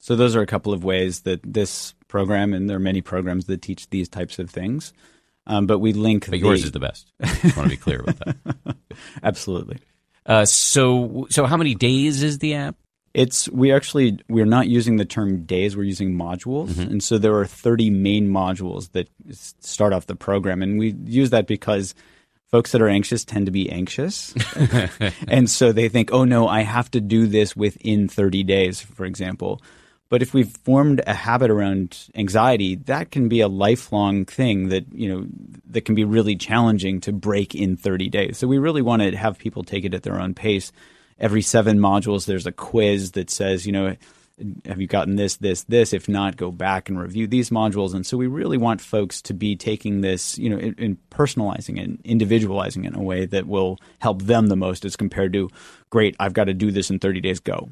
So 0.00 0.16
those 0.16 0.34
are 0.34 0.40
a 0.40 0.46
couple 0.46 0.72
of 0.72 0.82
ways 0.82 1.20
that 1.20 1.40
this 1.44 1.94
program, 2.08 2.52
and 2.52 2.68
there 2.68 2.76
are 2.76 2.80
many 2.80 3.02
programs 3.02 3.46
that 3.46 3.62
teach 3.62 3.88
these 3.90 4.08
types 4.08 4.38
of 4.38 4.50
things. 4.50 4.92
Um, 5.46 5.66
but 5.66 5.78
we 5.78 5.92
link. 5.92 6.26
But 6.26 6.32
the, 6.32 6.38
yours 6.38 6.64
is 6.64 6.72
the 6.72 6.80
best. 6.80 7.12
I 7.22 7.52
want 7.56 7.64
to 7.64 7.68
be 7.68 7.76
clear 7.76 8.00
about 8.00 8.18
that. 8.18 8.76
absolutely. 9.22 9.78
Uh, 10.26 10.44
so 10.44 11.26
so 11.30 11.46
how 11.46 11.56
many 11.56 11.74
days 11.74 12.22
is 12.22 12.38
the 12.38 12.54
app? 12.54 12.76
It's 13.12 13.48
we 13.48 13.72
actually 13.72 14.18
we're 14.28 14.46
not 14.46 14.68
using 14.68 14.96
the 14.96 15.04
term 15.04 15.44
days. 15.44 15.76
We're 15.76 15.82
using 15.82 16.12
modules, 16.14 16.78
and 16.78 17.02
so 17.02 17.18
there 17.18 17.34
are 17.36 17.46
thirty 17.46 17.90
main 17.90 18.28
modules 18.28 18.92
that 18.92 19.08
start 19.32 19.92
off 19.92 20.06
the 20.06 20.14
program, 20.14 20.62
and 20.62 20.78
we 20.78 20.94
use 21.04 21.30
that 21.30 21.46
because 21.46 21.94
folks 22.50 22.70
that 22.72 22.80
are 22.80 22.88
anxious 22.88 23.24
tend 23.24 23.46
to 23.46 23.52
be 23.52 23.70
anxious, 23.70 24.34
and 25.28 25.50
so 25.50 25.72
they 25.72 25.88
think, 25.88 26.12
oh 26.12 26.24
no, 26.24 26.46
I 26.46 26.60
have 26.60 26.90
to 26.92 27.00
do 27.00 27.26
this 27.26 27.56
within 27.56 28.06
thirty 28.06 28.44
days, 28.44 28.80
for 28.80 29.04
example. 29.04 29.60
But 30.10 30.22
if 30.22 30.34
we've 30.34 30.50
formed 30.50 31.00
a 31.06 31.14
habit 31.14 31.50
around 31.50 32.08
anxiety, 32.16 32.74
that 32.74 33.12
can 33.12 33.28
be 33.28 33.40
a 33.40 33.48
lifelong 33.48 34.24
thing 34.26 34.68
that 34.68 34.92
you 34.92 35.08
know 35.08 35.24
that 35.66 35.86
can 35.86 35.94
be 35.94 36.04
really 36.04 36.36
challenging 36.36 37.00
to 37.02 37.12
break 37.12 37.54
in 37.54 37.76
30 37.76 38.10
days. 38.10 38.36
So 38.36 38.46
we 38.46 38.58
really 38.58 38.82
want 38.82 39.02
to 39.02 39.16
have 39.16 39.38
people 39.38 39.62
take 39.62 39.84
it 39.84 39.94
at 39.94 40.02
their 40.02 40.20
own 40.20 40.34
pace. 40.34 40.72
Every 41.18 41.42
seven 41.42 41.78
modules, 41.78 42.26
there's 42.26 42.46
a 42.46 42.52
quiz 42.52 43.12
that 43.12 43.30
says, 43.30 43.66
you 43.66 43.72
know, 43.72 43.96
have 44.64 44.80
you 44.80 44.86
gotten 44.86 45.16
this, 45.16 45.36
this, 45.36 45.64
this? 45.64 45.92
If 45.92 46.08
not, 46.08 46.36
go 46.36 46.50
back 46.50 46.88
and 46.88 46.98
review 46.98 47.26
these 47.26 47.50
modules. 47.50 47.94
And 47.94 48.06
so 48.06 48.16
we 48.16 48.26
really 48.26 48.56
want 48.56 48.80
folks 48.80 49.20
to 49.22 49.34
be 49.34 49.54
taking 49.54 50.00
this, 50.00 50.38
you 50.38 50.48
know, 50.48 50.56
and 50.56 50.96
personalizing 51.10 51.80
and 51.80 52.00
individualizing 52.04 52.84
it 52.84 52.94
in 52.94 52.98
a 52.98 53.02
way 53.02 53.26
that 53.26 53.46
will 53.46 53.78
help 53.98 54.22
them 54.22 54.46
the 54.46 54.56
most, 54.56 54.86
as 54.86 54.96
compared 54.96 55.34
to, 55.34 55.50
great, 55.90 56.16
I've 56.18 56.32
got 56.32 56.44
to 56.44 56.54
do 56.54 56.70
this 56.70 56.90
in 56.90 56.98
30 56.98 57.20
days. 57.20 57.38
Go. 57.38 57.68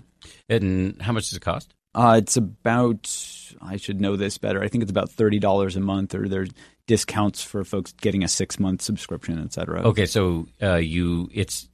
And 0.49 1.01
how 1.01 1.13
much 1.13 1.31
does 1.31 1.39
it 1.39 1.41
cost? 1.41 1.73
Uh, 1.99 2.15
it's 2.19 2.37
about 2.37 3.13
I 3.61 3.77
should 3.77 4.01
know 4.01 4.15
this 4.15 4.39
better. 4.39 4.63
I 4.63 4.69
think 4.69 4.83
it's 4.83 4.91
about 4.91 5.11
thirty 5.11 5.41
dollars 5.41 5.75
a 5.75 5.81
month, 5.81 6.15
or 6.15 6.29
there's 6.29 6.51
discounts 6.87 7.43
for 7.43 7.65
folks 7.65 7.93
getting 7.93 8.23
a 8.23 8.29
six 8.29 8.61
month 8.61 8.83
subscription, 8.83 9.43
et 9.43 9.53
cetera. 9.53 9.83
Okay, 9.83 10.07
so 10.07 10.47
uh, 10.63 10.77
you 10.77 11.29
it's 11.35 11.69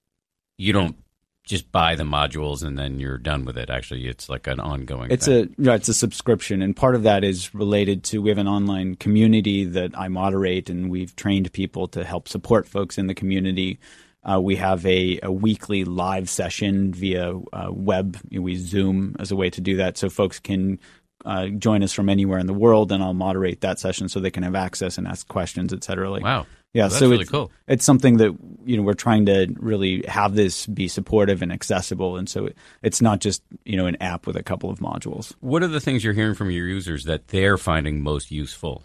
you 0.57 0.73
don't 0.73 0.97
just 1.45 1.71
buy 1.71 1.95
the 1.95 2.05
modules 2.05 2.65
and 2.65 2.79
then 2.79 2.99
you're 2.99 3.19
done 3.19 3.45
with 3.45 3.59
it. 3.59 3.69
Actually, 3.69 4.09
it's 4.09 4.31
like 4.31 4.47
an 4.47 4.61
ongoing. 4.61 5.11
It's 5.11 5.27
thing. 5.27 5.55
a 5.59 5.63
yeah, 5.63 5.75
it's 5.75 5.89
a 5.89 5.95
subscription, 5.95 6.63
and 6.63 6.75
part 6.75 6.95
of 6.95 7.03
that 7.03 7.23
is 7.23 7.55
related 7.55 8.03
to 8.05 8.23
we 8.23 8.31
have 8.31 8.39
an 8.39 8.49
online 8.49 8.95
community 8.95 9.67
that 9.67 9.91
I 9.95 10.09
moderate, 10.09 10.71
and 10.71 10.91
we've 10.91 11.15
trained 11.17 11.53
people 11.53 11.87
to 11.89 12.03
help 12.03 12.29
support 12.29 12.67
folks 12.67 12.97
in 12.97 13.09
the 13.09 13.15
community. 13.15 13.79
Uh, 14.25 14.41
we 14.41 14.57
have 14.57 14.85
a, 14.87 15.21
a 15.23 15.31
weekly 15.31 15.85
live 15.85 16.31
session 16.31 16.93
via 16.93 17.39
uh, 17.53 17.69
web. 17.71 18.19
We 18.31 18.57
Zoom 18.57 19.17
as 19.19 19.31
a 19.31 19.37
way 19.37 19.51
to 19.51 19.61
do 19.61 19.77
that, 19.77 19.99
so 19.99 20.09
folks 20.09 20.41
can 20.41 20.79
uh, 21.25 21.49
join 21.49 21.83
us 21.83 21.93
from 21.93 22.09
anywhere 22.09 22.39
in 22.39 22.47
the 22.47 22.55
world, 22.55 22.93
and 22.93 23.03
I'll 23.03 23.15
moderate 23.15 23.61
that 23.63 23.79
session 23.79 24.09
so 24.09 24.21
they 24.21 24.31
can 24.31 24.43
have 24.43 24.55
access 24.55 24.99
and 24.99 25.07
ask 25.07 25.27
questions, 25.29 25.73
et 25.73 25.85
cetera. 25.85 26.11
Like, 26.11 26.23
wow. 26.23 26.47
Yeah, 26.73 26.83
Well, 26.83 26.89
that's 26.89 26.99
so 26.99 27.09
really 27.09 27.23
it's, 27.23 27.31
cool. 27.31 27.53
It's 27.69 27.85
something 27.85 28.17
that 28.17 28.37
you 28.65 28.77
know 28.77 28.83
we're 28.83 28.95
trying 28.95 29.27
to 29.27 29.47
really 29.59 30.05
have 30.09 30.35
this 30.35 30.67
be 30.67 30.89
supportive 30.89 31.41
and 31.41 31.53
accessible, 31.53 32.17
and 32.17 32.29
so 32.29 32.47
it, 32.47 32.57
it's 32.83 33.01
not 33.01 33.21
just 33.21 33.43
you 33.65 33.77
know 33.77 33.87
an 33.87 33.97
app 34.01 34.27
with 34.27 34.37
a 34.37 34.43
couple 34.43 34.71
of 34.71 34.81
modules. 34.81 35.33
What 35.41 35.63
are 35.63 35.69
the 35.69 35.81
things 35.81 36.03
you're 36.03 36.15
hearing 36.15 36.35
from 36.35 36.51
your 36.51 36.67
users 36.67 37.05
that 37.05 37.29
they're 37.29 37.59
finding 37.59 38.03
most 38.03 38.33
useful? 38.33 38.83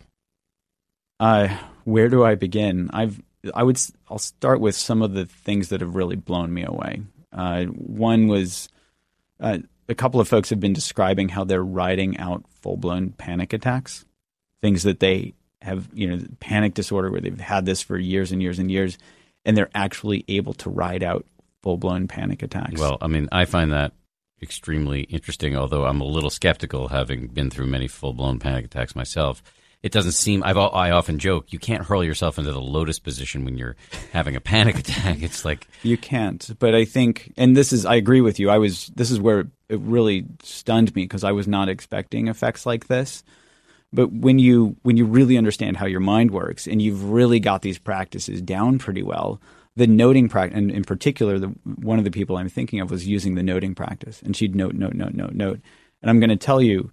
Uh, 1.19 1.47
where 1.83 2.09
do 2.09 2.23
I 2.23 2.35
begin? 2.35 2.91
I've 2.93 3.19
I 3.53 3.63
would 3.63 3.79
I'll 4.09 4.19
start 4.19 4.59
with 4.59 4.75
some 4.75 5.01
of 5.01 5.13
the 5.13 5.25
things 5.25 5.69
that 5.69 5.81
have 5.81 5.95
really 5.95 6.15
blown 6.15 6.53
me 6.53 6.63
away. 6.63 7.01
Uh, 7.31 7.65
one 7.65 8.27
was 8.27 8.69
uh, 9.39 9.59
a 9.87 9.95
couple 9.95 10.19
of 10.19 10.27
folks 10.27 10.49
have 10.49 10.59
been 10.59 10.73
describing 10.73 11.29
how 11.29 11.43
they're 11.43 11.63
riding 11.63 12.17
out 12.17 12.43
full 12.61 12.77
blown 12.77 13.11
panic 13.11 13.53
attacks, 13.53 14.05
things 14.61 14.83
that 14.83 14.99
they 14.99 15.33
have, 15.61 15.89
you 15.93 16.07
know, 16.09 16.23
panic 16.39 16.73
disorder 16.73 17.11
where 17.11 17.21
they've 17.21 17.39
had 17.39 17.65
this 17.65 17.81
for 17.81 17.97
years 17.97 18.31
and 18.31 18.41
years 18.41 18.59
and 18.59 18.71
years, 18.71 18.97
and 19.45 19.57
they're 19.57 19.69
actually 19.73 20.23
able 20.27 20.53
to 20.53 20.69
ride 20.69 21.03
out 21.03 21.25
full 21.61 21.77
blown 21.77 22.07
panic 22.07 22.43
attacks. 22.43 22.79
Well, 22.79 22.97
I 23.01 23.07
mean, 23.07 23.27
I 23.31 23.45
find 23.45 23.71
that 23.71 23.93
extremely 24.41 25.01
interesting, 25.01 25.57
although 25.57 25.85
I'm 25.85 26.01
a 26.01 26.05
little 26.05 26.29
skeptical 26.29 26.87
having 26.87 27.27
been 27.27 27.49
through 27.49 27.67
many 27.67 27.87
full 27.87 28.13
blown 28.13 28.39
panic 28.39 28.65
attacks 28.65 28.95
myself. 28.95 29.43
It 29.81 29.91
doesn't 29.93 30.11
seem, 30.11 30.43
I've, 30.43 30.57
I 30.57 30.91
often 30.91 31.19
joke, 31.19 31.53
you 31.53 31.59
can't 31.59 31.85
hurl 31.85 32.03
yourself 32.03 32.37
into 32.37 32.51
the 32.51 32.59
lotus 32.59 32.99
position 32.99 33.45
when 33.45 33.57
you're 33.57 33.77
having 34.11 34.35
a 34.35 34.41
panic 34.41 34.77
attack. 34.79 35.21
It's 35.21 35.45
like. 35.45 35.67
You 35.83 35.97
can't. 35.97 36.49
But 36.59 36.75
I 36.75 36.83
think, 36.83 37.33
and 37.37 37.55
this 37.55 37.71
is, 37.71 37.85
I 37.85 37.95
agree 37.95 38.21
with 38.21 38.39
you. 38.39 38.49
I 38.49 38.57
was, 38.57 38.87
this 38.95 39.09
is 39.09 39.21
where 39.21 39.47
it 39.69 39.79
really 39.79 40.25
stunned 40.43 40.93
me 40.95 41.03
because 41.03 41.23
I 41.23 41.31
was 41.31 41.47
not 41.47 41.69
expecting 41.69 42.27
effects 42.27 42.65
like 42.65 42.87
this. 42.87 43.23
But 43.91 44.11
when 44.11 44.37
you 44.37 44.75
when 44.83 44.97
you 44.97 45.05
really 45.05 45.37
understand 45.37 45.77
how 45.77 45.87
your 45.87 45.99
mind 45.99 46.31
works 46.31 46.67
and 46.67 46.81
you've 46.81 47.05
really 47.05 47.39
got 47.39 47.63
these 47.63 47.79
practices 47.79 48.41
down 48.41 48.77
pretty 48.77 49.01
well, 49.01 49.41
the 49.75 49.87
noting 49.87 50.29
practice, 50.29 50.57
and 50.57 50.69
in 50.69 50.83
particular, 50.83 51.39
the, 51.39 51.47
one 51.63 51.97
of 51.97 52.05
the 52.05 52.11
people 52.11 52.37
I'm 52.37 52.49
thinking 52.49 52.81
of 52.81 52.91
was 52.91 53.07
using 53.07 53.35
the 53.35 53.43
noting 53.43 53.73
practice, 53.73 54.21
and 54.21 54.35
she'd 54.35 54.55
note, 54.55 54.75
note, 54.75 54.93
note, 54.93 55.13
note, 55.13 55.33
note. 55.33 55.59
And 56.01 56.09
I'm 56.09 56.19
going 56.19 56.29
to 56.29 56.35
tell 56.35 56.61
you 56.61 56.91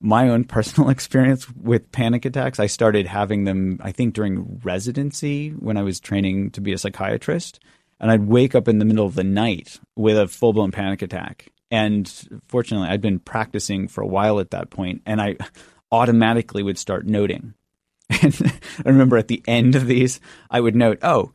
my 0.00 0.28
own 0.28 0.44
personal 0.44 0.88
experience 0.90 1.48
with 1.50 1.92
panic 1.92 2.24
attacks. 2.24 2.60
I 2.60 2.66
started 2.66 3.06
having 3.06 3.44
them, 3.44 3.80
I 3.82 3.92
think, 3.92 4.14
during 4.14 4.60
residency 4.62 5.50
when 5.50 5.76
I 5.76 5.82
was 5.82 6.00
training 6.00 6.50
to 6.52 6.60
be 6.60 6.72
a 6.72 6.78
psychiatrist, 6.78 7.60
and 8.00 8.10
I'd 8.10 8.26
wake 8.26 8.54
up 8.54 8.68
in 8.68 8.78
the 8.78 8.84
middle 8.84 9.06
of 9.06 9.14
the 9.14 9.24
night 9.24 9.80
with 9.96 10.18
a 10.18 10.28
full 10.28 10.52
blown 10.52 10.72
panic 10.72 11.02
attack. 11.02 11.48
And 11.70 12.10
fortunately, 12.46 12.88
I'd 12.88 13.00
been 13.00 13.18
practicing 13.18 13.88
for 13.88 14.02
a 14.02 14.06
while 14.06 14.38
at 14.38 14.50
that 14.50 14.70
point, 14.70 15.02
and 15.06 15.20
I 15.20 15.36
automatically 15.92 16.62
would 16.62 16.78
start 16.78 17.06
noting. 17.06 17.54
And 18.22 18.60
I 18.84 18.88
remember 18.88 19.16
at 19.16 19.28
the 19.28 19.42
end 19.48 19.74
of 19.74 19.86
these, 19.86 20.20
I 20.48 20.60
would 20.60 20.76
note, 20.76 20.98
oh, 21.02 21.32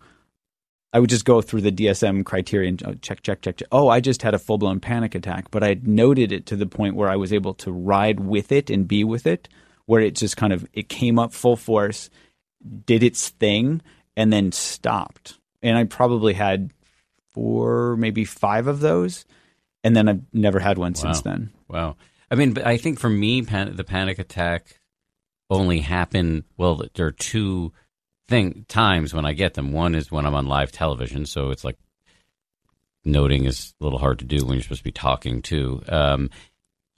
I 0.93 0.99
would 0.99 1.09
just 1.09 1.25
go 1.25 1.41
through 1.41 1.61
the 1.61 1.71
DSM 1.71 2.25
criterion, 2.25 2.77
oh, 2.85 2.91
uh, 2.91 2.93
check, 3.01 3.23
check, 3.23 3.41
check, 3.41 3.57
check. 3.57 3.67
Oh, 3.71 3.87
I 3.87 4.01
just 4.01 4.21
had 4.21 4.33
a 4.33 4.39
full 4.39 4.57
blown 4.57 4.79
panic 4.79 5.15
attack, 5.15 5.49
but 5.49 5.63
I 5.63 5.79
noted 5.83 6.31
it 6.31 6.45
to 6.47 6.55
the 6.57 6.65
point 6.65 6.95
where 6.95 7.09
I 7.09 7.15
was 7.15 7.31
able 7.31 7.53
to 7.55 7.71
ride 7.71 8.19
with 8.19 8.51
it 8.51 8.69
and 8.69 8.87
be 8.87 9.03
with 9.03 9.25
it, 9.25 9.47
where 9.85 10.01
it 10.01 10.15
just 10.15 10.35
kind 10.35 10.51
of 10.51 10.67
it 10.73 10.89
came 10.89 11.17
up 11.17 11.33
full 11.33 11.55
force, 11.55 12.09
did 12.85 13.03
its 13.03 13.29
thing, 13.29 13.81
and 14.17 14.33
then 14.33 14.51
stopped. 14.51 15.37
And 15.61 15.77
I 15.77 15.85
probably 15.85 16.33
had 16.33 16.71
four, 17.33 17.95
maybe 17.95 18.25
five 18.25 18.67
of 18.67 18.81
those, 18.81 19.25
and 19.83 19.95
then 19.95 20.09
I've 20.09 20.21
never 20.33 20.59
had 20.59 20.77
one 20.77 20.93
wow. 20.93 21.01
since 21.01 21.21
then. 21.21 21.51
Wow. 21.69 21.95
I 22.29 22.35
mean, 22.35 22.53
but 22.53 22.65
I 22.65 22.77
think 22.77 22.99
for 22.99 23.09
me, 23.09 23.41
pan- 23.43 23.75
the 23.75 23.83
panic 23.85 24.19
attack 24.19 24.79
only 25.49 25.79
happened. 25.79 26.43
Well, 26.57 26.83
there 26.95 27.07
are 27.07 27.11
two 27.11 27.71
thing 28.31 28.65
times 28.67 29.13
when 29.13 29.25
I 29.25 29.33
get 29.33 29.53
them. 29.53 29.71
One 29.71 29.93
is 29.93 30.11
when 30.11 30.25
I'm 30.25 30.33
on 30.33 30.47
live 30.47 30.71
television, 30.71 31.27
so 31.27 31.51
it's 31.51 31.63
like 31.63 31.77
noting 33.05 33.45
is 33.45 33.73
a 33.79 33.83
little 33.83 33.99
hard 33.99 34.19
to 34.19 34.25
do 34.25 34.43
when 34.43 34.55
you're 34.55 34.63
supposed 34.63 34.79
to 34.79 34.85
be 34.85 34.91
talking 34.91 35.43
too. 35.43 35.83
Um, 35.87 36.31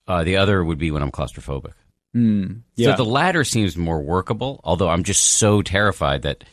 uh, 0.08 0.24
the 0.24 0.38
other 0.38 0.64
would 0.64 0.78
be 0.78 0.92
when 0.92 1.02
I'm 1.02 1.12
claustrophobic. 1.12 1.74
Mm, 2.16 2.62
yeah. 2.76 2.92
So 2.92 3.04
the 3.04 3.10
latter 3.10 3.44
seems 3.44 3.76
more 3.76 4.02
workable, 4.02 4.62
although 4.64 4.90
I'm 4.90 5.04
just 5.04 5.24
so 5.24 5.62
terrified 5.62 6.22
that 6.22 6.44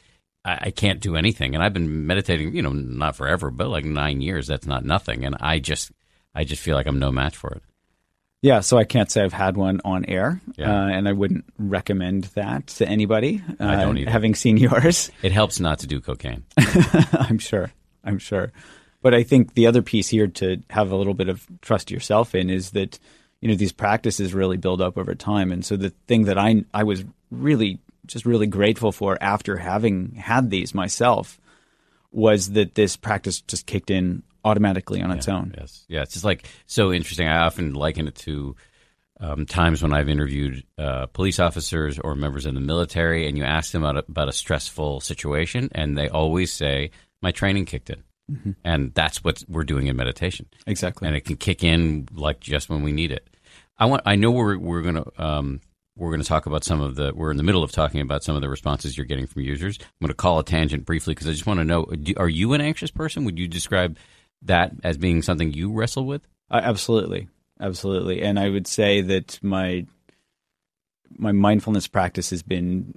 I, 0.45 0.59
I, 0.63 0.71
can't 0.71 1.01
do 1.01 1.17
anything. 1.17 1.55
And 1.55 1.63
I've 1.63 1.75
been 1.75 2.07
meditating, 2.07 2.57
you 2.57 2.63
know, 2.63 2.73
not 2.73 3.17
forever, 3.17 3.51
but 3.51 3.69
like 3.69 3.85
nine 3.85 4.23
years. 4.23 4.47
That's 4.47 4.67
not 4.67 4.85
nothing. 4.85 5.25
And 5.25 5.37
I 5.39 5.59
just, 5.59 5.93
I 6.35 6.45
just 6.45 6.63
feel 6.63 6.77
like 6.77 6.87
I'm 6.87 6.99
no 6.99 7.13
match 7.13 7.37
for 7.37 7.51
it. 7.51 7.63
Yeah, 8.43 8.61
so 8.61 8.79
I 8.79 8.85
can't 8.85 9.11
say 9.11 9.23
I've 9.23 9.35
had 9.35 9.57
one 9.57 9.83
on 9.85 10.07
air, 10.07 10.41
yeah. 10.57 10.71
uh, 10.71 10.89
and 10.89 11.07
I 11.07 11.13
wouldn't 11.13 11.45
recommend 11.59 12.25
that 12.35 12.69
to 12.69 12.89
anybody. 12.89 13.43
Uh, 13.61 13.67
I 13.67 13.77
don't 13.77 13.99
either. 13.99 14.11
Having 14.11 14.35
seen 14.35 14.57
yours, 14.57 15.11
it 15.23 15.33
helps 15.33 15.61
not 15.61 15.81
to 15.81 15.87
do 15.87 16.01
cocaine. 16.01 16.45
I'm 17.13 17.39
sure. 17.39 17.71
I'm 18.03 18.19
sure. 18.19 18.51
But 19.03 19.15
I 19.15 19.25
think 19.25 19.55
the 19.55 19.67
other 19.67 19.83
piece 19.83 20.09
here 20.09 20.27
to 20.27 20.63
have 20.71 20.91
a 20.91 20.97
little 20.97 21.15
bit 21.15 21.29
of 21.29 21.47
trust 21.61 21.91
yourself 21.91 22.35
in 22.35 22.49
is 22.49 22.71
that 22.71 22.99
you 23.43 23.49
know 23.49 23.55
these 23.55 23.73
practices 23.73 24.33
really 24.33 24.57
build 24.57 24.81
up 24.81 24.97
over 24.97 25.15
time, 25.15 25.53
and 25.53 25.65
so 25.65 25.77
the 25.77 25.91
thing 26.07 26.25
that 26.25 26.39
I 26.39 26.65
I 26.73 26.85
was 26.85 27.05
really 27.31 27.79
just 28.07 28.25
really 28.25 28.47
grateful 28.47 28.91
for 28.91 29.19
after 29.21 29.59
having 29.59 30.15
had 30.15 30.51
these 30.51 30.75
myself 30.75 31.39
was 32.11 32.53
that 32.53 32.75
this 32.75 32.97
practice 32.97 33.41
just 33.43 33.67
kicked 33.67 33.91
in 33.91 34.23
automatically 34.45 35.03
on 35.03 35.11
its 35.11 35.27
yeah, 35.27 35.35
own. 35.35 35.55
Yes, 35.57 35.85
yeah, 35.89 36.03
it's 36.03 36.13
just 36.13 36.25
like 36.25 36.47
so 36.67 36.93
interesting. 36.93 37.29
I 37.29 37.39
often 37.39 37.75
liken 37.75 38.09
it 38.09 38.15
to 38.17 38.57
um, 39.21 39.47
times 39.47 39.83
when 39.83 39.93
I've 39.93 40.09
interviewed 40.09 40.65
uh, 40.79 41.07
police 41.07 41.39
officers 41.39 41.99
or 41.99 42.15
members 42.15 42.47
of 42.47 42.55
the 42.55 42.61
military, 42.61 43.29
and 43.29 43.37
you 43.37 43.45
ask 43.45 43.73
them 43.73 43.85
about 43.85 44.05
a, 44.05 44.11
about 44.11 44.29
a 44.29 44.33
stressful 44.33 45.01
situation, 45.01 45.69
and 45.73 45.97
they 45.97 46.09
always 46.09 46.53
say, 46.53 46.91
"My 47.21 47.31
training 47.31 47.67
kicked 47.67 47.91
in," 47.91 48.03
mm-hmm. 48.31 48.53
and 48.65 48.95
that's 48.95 49.23
what 49.23 49.45
we're 49.47 49.65
doing 49.65 49.89
in 49.89 49.97
meditation. 49.97 50.47
Exactly, 50.67 51.07
and 51.07 51.17
it 51.17 51.25
can 51.25 51.37
kick 51.37 51.63
in 51.63 52.09
like 52.15 52.41
just 52.41 52.71
when 52.71 52.83
we 52.83 52.93
need 52.93 53.13
it. 53.13 53.29
I 53.79 53.87
want. 53.87 54.03
I 54.07 54.17
know 54.17 54.31
we're 54.31 54.59
we're 54.59 54.83
gonna. 54.83 55.05
Um, 55.19 55.61
we're 55.97 56.11
going 56.11 56.23
to 56.23 56.29
talk 56.29 56.47
about 56.47 56.65
some 56.65 56.81
of 56.81 56.95
the. 56.97 57.13
We're 57.15 57.31
in 57.31 57.37
the 57.37 57.43
middle 57.43 57.63
of 57.63 57.73
talking 57.73 58.01
about 58.01 58.25
some 58.25 58.35
of 58.35 58.41
the 58.41 58.49
responses 58.49 58.97
you're 58.97 59.07
getting 59.07 59.27
from 59.27 59.43
users. 59.43 59.79
I'm 59.79 60.07
going 60.07 60.09
to 60.09 60.15
call 60.15 60.39
a 60.39 60.45
tangent 60.45 60.87
briefly 60.87 61.13
because 61.13 61.29
I 61.29 61.33
just 61.33 61.47
want 61.47 61.61
to 61.61 61.65
know: 61.65 61.85
do, 61.85 62.15
Are 62.17 62.29
you 62.29 62.55
an 62.55 62.63
anxious 62.63 62.91
person? 62.91 63.25
Would 63.25 63.39
you 63.39 63.47
describe 63.47 63.99
that 64.43 64.73
as 64.85 64.97
being 64.97 65.23
something 65.23 65.53
you 65.53 65.73
wrestle 65.73 66.07
with? 66.07 66.23
Uh, 66.51 66.61
absolutely, 66.63 67.29
absolutely. 67.61 68.23
And 68.23 68.39
I 68.39 68.49
would 68.49 68.67
say 68.67 69.01
that 69.03 69.39
my 69.43 69.87
my 71.17 71.33
mindfulness 71.33 71.89
practice 71.89 72.31
has 72.31 72.43
been 72.43 72.97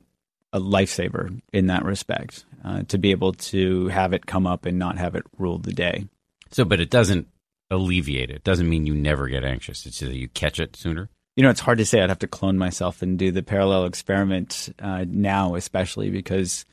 a 0.53 0.59
lifesaver 0.59 1.41
in 1.51 1.67
that 1.67 1.83
respect. 1.83 2.45
Uh, 2.63 2.83
to 2.83 2.97
be 2.97 3.11
able 3.11 3.33
to 3.33 3.89
have 3.89 4.13
it 4.13 4.25
come 4.25 4.47
up 4.47 4.65
and 4.65 4.79
not 4.79 4.97
have 4.97 5.15
it 5.15 5.23
rule 5.37 5.57
the 5.57 5.73
day. 5.73 6.05
So, 6.51 6.63
but 6.63 6.79
it 6.79 6.89
doesn't 6.89 7.27
alleviate 7.69 8.29
it. 8.29 8.45
Doesn't 8.45 8.69
mean 8.69 8.85
you 8.85 8.93
never 8.93 9.27
get 9.27 9.43
anxious. 9.43 9.85
It's 9.85 9.99
that 9.99 10.15
you 10.15 10.29
catch 10.29 10.61
it 10.61 10.77
sooner. 10.77 11.09
You 11.35 11.43
know, 11.43 11.49
it's 11.49 11.59
hard 11.59 11.79
to 11.79 11.85
say. 11.85 12.01
I'd 12.01 12.09
have 12.09 12.19
to 12.19 12.27
clone 12.27 12.57
myself 12.57 13.01
and 13.01 13.19
do 13.19 13.31
the 13.31 13.43
parallel 13.43 13.83
experiment 13.85 14.73
uh, 14.79 15.03
now, 15.07 15.55
especially 15.55 16.09
because 16.09 16.63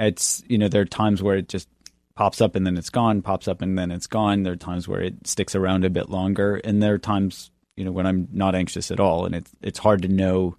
it's 0.00 0.42
you 0.48 0.58
know 0.58 0.66
there 0.66 0.82
are 0.82 0.86
times 0.86 1.22
where 1.22 1.36
it 1.36 1.48
just 1.48 1.68
pops 2.20 2.42
up 2.42 2.54
and 2.54 2.66
then 2.66 2.76
it's 2.76 2.90
gone, 2.90 3.22
pops 3.22 3.48
up 3.48 3.62
and 3.62 3.78
then 3.78 3.90
it's 3.90 4.06
gone. 4.06 4.42
There 4.42 4.52
are 4.52 4.56
times 4.56 4.86
where 4.86 5.00
it 5.00 5.26
sticks 5.26 5.54
around 5.54 5.86
a 5.86 5.90
bit 5.90 6.10
longer, 6.10 6.56
and 6.56 6.82
there 6.82 6.92
are 6.92 6.98
times, 6.98 7.50
you 7.78 7.84
know, 7.84 7.92
when 7.92 8.06
I'm 8.06 8.28
not 8.30 8.54
anxious 8.54 8.90
at 8.90 9.00
all, 9.00 9.24
and 9.24 9.34
it's 9.34 9.50
it's 9.62 9.78
hard 9.78 10.02
to 10.02 10.08
know, 10.08 10.54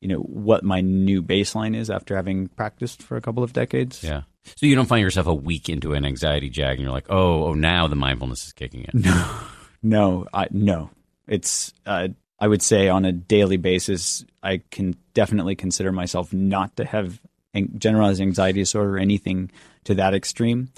you 0.00 0.08
know, 0.08 0.18
what 0.18 0.64
my 0.64 0.80
new 0.80 1.22
baseline 1.22 1.76
is 1.76 1.90
after 1.90 2.16
having 2.16 2.48
practiced 2.48 3.04
for 3.04 3.16
a 3.16 3.20
couple 3.20 3.44
of 3.44 3.52
decades. 3.52 4.02
Yeah. 4.02 4.22
So 4.56 4.66
you 4.66 4.74
don't 4.74 4.88
find 4.88 5.00
yourself 5.00 5.28
a 5.28 5.34
week 5.34 5.68
into 5.68 5.92
an 5.92 6.04
anxiety 6.04 6.50
jag, 6.50 6.72
and 6.72 6.80
you're 6.80 6.90
like, 6.90 7.06
oh, 7.08 7.44
oh, 7.44 7.54
now 7.54 7.86
the 7.86 7.94
mindfulness 7.94 8.44
is 8.44 8.52
kicking 8.52 8.88
in. 8.92 9.02
No, 9.02 9.40
no, 9.84 10.26
I, 10.34 10.48
no. 10.50 10.90
It's 11.28 11.72
uh, 11.86 12.08
I 12.40 12.48
would 12.48 12.62
say 12.62 12.88
on 12.88 13.04
a 13.04 13.12
daily 13.12 13.58
basis, 13.58 14.24
I 14.42 14.60
can 14.72 14.96
definitely 15.14 15.54
consider 15.54 15.92
myself 15.92 16.32
not 16.32 16.74
to 16.78 16.84
have 16.84 17.20
generalized 17.78 18.20
anxiety 18.20 18.62
disorder 18.62 18.96
or 18.96 18.98
anything 18.98 19.52
to 19.84 19.94
that 19.94 20.12
extreme 20.12 20.70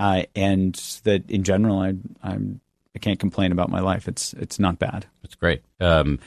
uh, 0.00 0.22
and 0.34 0.74
that 1.04 1.30
in 1.30 1.44
general, 1.44 1.78
I 1.78 1.92
I'm, 2.22 2.60
I 2.96 2.98
can't 2.98 3.20
complain 3.20 3.52
about 3.52 3.68
my 3.68 3.80
life. 3.80 4.08
It's 4.08 4.32
it's 4.32 4.58
not 4.58 4.78
bad. 4.78 5.04
That's 5.22 5.34
great. 5.34 5.62
Um, 5.78 6.18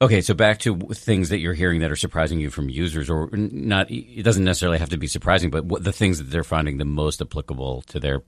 okay, 0.00 0.22
so 0.22 0.32
back 0.32 0.58
to 0.60 0.78
things 0.94 1.28
that 1.28 1.38
you're 1.38 1.52
hearing 1.52 1.80
that 1.80 1.90
are 1.90 1.96
surprising 1.96 2.40
you 2.40 2.48
from 2.48 2.70
users, 2.70 3.10
or 3.10 3.28
not. 3.34 3.90
It 3.90 4.22
doesn't 4.22 4.44
necessarily 4.44 4.78
have 4.78 4.88
to 4.88 4.96
be 4.96 5.06
surprising, 5.06 5.50
but 5.50 5.66
what 5.66 5.84
the 5.84 5.92
things 5.92 6.16
that 6.16 6.30
they're 6.30 6.42
finding 6.42 6.78
the 6.78 6.86
most 6.86 7.20
applicable 7.20 7.82
to 7.88 8.00
their 8.00 8.22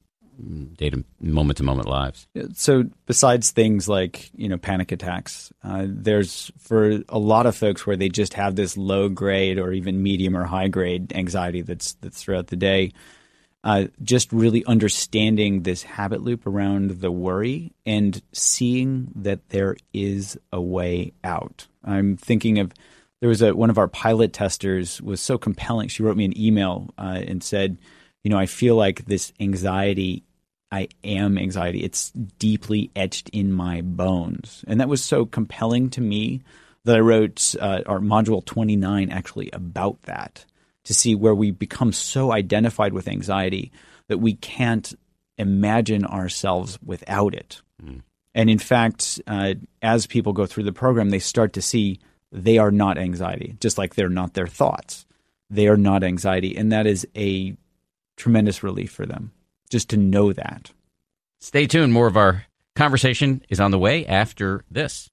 day 0.74 0.90
to 0.90 1.04
moment 1.20 1.56
to 1.56 1.62
moment 1.62 1.88
lives. 1.88 2.26
So 2.52 2.84
besides 3.06 3.50
things 3.50 3.88
like 3.88 4.30
you 4.36 4.50
know 4.50 4.58
panic 4.58 4.92
attacks, 4.92 5.54
uh, 5.62 5.86
there's 5.88 6.52
for 6.58 7.00
a 7.08 7.18
lot 7.18 7.46
of 7.46 7.56
folks 7.56 7.86
where 7.86 7.96
they 7.96 8.10
just 8.10 8.34
have 8.34 8.56
this 8.56 8.76
low 8.76 9.08
grade 9.08 9.58
or 9.58 9.72
even 9.72 10.02
medium 10.02 10.36
or 10.36 10.44
high 10.44 10.68
grade 10.68 11.14
anxiety 11.14 11.62
that's 11.62 11.94
that's 11.94 12.22
throughout 12.22 12.48
the 12.48 12.56
day 12.56 12.92
uh, 13.64 13.86
just 14.02 14.30
really 14.30 14.62
understanding 14.66 15.62
this 15.62 15.82
habit 15.82 16.22
loop 16.22 16.46
around 16.46 17.00
the 17.00 17.10
worry 17.10 17.72
and 17.86 18.22
seeing 18.32 19.10
that 19.14 19.48
there 19.48 19.74
is 19.94 20.38
a 20.52 20.60
way 20.60 21.12
out. 21.24 21.66
I'm 21.82 22.18
thinking 22.18 22.58
of 22.58 22.72
there 23.20 23.30
was 23.30 23.40
a 23.40 23.54
one 23.54 23.70
of 23.70 23.78
our 23.78 23.88
pilot 23.88 24.34
testers 24.34 25.00
was 25.00 25.20
so 25.22 25.38
compelling. 25.38 25.88
She 25.88 26.02
wrote 26.02 26.16
me 26.16 26.26
an 26.26 26.38
email 26.38 26.90
uh, 26.98 27.22
and 27.26 27.42
said, 27.42 27.78
you 28.22 28.30
know, 28.30 28.38
I 28.38 28.46
feel 28.46 28.76
like 28.76 29.06
this 29.06 29.32
anxiety. 29.40 30.24
I 30.70 30.88
am 31.02 31.38
anxiety. 31.38 31.84
It's 31.84 32.10
deeply 32.10 32.90
etched 32.96 33.30
in 33.30 33.52
my 33.52 33.80
bones, 33.80 34.64
and 34.66 34.80
that 34.80 34.88
was 34.88 35.02
so 35.02 35.24
compelling 35.24 35.88
to 35.90 36.00
me 36.00 36.42
that 36.84 36.96
I 36.96 37.00
wrote 37.00 37.54
uh, 37.60 37.82
our 37.86 38.00
module 38.00 38.44
29 38.44 39.08
actually 39.10 39.50
about 39.52 40.02
that 40.02 40.44
to 40.84 40.94
see 40.94 41.14
where 41.14 41.34
we 41.34 41.50
become 41.50 41.92
so 41.92 42.32
identified 42.32 42.92
with 42.92 43.08
anxiety 43.08 43.72
that 44.08 44.18
we 44.18 44.34
can't 44.34 44.94
imagine 45.38 46.04
ourselves 46.04 46.78
without 46.84 47.34
it. 47.34 47.62
Mm. 47.82 48.02
And 48.34 48.50
in 48.50 48.58
fact, 48.58 49.20
uh, 49.26 49.54
as 49.82 50.06
people 50.06 50.32
go 50.32 50.46
through 50.46 50.64
the 50.64 50.72
program, 50.72 51.10
they 51.10 51.18
start 51.18 51.52
to 51.54 51.62
see 51.62 52.00
they 52.32 52.58
are 52.58 52.72
not 52.72 52.98
anxiety, 52.98 53.56
just 53.60 53.78
like 53.78 53.94
they're 53.94 54.08
not 54.08 54.34
their 54.34 54.46
thoughts. 54.46 55.06
They 55.50 55.68
are 55.68 55.76
not 55.76 56.02
anxiety. 56.02 56.56
And 56.56 56.72
that 56.72 56.86
is 56.86 57.06
a 57.16 57.56
tremendous 58.16 58.62
relief 58.62 58.90
for 58.90 59.06
them 59.06 59.32
just 59.70 59.90
to 59.90 59.96
know 59.96 60.32
that. 60.32 60.72
Stay 61.40 61.66
tuned. 61.66 61.92
More 61.92 62.06
of 62.06 62.16
our 62.16 62.44
conversation 62.74 63.42
is 63.48 63.60
on 63.60 63.70
the 63.70 63.78
way 63.78 64.06
after 64.06 64.64
this. 64.70 65.10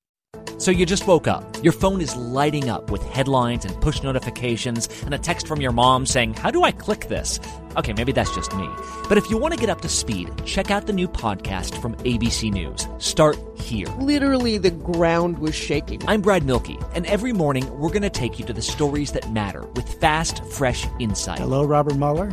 So 0.61 0.69
you 0.69 0.85
just 0.85 1.07
woke 1.07 1.27
up. 1.27 1.43
Your 1.63 1.73
phone 1.73 2.01
is 2.01 2.15
lighting 2.15 2.69
up 2.69 2.91
with 2.91 3.01
headlines 3.01 3.65
and 3.65 3.81
push 3.81 4.03
notifications 4.03 4.87
and 5.01 5.13
a 5.13 5.17
text 5.17 5.47
from 5.47 5.59
your 5.59 5.71
mom 5.71 6.05
saying, 6.05 6.35
How 6.35 6.51
do 6.51 6.63
I 6.63 6.71
click 6.71 7.07
this? 7.07 7.39
Okay, 7.77 7.93
maybe 7.93 8.11
that's 8.11 8.33
just 8.35 8.55
me. 8.55 8.69
But 9.09 9.17
if 9.17 9.27
you 9.31 9.39
want 9.39 9.55
to 9.55 9.59
get 9.59 9.71
up 9.71 9.81
to 9.81 9.89
speed, 9.89 10.29
check 10.45 10.69
out 10.69 10.85
the 10.85 10.93
new 10.93 11.07
podcast 11.07 11.81
from 11.81 11.95
ABC 11.95 12.51
News. 12.51 12.87
Start 12.99 13.37
here. 13.55 13.87
Literally, 13.97 14.59
the 14.59 14.69
ground 14.69 15.39
was 15.39 15.55
shaking. 15.55 15.99
I'm 16.07 16.21
Brad 16.21 16.43
Mielke, 16.43 16.79
and 16.93 17.07
every 17.07 17.33
morning 17.33 17.67
we're 17.79 17.89
going 17.89 18.03
to 18.03 18.09
take 18.11 18.37
you 18.37 18.45
to 18.45 18.53
the 18.53 18.61
stories 18.61 19.13
that 19.13 19.31
matter 19.31 19.65
with 19.75 19.91
fast, 19.95 20.45
fresh 20.45 20.85
insight. 20.99 21.39
Hello, 21.39 21.65
Robert 21.65 21.95
Mueller. 21.95 22.31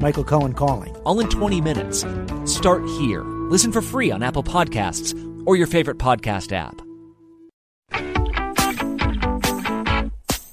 Michael 0.00 0.24
Cohen 0.24 0.52
calling. 0.52 0.96
All 1.04 1.20
in 1.20 1.28
20 1.28 1.60
minutes. 1.60 2.04
Start 2.44 2.82
here. 2.98 3.22
Listen 3.22 3.70
for 3.70 3.82
free 3.82 4.10
on 4.10 4.24
Apple 4.24 4.42
Podcasts 4.42 5.14
or 5.46 5.54
your 5.54 5.68
favorite 5.68 5.98
podcast 5.98 6.50
app. 6.50 6.87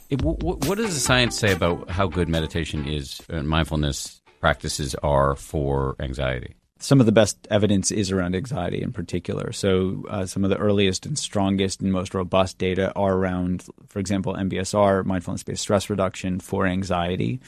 It, 0.10 0.18
w- 0.18 0.38
what 0.38 0.78
does 0.78 0.94
the 0.94 1.00
science 1.00 1.38
say 1.38 1.52
about 1.52 1.90
how 1.90 2.08
good 2.08 2.30
meditation 2.30 2.88
is 2.88 3.22
and 3.28 3.48
mindfulness 3.48 4.22
practices 4.40 4.94
are 4.96 5.36
for 5.36 5.96
anxiety? 6.00 6.56
Some 6.78 7.00
of 7.00 7.08
the 7.08 7.12
best 7.12 7.48
evidence 7.50 7.90
is 7.90 8.12
around 8.12 8.36
anxiety 8.36 8.82
in 8.82 8.92
particular. 8.92 9.52
So, 9.52 10.04
uh, 10.10 10.26
some 10.28 10.44
of 10.44 10.52
the 10.52 10.58
earliest 10.58 11.06
and 11.06 11.18
strongest 11.18 11.82
and 11.82 11.92
most 11.92 12.14
robust 12.14 12.58
data 12.58 12.94
are 12.96 13.16
around, 13.16 13.66
for 13.88 13.98
example, 13.98 14.36
MBSR, 14.36 15.06
mindfulness 15.06 15.42
based 15.42 15.62
stress 15.62 15.90
reduction 15.90 16.40
for 16.40 16.68
anxiety. 16.68 17.40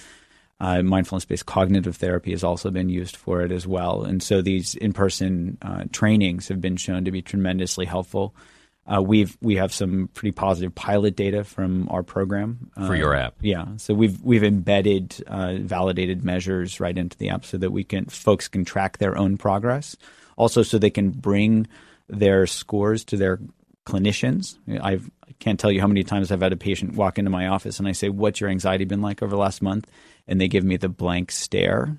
Uh, 0.60 0.82
mindfulness 0.82 1.26
based 1.26 1.46
cognitive 1.46 1.98
therapy 1.98 2.32
has 2.32 2.44
also 2.44 2.72
been 2.72 2.90
used 2.90 3.16
for 3.16 3.42
it 3.42 3.52
as 3.52 3.68
well. 3.68 4.04
And 4.04 4.24
so, 4.24 4.42
these 4.42 4.74
in 4.74 4.94
person 4.94 5.60
uh, 5.62 5.84
trainings 5.92 6.48
have 6.48 6.62
been 6.62 6.78
shown 6.78 7.06
to 7.06 7.12
be 7.12 7.22
tremendously 7.22 7.86
helpful. 7.86 8.34
Uh, 8.88 9.02
we've 9.02 9.38
we 9.42 9.56
have 9.56 9.74
some 9.74 10.10
pretty 10.14 10.32
positive 10.32 10.74
pilot 10.74 11.16
data 11.16 11.44
from 11.44 11.90
our 11.90 12.04
program 12.04 12.72
for 12.76 12.96
your 12.96 13.16
uh, 13.16 13.26
app. 13.26 13.36
Yeah, 13.42 13.66
so 13.78 13.94
we've 13.94 14.22
we've 14.22 14.44
embedded 14.44 15.22
uh, 15.28 15.56
validated 15.60 16.24
measures 16.24 16.80
right 16.80 16.98
into 16.98 17.18
the 17.18 17.30
app 17.30 17.46
so 17.46 17.58
that 17.58 17.72
we 17.72 17.84
can 17.84 18.06
folks 18.06 18.48
can 18.48 18.64
track 18.64 18.98
their 18.98 19.18
own 19.18 19.38
progress. 19.38 19.96
Also, 20.38 20.64
so 20.64 20.78
they 20.78 20.90
can 20.90 21.10
bring 21.10 21.68
their 22.08 22.48
scores 22.48 23.04
to 23.06 23.18
their 23.18 23.40
clinicians. 23.86 24.58
I've, 24.82 25.10
I 25.28 25.34
can't 25.40 25.60
tell 25.60 25.72
you 25.72 25.82
how 25.82 25.88
many 25.88 26.04
times 26.04 26.32
I've 26.32 26.42
had 26.42 26.54
a 26.54 26.58
patient 26.58 26.96
walk 26.96 27.18
into 27.18 27.32
my 27.32 27.48
office 27.48 27.80
and 27.80 27.88
I 27.88 27.92
say, 27.92 28.10
"What's 28.10 28.40
your 28.40 28.50
anxiety 28.50 28.86
been 28.86 29.02
like 29.02 29.22
over 29.22 29.32
the 29.32 29.38
last 29.38 29.62
month?" 29.62 29.90
and 30.28 30.40
they 30.40 30.48
give 30.48 30.64
me 30.64 30.78
the 30.78 30.90
blank 30.90 31.32
stare 31.32 31.98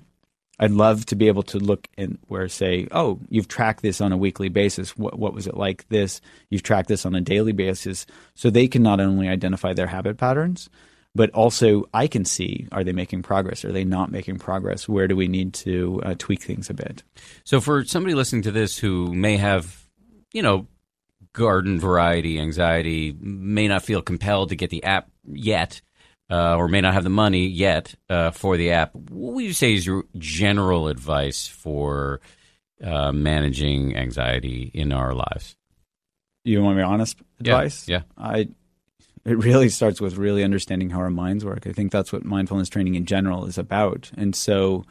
I'd 0.59 0.71
love 0.71 1.05
to 1.07 1.15
be 1.15 1.27
able 1.27 1.43
to 1.43 1.57
look 1.57 1.87
and 1.97 2.17
where 2.27 2.49
say, 2.49 2.87
oh, 2.91 3.19
you've 3.29 3.47
tracked 3.47 3.81
this 3.81 4.01
on 4.01 4.11
a 4.11 4.17
weekly 4.17 4.49
basis. 4.49 4.97
What, 4.97 5.17
what 5.17 5.33
was 5.33 5.47
it 5.47 5.55
like 5.55 5.87
this? 5.87 6.19
You've 6.49 6.63
tracked 6.63 6.89
this 6.89 7.05
on 7.05 7.15
a 7.15 7.21
daily 7.21 7.53
basis. 7.53 8.05
So 8.35 8.49
they 8.49 8.67
can 8.67 8.83
not 8.83 8.99
only 8.99 9.29
identify 9.29 9.73
their 9.73 9.87
habit 9.87 10.17
patterns, 10.17 10.69
but 11.15 11.29
also 11.31 11.85
I 11.93 12.07
can 12.07 12.25
see 12.25 12.67
are 12.71 12.83
they 12.83 12.91
making 12.91 13.23
progress? 13.23 13.63
Are 13.65 13.71
they 13.71 13.85
not 13.85 14.11
making 14.11 14.39
progress? 14.39 14.87
Where 14.87 15.07
do 15.07 15.15
we 15.15 15.27
need 15.27 15.53
to 15.55 16.01
uh, 16.03 16.15
tweak 16.17 16.41
things 16.41 16.69
a 16.69 16.73
bit? 16.73 17.03
So 17.43 17.61
for 17.61 17.85
somebody 17.85 18.13
listening 18.13 18.43
to 18.43 18.51
this 18.51 18.77
who 18.77 19.13
may 19.13 19.37
have, 19.37 19.87
you 20.33 20.41
know, 20.41 20.67
garden 21.33 21.79
variety 21.79 22.39
anxiety, 22.39 23.15
may 23.19 23.67
not 23.67 23.83
feel 23.83 24.01
compelled 24.01 24.49
to 24.49 24.55
get 24.55 24.69
the 24.69 24.83
app 24.83 25.09
yet, 25.25 25.81
uh, 26.29 26.55
or 26.55 26.67
may 26.67 26.81
not 26.81 26.93
have 26.93 27.03
the 27.03 27.09
money 27.09 27.47
yet 27.47 27.95
uh, 28.09 28.31
for 28.31 28.57
the 28.57 28.71
app, 28.71 28.93
what 28.93 29.35
would 29.35 29.43
you 29.43 29.53
say 29.53 29.73
is 29.73 29.85
your 29.85 30.05
general 30.17 30.87
advice 30.87 31.47
for 31.47 32.21
uh, 32.83 33.11
managing 33.11 33.95
anxiety 33.95 34.71
in 34.73 34.91
our 34.91 35.13
lives? 35.13 35.55
You 36.43 36.63
want 36.63 36.77
me 36.77 36.83
honest 36.83 37.17
advice? 37.39 37.87
Yeah. 37.87 38.03
yeah. 38.17 38.23
I. 38.23 38.49
It 39.25 39.37
really 39.37 39.67
starts 39.67 39.99
with 39.99 40.15
really 40.15 40.45
understanding 40.45 40.89
how 40.89 40.99
our 40.99 41.09
minds 41.09 41.43
work. 41.43 41.67
I 41.67 41.73
think 41.73 41.91
that's 41.91 42.13
what 42.13 42.23
mindfulness 42.23 42.69
training 42.69 42.95
in 42.95 43.05
general 43.05 43.45
is 43.45 43.57
about. 43.57 44.09
And 44.15 44.33
so, 44.33 44.85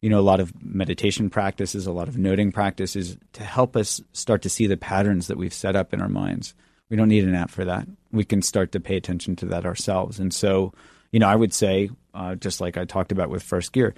you 0.00 0.08
know, 0.08 0.18
a 0.18 0.22
lot 0.22 0.40
of 0.40 0.52
meditation 0.64 1.28
practices, 1.28 1.86
a 1.86 1.92
lot 1.92 2.08
of 2.08 2.16
noting 2.16 2.50
practices 2.50 3.18
to 3.34 3.44
help 3.44 3.76
us 3.76 4.00
start 4.12 4.40
to 4.42 4.48
see 4.48 4.66
the 4.66 4.78
patterns 4.78 5.26
that 5.26 5.36
we've 5.36 5.52
set 5.52 5.76
up 5.76 5.92
in 5.92 6.00
our 6.00 6.08
minds. 6.08 6.54
We 6.88 6.96
don't 6.96 7.08
need 7.08 7.24
an 7.24 7.34
app 7.34 7.50
for 7.50 7.66
that. 7.66 7.86
We 8.14 8.24
can 8.24 8.42
start 8.42 8.72
to 8.72 8.80
pay 8.80 8.96
attention 8.96 9.36
to 9.36 9.46
that 9.46 9.66
ourselves. 9.66 10.20
And 10.20 10.32
so, 10.32 10.72
you 11.12 11.20
know, 11.20 11.28
I 11.28 11.36
would 11.36 11.52
say, 11.52 11.90
uh, 12.14 12.36
just 12.36 12.60
like 12.60 12.76
I 12.76 12.84
talked 12.84 13.12
about 13.12 13.28
with 13.28 13.42
first 13.42 13.72
gear, 13.72 13.94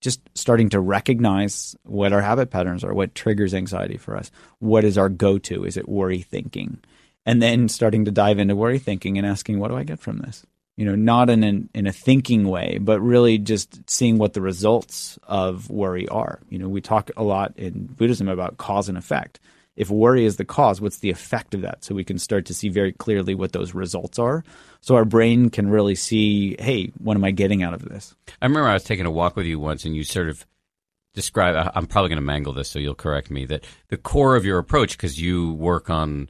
just 0.00 0.20
starting 0.34 0.70
to 0.70 0.80
recognize 0.80 1.76
what 1.84 2.12
our 2.12 2.22
habit 2.22 2.50
patterns 2.50 2.82
are, 2.84 2.94
what 2.94 3.14
triggers 3.14 3.54
anxiety 3.54 3.98
for 3.98 4.16
us, 4.16 4.30
what 4.58 4.84
is 4.84 4.96
our 4.96 5.08
go 5.08 5.38
to? 5.38 5.64
Is 5.64 5.76
it 5.76 5.88
worry 5.88 6.22
thinking? 6.22 6.78
And 7.26 7.42
then 7.42 7.68
starting 7.68 8.06
to 8.06 8.10
dive 8.10 8.38
into 8.38 8.56
worry 8.56 8.78
thinking 8.78 9.18
and 9.18 9.26
asking, 9.26 9.58
what 9.58 9.68
do 9.68 9.76
I 9.76 9.84
get 9.84 10.00
from 10.00 10.18
this? 10.18 10.46
You 10.76 10.86
know, 10.86 10.94
not 10.94 11.28
in 11.28 11.44
an, 11.44 11.68
in 11.74 11.86
a 11.86 11.92
thinking 11.92 12.48
way, 12.48 12.78
but 12.80 13.00
really 13.00 13.36
just 13.36 13.90
seeing 13.90 14.16
what 14.16 14.32
the 14.32 14.40
results 14.40 15.18
of 15.24 15.68
worry 15.68 16.08
are. 16.08 16.40
You 16.48 16.58
know, 16.58 16.68
we 16.68 16.80
talk 16.80 17.10
a 17.18 17.22
lot 17.22 17.52
in 17.56 17.84
Buddhism 17.84 18.28
about 18.28 18.56
cause 18.56 18.88
and 18.88 18.96
effect 18.96 19.38
if 19.80 19.88
worry 19.88 20.26
is 20.26 20.36
the 20.36 20.44
cause, 20.44 20.78
what's 20.78 20.98
the 20.98 21.08
effect 21.08 21.54
of 21.54 21.62
that? 21.62 21.82
So 21.82 21.94
we 21.94 22.04
can 22.04 22.18
start 22.18 22.44
to 22.46 22.54
see 22.54 22.68
very 22.68 22.92
clearly 22.92 23.34
what 23.34 23.52
those 23.52 23.74
results 23.74 24.18
are. 24.18 24.44
So 24.82 24.94
our 24.94 25.06
brain 25.06 25.48
can 25.48 25.70
really 25.70 25.94
see, 25.94 26.54
hey, 26.58 26.92
what 26.98 27.16
am 27.16 27.24
I 27.24 27.30
getting 27.30 27.62
out 27.62 27.72
of 27.72 27.88
this? 27.88 28.14
I 28.42 28.44
remember 28.44 28.68
I 28.68 28.74
was 28.74 28.84
taking 28.84 29.06
a 29.06 29.10
walk 29.10 29.36
with 29.36 29.46
you 29.46 29.58
once, 29.58 29.86
and 29.86 29.96
you 29.96 30.04
sort 30.04 30.28
of 30.28 30.44
describe. 31.14 31.72
I'm 31.74 31.86
probably 31.86 32.10
going 32.10 32.16
to 32.18 32.22
mangle 32.22 32.52
this, 32.52 32.68
so 32.68 32.78
you'll 32.78 32.94
correct 32.94 33.30
me. 33.30 33.46
That 33.46 33.64
the 33.88 33.96
core 33.96 34.36
of 34.36 34.44
your 34.44 34.58
approach, 34.58 34.98
because 34.98 35.18
you 35.18 35.54
work 35.54 35.88
on, 35.88 36.28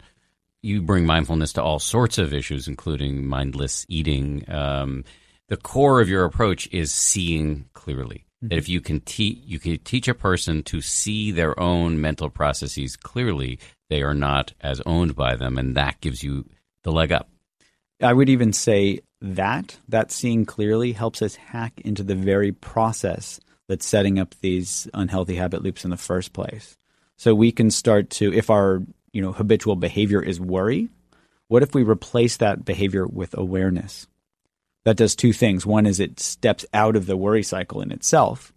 you 0.62 0.80
bring 0.80 1.04
mindfulness 1.04 1.52
to 1.54 1.62
all 1.62 1.80
sorts 1.80 2.18
of 2.18 2.32
issues, 2.32 2.68
including 2.68 3.26
mindless 3.26 3.84
eating. 3.88 4.44
Um, 4.48 5.04
the 5.48 5.56
core 5.56 6.00
of 6.00 6.08
your 6.08 6.24
approach 6.24 6.68
is 6.70 6.92
seeing 6.92 7.64
clearly 7.72 8.26
that 8.42 8.56
if 8.56 8.68
you 8.68 8.80
can 8.80 9.00
teach 9.00 9.38
you 9.44 9.58
can 9.58 9.78
teach 9.78 10.08
a 10.08 10.14
person 10.14 10.62
to 10.62 10.80
see 10.80 11.30
their 11.30 11.58
own 11.60 12.00
mental 12.00 12.30
processes 12.30 12.96
clearly 12.96 13.58
they 13.88 14.02
are 14.02 14.14
not 14.14 14.52
as 14.60 14.80
owned 14.86 15.14
by 15.14 15.36
them 15.36 15.58
and 15.58 15.76
that 15.76 16.00
gives 16.00 16.22
you 16.22 16.44
the 16.82 16.92
leg 16.92 17.12
up. 17.12 17.28
I 18.02 18.12
would 18.12 18.30
even 18.30 18.52
say 18.52 19.00
that 19.20 19.78
that 19.88 20.10
seeing 20.10 20.46
clearly 20.46 20.92
helps 20.92 21.20
us 21.20 21.34
hack 21.34 21.80
into 21.84 22.02
the 22.02 22.14
very 22.14 22.52
process 22.52 23.38
that's 23.68 23.86
setting 23.86 24.18
up 24.18 24.34
these 24.40 24.88
unhealthy 24.94 25.34
habit 25.34 25.62
loops 25.62 25.84
in 25.84 25.90
the 25.90 25.96
first 25.96 26.32
place. 26.32 26.78
So 27.16 27.34
we 27.34 27.52
can 27.52 27.70
start 27.70 28.08
to 28.10 28.32
if 28.32 28.48
our 28.48 28.82
you 29.12 29.20
know 29.20 29.32
habitual 29.32 29.76
behavior 29.76 30.22
is 30.22 30.40
worry 30.40 30.88
what 31.48 31.62
if 31.62 31.74
we 31.74 31.82
replace 31.82 32.36
that 32.36 32.64
behavior 32.64 33.06
with 33.06 33.36
awareness 33.36 34.06
that 34.84 34.96
does 34.96 35.14
two 35.14 35.32
things. 35.32 35.66
One 35.66 35.86
is 35.86 36.00
it 36.00 36.20
steps 36.20 36.64
out 36.72 36.96
of 36.96 37.06
the 37.06 37.16
worry 37.16 37.42
cycle 37.42 37.80
in 37.80 37.92
itself, 37.92 38.52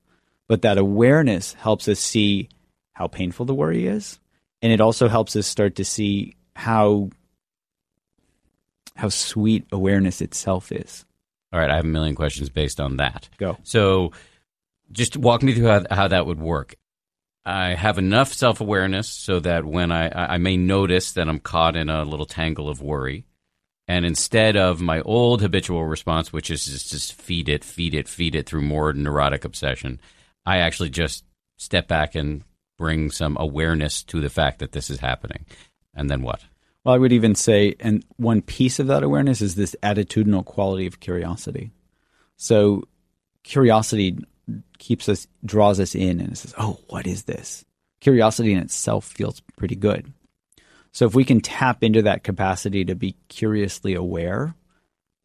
but 0.47 0.61
that 0.61 0.77
awareness 0.77 1.53
helps 1.53 1.87
us 1.87 1.99
see 1.99 2.49
how 2.93 3.07
painful 3.07 3.45
the 3.45 3.53
worry 3.53 3.87
is, 3.87 4.19
and 4.61 4.71
it 4.71 4.81
also 4.81 5.07
helps 5.07 5.35
us 5.35 5.47
start 5.47 5.75
to 5.75 5.85
see 5.85 6.35
how 6.55 7.09
how 8.95 9.09
sweet 9.09 9.65
awareness 9.71 10.21
itself 10.21 10.71
is. 10.71 11.05
All 11.51 11.59
right, 11.59 11.69
I 11.69 11.75
have 11.75 11.85
a 11.85 11.87
million 11.87 12.15
questions 12.15 12.49
based 12.49 12.79
on 12.79 12.97
that. 12.97 13.29
Go. 13.37 13.57
So, 13.63 14.11
just 14.91 15.17
walk 15.17 15.43
me 15.43 15.53
through 15.53 15.67
how, 15.67 15.83
how 15.89 16.07
that 16.07 16.25
would 16.25 16.39
work. 16.39 16.75
I 17.45 17.73
have 17.73 17.97
enough 17.97 18.31
self 18.33 18.61
awareness 18.61 19.09
so 19.09 19.39
that 19.41 19.65
when 19.65 19.91
I, 19.91 20.35
I 20.35 20.37
may 20.37 20.57
notice 20.57 21.13
that 21.13 21.27
I'm 21.27 21.39
caught 21.39 21.75
in 21.75 21.89
a 21.89 22.03
little 22.05 22.25
tangle 22.25 22.69
of 22.69 22.81
worry, 22.81 23.25
and 23.87 24.05
instead 24.05 24.55
of 24.55 24.81
my 24.81 25.01
old 25.01 25.41
habitual 25.41 25.85
response, 25.85 26.31
which 26.31 26.49
is 26.49 26.65
just, 26.65 26.91
just 26.91 27.13
feed 27.13 27.49
it, 27.49 27.63
feed 27.63 27.93
it, 27.93 28.07
feed 28.07 28.35
it 28.35 28.47
through 28.47 28.61
more 28.61 28.93
neurotic 28.93 29.43
obsession, 29.43 29.99
I 30.45 30.57
actually 30.57 30.89
just 30.89 31.25
step 31.57 31.87
back 31.87 32.15
and 32.15 32.43
bring 32.77 33.11
some 33.11 33.37
awareness 33.39 34.03
to 34.03 34.21
the 34.21 34.29
fact 34.29 34.59
that 34.59 34.71
this 34.71 34.89
is 34.89 34.99
happening. 34.99 35.45
And 35.93 36.09
then 36.09 36.21
what? 36.21 36.41
Well, 36.83 36.95
I 36.95 36.97
would 36.97 37.13
even 37.13 37.35
say, 37.35 37.75
and 37.79 38.05
one 38.17 38.41
piece 38.41 38.79
of 38.79 38.87
that 38.87 39.03
awareness 39.03 39.41
is 39.41 39.55
this 39.55 39.75
attitudinal 39.83 40.45
quality 40.45 40.85
of 40.85 40.99
curiosity. 40.99 41.71
So, 42.35 42.83
curiosity 43.43 44.17
keeps 44.79 45.07
us, 45.07 45.27
draws 45.45 45.79
us 45.79 45.95
in, 45.95 46.19
and 46.19 46.31
it 46.31 46.37
says, 46.37 46.53
"Oh, 46.57 46.79
what 46.89 47.07
is 47.07 47.23
this?" 47.23 47.63
Curiosity 48.01 48.51
in 48.51 48.59
itself 48.59 49.05
feels 49.05 49.41
pretty 49.55 49.75
good. 49.75 50.11
So 50.93 51.05
if 51.05 51.15
we 51.15 51.25
can 51.25 51.41
tap 51.41 51.83
into 51.83 52.03
that 52.03 52.23
capacity 52.23 52.85
to 52.85 52.95
be 52.95 53.17
curiously 53.27 53.95
aware, 53.95 54.55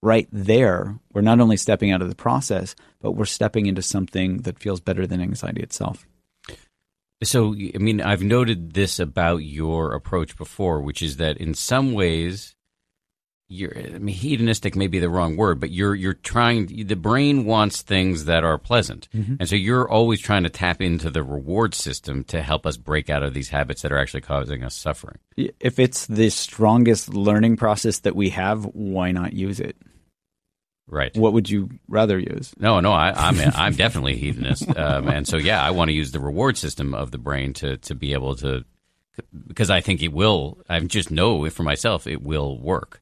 right 0.02 0.28
there, 0.32 0.98
we're 1.12 1.20
not 1.20 1.40
only 1.40 1.56
stepping 1.56 1.92
out 1.92 2.02
of 2.02 2.08
the 2.08 2.14
process, 2.14 2.74
but 3.00 3.12
we're 3.12 3.26
stepping 3.26 3.66
into 3.66 3.82
something 3.82 4.38
that 4.38 4.58
feels 4.58 4.80
better 4.80 5.06
than 5.06 5.20
anxiety 5.20 5.62
itself. 5.62 6.06
So, 7.22 7.54
I 7.54 7.78
mean, 7.78 8.00
I've 8.00 8.22
noted 8.22 8.74
this 8.74 8.98
about 8.98 9.38
your 9.38 9.92
approach 9.92 10.36
before, 10.36 10.80
which 10.80 11.02
is 11.02 11.16
that 11.16 11.36
in 11.36 11.52
some 11.52 11.92
ways, 11.92 12.54
you're, 13.50 13.72
I 13.76 13.98
mean, 13.98 14.14
hedonistic 14.14 14.76
may 14.76 14.88
be 14.88 14.98
the 14.98 15.08
wrong 15.08 15.36
word, 15.36 15.58
but 15.58 15.70
you're 15.70 15.94
you're 15.94 16.12
trying. 16.12 16.66
The 16.66 16.96
brain 16.96 17.46
wants 17.46 17.80
things 17.80 18.26
that 18.26 18.44
are 18.44 18.58
pleasant, 18.58 19.08
mm-hmm. 19.14 19.36
and 19.40 19.48
so 19.48 19.56
you're 19.56 19.88
always 19.88 20.20
trying 20.20 20.42
to 20.42 20.50
tap 20.50 20.82
into 20.82 21.08
the 21.08 21.22
reward 21.22 21.74
system 21.74 22.24
to 22.24 22.42
help 22.42 22.66
us 22.66 22.76
break 22.76 23.08
out 23.08 23.22
of 23.22 23.32
these 23.32 23.48
habits 23.48 23.80
that 23.82 23.92
are 23.92 23.98
actually 23.98 24.20
causing 24.20 24.62
us 24.62 24.74
suffering. 24.74 25.18
If 25.36 25.78
it's 25.78 26.06
the 26.06 26.28
strongest 26.28 27.14
learning 27.14 27.56
process 27.56 28.00
that 28.00 28.14
we 28.14 28.28
have, 28.30 28.64
why 28.64 29.12
not 29.12 29.32
use 29.32 29.60
it? 29.60 29.76
Right. 30.86 31.16
What 31.16 31.32
would 31.32 31.48
you 31.48 31.70
rather 31.88 32.18
use? 32.18 32.52
No, 32.58 32.80
no, 32.80 32.92
I, 32.92 33.28
am 33.28 33.40
I'm, 33.40 33.52
I'm 33.54 33.74
definitely 33.74 34.12
a 34.12 34.16
hedonist, 34.16 34.76
um, 34.76 35.08
and 35.08 35.26
so 35.26 35.38
yeah, 35.38 35.62
I 35.62 35.70
want 35.70 35.88
to 35.88 35.94
use 35.94 36.12
the 36.12 36.20
reward 36.20 36.58
system 36.58 36.92
of 36.92 37.12
the 37.12 37.18
brain 37.18 37.54
to 37.54 37.78
to 37.78 37.94
be 37.94 38.12
able 38.12 38.36
to, 38.36 38.66
because 39.46 39.70
I 39.70 39.80
think 39.80 40.02
it 40.02 40.12
will. 40.12 40.58
I 40.68 40.78
just 40.80 41.10
know 41.10 41.48
for 41.48 41.62
myself 41.62 42.06
it 42.06 42.20
will 42.20 42.58
work. 42.58 43.00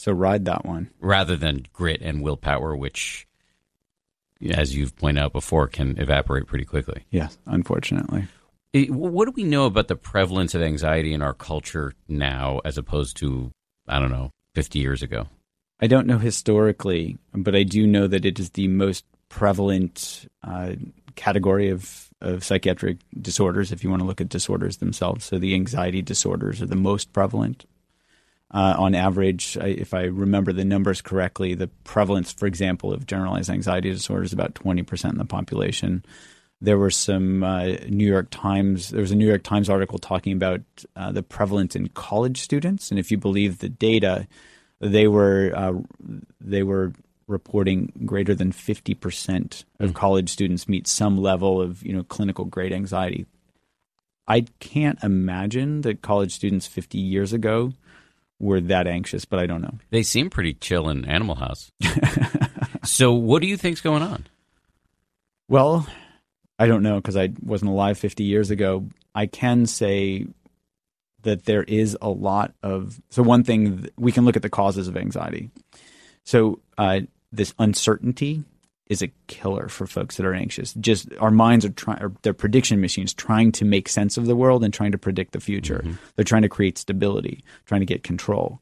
So 0.00 0.12
ride 0.12 0.46
that 0.46 0.64
one 0.64 0.88
rather 0.98 1.36
than 1.36 1.66
grit 1.74 2.00
and 2.00 2.22
willpower, 2.22 2.74
which, 2.74 3.26
as 4.50 4.74
you've 4.74 4.96
pointed 4.96 5.22
out 5.22 5.34
before, 5.34 5.68
can 5.68 5.98
evaporate 5.98 6.46
pretty 6.46 6.64
quickly. 6.64 7.04
Yes, 7.10 7.36
unfortunately. 7.44 8.26
What 8.72 9.26
do 9.26 9.32
we 9.32 9.44
know 9.44 9.66
about 9.66 9.88
the 9.88 9.96
prevalence 9.96 10.54
of 10.54 10.62
anxiety 10.62 11.12
in 11.12 11.20
our 11.20 11.34
culture 11.34 11.92
now, 12.08 12.60
as 12.64 12.78
opposed 12.78 13.18
to 13.18 13.52
I 13.86 13.98
don't 13.98 14.10
know, 14.10 14.30
50 14.54 14.78
years 14.78 15.02
ago? 15.02 15.26
I 15.80 15.86
don't 15.86 16.06
know 16.06 16.18
historically, 16.18 17.18
but 17.34 17.54
I 17.54 17.64
do 17.64 17.86
know 17.86 18.06
that 18.06 18.24
it 18.24 18.38
is 18.38 18.50
the 18.50 18.68
most 18.68 19.04
prevalent 19.28 20.28
uh, 20.42 20.76
category 21.14 21.68
of, 21.68 22.08
of 22.22 22.42
psychiatric 22.42 22.98
disorders, 23.20 23.70
if 23.70 23.84
you 23.84 23.90
want 23.90 24.00
to 24.00 24.06
look 24.06 24.22
at 24.22 24.30
disorders 24.30 24.78
themselves. 24.78 25.26
So 25.26 25.38
the 25.38 25.54
anxiety 25.54 26.00
disorders 26.00 26.62
are 26.62 26.66
the 26.66 26.74
most 26.74 27.12
prevalent. 27.12 27.66
Uh, 28.52 28.74
on 28.78 28.96
average, 28.96 29.56
if 29.58 29.94
I 29.94 30.04
remember 30.04 30.52
the 30.52 30.64
numbers 30.64 31.00
correctly, 31.00 31.54
the 31.54 31.68
prevalence, 31.84 32.32
for 32.32 32.46
example, 32.46 32.92
of 32.92 33.06
generalized 33.06 33.48
anxiety 33.48 33.92
disorder 33.92 34.24
is 34.24 34.32
about 34.32 34.54
20% 34.54 35.10
in 35.10 35.18
the 35.18 35.24
population. 35.24 36.04
There 36.60 36.76
were 36.76 36.90
some 36.90 37.44
uh, 37.44 37.76
New 37.88 38.06
York 38.06 38.26
Times, 38.30 38.90
there 38.90 39.00
was 39.00 39.12
a 39.12 39.16
New 39.16 39.26
York 39.26 39.44
Times 39.44 39.70
article 39.70 39.98
talking 39.98 40.32
about 40.32 40.62
uh, 40.96 41.12
the 41.12 41.22
prevalence 41.22 41.76
in 41.76 41.90
college 41.90 42.40
students. 42.40 42.90
And 42.90 42.98
if 42.98 43.12
you 43.12 43.18
believe 43.18 43.58
the 43.58 43.68
data, 43.68 44.26
they 44.80 45.06
were 45.06 45.52
uh, 45.54 45.74
they 46.40 46.64
were 46.64 46.92
reporting 47.28 47.92
greater 48.04 48.34
than 48.34 48.50
50% 48.50 49.64
of 49.78 49.90
mm. 49.90 49.94
college 49.94 50.28
students 50.28 50.68
meet 50.68 50.88
some 50.88 51.16
level 51.16 51.60
of 51.60 51.82
you 51.84 51.92
know 51.92 52.02
clinical 52.02 52.44
grade 52.44 52.72
anxiety. 52.72 53.26
I 54.26 54.46
can't 54.58 55.02
imagine 55.02 55.82
that 55.82 56.02
college 56.02 56.32
students 56.32 56.66
50 56.66 56.98
years 56.98 57.32
ago 57.32 57.72
were 58.40 58.60
that 58.60 58.86
anxious, 58.86 59.24
but 59.24 59.38
I 59.38 59.46
don't 59.46 59.60
know. 59.60 59.78
They 59.90 60.02
seem 60.02 60.30
pretty 60.30 60.54
chill 60.54 60.88
in 60.88 61.04
Animal 61.04 61.36
House. 61.36 61.70
so, 62.82 63.12
what 63.12 63.42
do 63.42 63.46
you 63.46 63.56
think's 63.56 63.80
going 63.80 64.02
on? 64.02 64.26
Well, 65.48 65.86
I 66.58 66.66
don't 66.66 66.82
know 66.82 66.96
because 66.96 67.16
I 67.16 67.30
wasn't 67.42 67.70
alive 67.70 67.98
50 67.98 68.24
years 68.24 68.50
ago. 68.50 68.86
I 69.14 69.26
can 69.26 69.66
say 69.66 70.26
that 71.22 71.44
there 71.44 71.62
is 71.64 71.96
a 72.00 72.08
lot 72.08 72.54
of 72.62 73.00
so 73.10 73.22
one 73.22 73.44
thing 73.44 73.88
we 73.98 74.12
can 74.12 74.24
look 74.24 74.36
at 74.36 74.42
the 74.42 74.50
causes 74.50 74.88
of 74.88 74.96
anxiety. 74.96 75.50
So 76.24 76.60
uh, 76.78 77.00
this 77.30 77.54
uncertainty 77.58 78.44
is 78.90 79.02
a 79.02 79.12
killer 79.28 79.68
for 79.68 79.86
folks 79.86 80.16
that 80.16 80.26
are 80.26 80.34
anxious. 80.34 80.74
Just 80.74 81.08
our 81.20 81.30
minds 81.30 81.64
are 81.64 81.70
trying, 81.70 82.16
they're 82.22 82.34
prediction 82.34 82.80
machines 82.80 83.14
trying 83.14 83.52
to 83.52 83.64
make 83.64 83.88
sense 83.88 84.18
of 84.18 84.26
the 84.26 84.34
world 84.34 84.64
and 84.64 84.74
trying 84.74 84.90
to 84.90 84.98
predict 84.98 85.32
the 85.32 85.40
future. 85.40 85.78
Mm-hmm. 85.78 85.94
They're 86.16 86.24
trying 86.24 86.42
to 86.42 86.48
create 86.48 86.76
stability, 86.76 87.44
trying 87.66 87.80
to 87.82 87.86
get 87.86 88.02
control. 88.02 88.60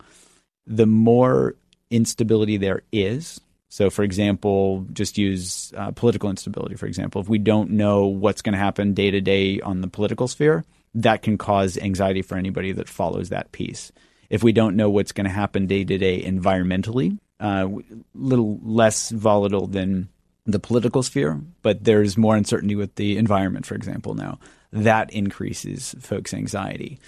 The 0.67 0.87
more 0.87 1.57
instability 1.91 2.59
there 2.59 2.83
is, 2.93 3.41
so 3.71 3.89
for 3.89 4.03
example, 4.03 4.87
just 4.93 5.17
use 5.17 5.73
uh, 5.75 5.93
political 5.93 6.29
instability. 6.29 6.75
For 6.75 6.87
example, 6.87 7.23
if 7.23 7.29
we 7.31 7.39
don't 7.39 7.71
know 7.71 8.07
what's 8.07 8.43
going 8.43 8.53
to 8.53 8.59
happen 8.59 8.93
day 8.93 9.11
to 9.11 9.23
day 9.23 9.61
on 9.61 9.81
the 9.81 9.89
political 9.89 10.29
sphere, 10.29 10.63
that 10.95 11.23
can 11.23 11.39
cause 11.39 11.79
anxiety 11.79 12.21
for 12.21 12.37
anybody 12.37 12.73
that 12.73 12.89
follows 12.89 13.31
that 13.31 13.51
piece. 13.53 13.93
If 14.29 14.43
we 14.43 14.53
don't 14.53 14.77
know 14.77 14.91
what's 14.91 15.13
going 15.13 15.25
to 15.25 15.31
happen 15.31 15.67
day 15.67 15.85
to 15.85 15.97
day 15.97 16.23
environmentally, 16.23 17.19
a 17.41 17.45
uh, 17.45 17.69
little 18.15 18.59
less 18.63 19.11
volatile 19.11 19.67
than 19.67 20.11
the 20.49 20.59
political 20.59 21.03
sphere, 21.03 21.41
but 21.63 21.85
there's 21.85 22.17
more 22.17 22.37
uncertainty 22.37 22.75
with 22.75 22.95
the 22.97 23.17
environment, 23.17 23.67
for 23.67 23.75
example, 23.75 24.15
now. 24.15 24.39
That 24.73 25.11
increases 25.13 25.95
folks' 26.01 26.35
anxiety 26.35 26.99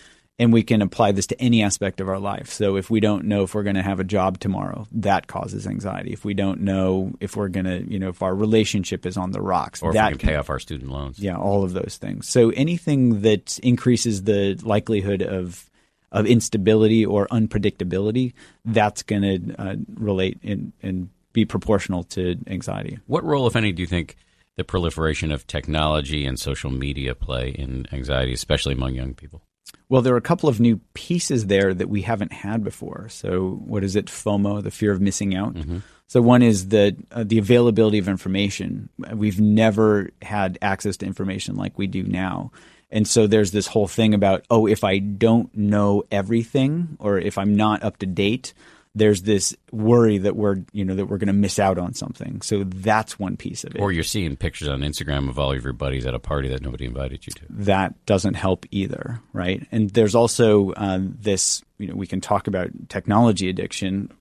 and 0.40 0.54
we 0.54 0.62
can 0.62 0.80
apply 0.80 1.12
this 1.12 1.26
to 1.26 1.38
any 1.38 1.62
aspect 1.62 2.00
of 2.00 2.08
our 2.08 2.18
life. 2.18 2.48
So 2.48 2.76
if 2.76 2.88
we 2.88 2.98
don't 2.98 3.26
know 3.26 3.42
if 3.42 3.54
we're 3.54 3.62
going 3.62 3.76
to 3.76 3.82
have 3.82 4.00
a 4.00 4.04
job 4.04 4.40
tomorrow, 4.40 4.86
that 4.92 5.26
causes 5.26 5.66
anxiety. 5.66 6.14
If 6.14 6.24
we 6.24 6.32
don't 6.32 6.62
know 6.62 7.12
if 7.20 7.36
we're 7.36 7.48
going 7.48 7.66
to, 7.66 7.84
you 7.86 7.98
know, 7.98 8.08
if 8.08 8.22
our 8.22 8.34
relationship 8.34 9.04
is 9.04 9.18
on 9.18 9.32
the 9.32 9.42
rocks, 9.42 9.82
or 9.82 9.92
that 9.92 10.12
can, 10.12 10.18
can 10.18 10.28
pay 10.30 10.36
off 10.36 10.48
our 10.48 10.58
student 10.58 10.90
loans. 10.90 11.18
Yeah, 11.18 11.36
all 11.36 11.62
of 11.62 11.74
those 11.74 11.98
things. 12.00 12.26
So 12.26 12.48
anything 12.56 13.20
that 13.20 13.58
increases 13.58 14.22
the 14.22 14.58
likelihood 14.62 15.20
of 15.20 15.68
of 16.10 16.24
instability 16.24 17.04
or 17.04 17.26
unpredictability, 17.28 18.32
that's 18.64 19.02
going 19.02 19.22
to 19.22 19.60
uh, 19.60 19.76
relate 19.94 20.38
in, 20.42 20.72
and 20.82 21.10
be 21.32 21.44
proportional 21.44 22.04
to 22.04 22.36
anxiety. 22.46 22.98
What 23.06 23.24
role, 23.24 23.46
if 23.46 23.56
any, 23.56 23.72
do 23.72 23.82
you 23.82 23.86
think 23.86 24.16
the 24.56 24.64
proliferation 24.64 25.32
of 25.32 25.46
technology 25.46 26.26
and 26.26 26.38
social 26.38 26.70
media 26.70 27.14
play 27.14 27.50
in 27.50 27.86
anxiety, 27.92 28.32
especially 28.32 28.74
among 28.74 28.94
young 28.94 29.14
people? 29.14 29.42
Well, 29.88 30.02
there 30.02 30.14
are 30.14 30.18
a 30.18 30.22
couple 30.22 30.48
of 30.48 30.60
new 30.60 30.80
pieces 30.94 31.46
there 31.46 31.74
that 31.74 31.88
we 31.88 32.02
haven't 32.02 32.32
had 32.32 32.64
before. 32.64 33.08
So, 33.08 33.60
what 33.64 33.84
is 33.84 33.96
it? 33.96 34.06
FOMO, 34.06 34.62
the 34.62 34.70
fear 34.70 34.92
of 34.92 35.00
missing 35.00 35.34
out. 35.34 35.54
Mm-hmm. 35.54 35.78
So, 36.06 36.20
one 36.20 36.42
is 36.42 36.68
the 36.68 36.96
uh, 37.12 37.24
the 37.24 37.38
availability 37.38 37.98
of 37.98 38.08
information. 38.08 38.88
We've 39.12 39.40
never 39.40 40.10
had 40.22 40.58
access 40.62 40.96
to 40.98 41.06
information 41.06 41.56
like 41.56 41.78
we 41.78 41.86
do 41.86 42.02
now. 42.02 42.52
And 42.92 43.06
so 43.06 43.26
there's 43.26 43.52
this 43.52 43.68
whole 43.68 43.86
thing 43.86 44.14
about, 44.14 44.44
oh, 44.50 44.66
if 44.66 44.82
I 44.82 44.98
don't 44.98 45.54
know 45.56 46.04
everything 46.10 46.96
or 46.98 47.18
if 47.18 47.38
I'm 47.38 47.54
not 47.54 47.82
up 47.82 47.98
to 47.98 48.06
date, 48.06 48.52
there's 48.94 49.22
this 49.22 49.56
worry 49.70 50.18
that 50.18 50.34
we're 50.34 50.56
you 50.72 50.84
know 50.84 50.94
that 50.96 51.06
we're 51.06 51.18
going 51.18 51.28
to 51.28 51.32
miss 51.32 51.58
out 51.58 51.78
on 51.78 51.94
something. 51.94 52.40
So 52.42 52.64
that's 52.64 53.18
one 53.18 53.36
piece 53.36 53.64
of 53.64 53.74
it. 53.74 53.80
Or 53.80 53.92
you're 53.92 54.02
seeing 54.02 54.36
pictures 54.36 54.68
on 54.68 54.80
Instagram 54.80 55.28
of 55.28 55.38
all 55.38 55.52
of 55.52 55.62
your 55.62 55.72
buddies 55.72 56.06
at 56.06 56.14
a 56.14 56.18
party 56.18 56.48
that 56.48 56.62
nobody 56.62 56.86
invited 56.86 57.26
you 57.26 57.32
to. 57.34 57.42
That 57.50 58.04
doesn't 58.06 58.34
help 58.34 58.66
either, 58.70 59.20
right? 59.32 59.66
And 59.70 59.90
there's 59.90 60.14
also 60.14 60.72
uh, 60.72 60.98
this 61.00 61.62
you 61.78 61.86
know 61.86 61.94
we 61.94 62.06
can 62.06 62.20
talk 62.20 62.46
about 62.46 62.70
technology 62.88 63.48
addiction. 63.48 64.12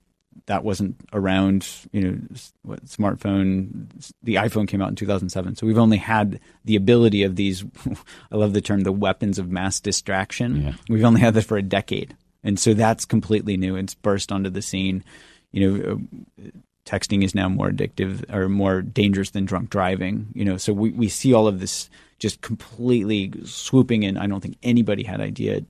That 0.46 0.64
wasn't 0.64 0.96
around, 1.14 1.68
you 1.92 2.02
know, 2.02 2.22
what 2.64 2.86
smartphone. 2.86 3.88
The 4.24 4.36
iPhone 4.36 4.68
came 4.68 4.82
out 4.82 4.90
in 4.90 4.96
2007, 4.96 5.56
so 5.56 5.68
we've 5.68 5.78
only 5.78 5.98
had 5.98 6.40
the 6.66 6.76
ability 6.76 7.24
of 7.24 7.36
these. 7.36 7.64
I 8.32 8.36
love 8.36 8.54
the 8.54 8.62
term, 8.62 8.82
the 8.82 8.92
weapons 8.92 9.38
of 9.38 9.52
mass 9.52 9.80
distraction. 9.80 10.62
Yeah. 10.62 10.74
We've 10.88 11.04
only 11.04 11.22
had 11.22 11.34
that 11.36 11.44
for 11.44 11.58
a 11.58 11.62
decade 11.62 12.16
and 12.44 12.60
so 12.60 12.74
that's 12.74 13.06
completely 13.06 13.58
new. 13.58 13.76
It's 13.76 13.96
burst 13.96 14.32
onto 14.32 14.50
the 14.50 14.62
scene. 14.62 15.04
You 15.52 15.72
know, 15.72 15.92
uh, 15.92 16.50
texting 16.86 17.24
is 17.24 17.36
now 17.36 17.50
more 17.50 17.70
addictive 17.70 18.32
or 18.34 18.50
more 18.50 18.82
dangerous 18.82 19.32
than 19.32 19.46
drunk 19.46 19.70
driving. 19.70 20.28
You 20.34 20.46
know, 20.46 20.58
so 20.58 20.74
we, 20.74 20.92
we 20.92 21.10
see 21.10 21.34
all 21.34 21.48
of 21.48 21.60
this 21.60 21.90
just 22.20 22.42
completely 22.42 23.32
swooping 23.46 24.04
in. 24.04 24.18
I 24.18 24.28
don't 24.28 24.42
think 24.42 24.58
anybody 24.64 25.04
had 25.04 25.22
idea 25.22 25.62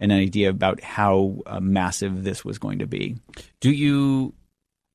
an 0.00 0.12
idea 0.12 0.48
about 0.48 0.80
how 0.80 1.38
uh, 1.46 1.60
massive 1.60 2.22
this 2.22 2.44
was 2.44 2.58
going 2.58 2.78
to 2.78 2.86
be. 2.86 3.16
Do 3.60 3.70
you 3.70 4.34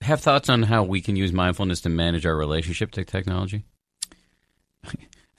have 0.01 0.21
thoughts 0.21 0.49
on 0.49 0.63
how 0.63 0.83
we 0.83 1.01
can 1.01 1.15
use 1.15 1.31
mindfulness 1.31 1.81
to 1.81 1.89
manage 1.89 2.25
our 2.25 2.35
relationship 2.35 2.91
to 2.91 3.03
technology? 3.03 3.65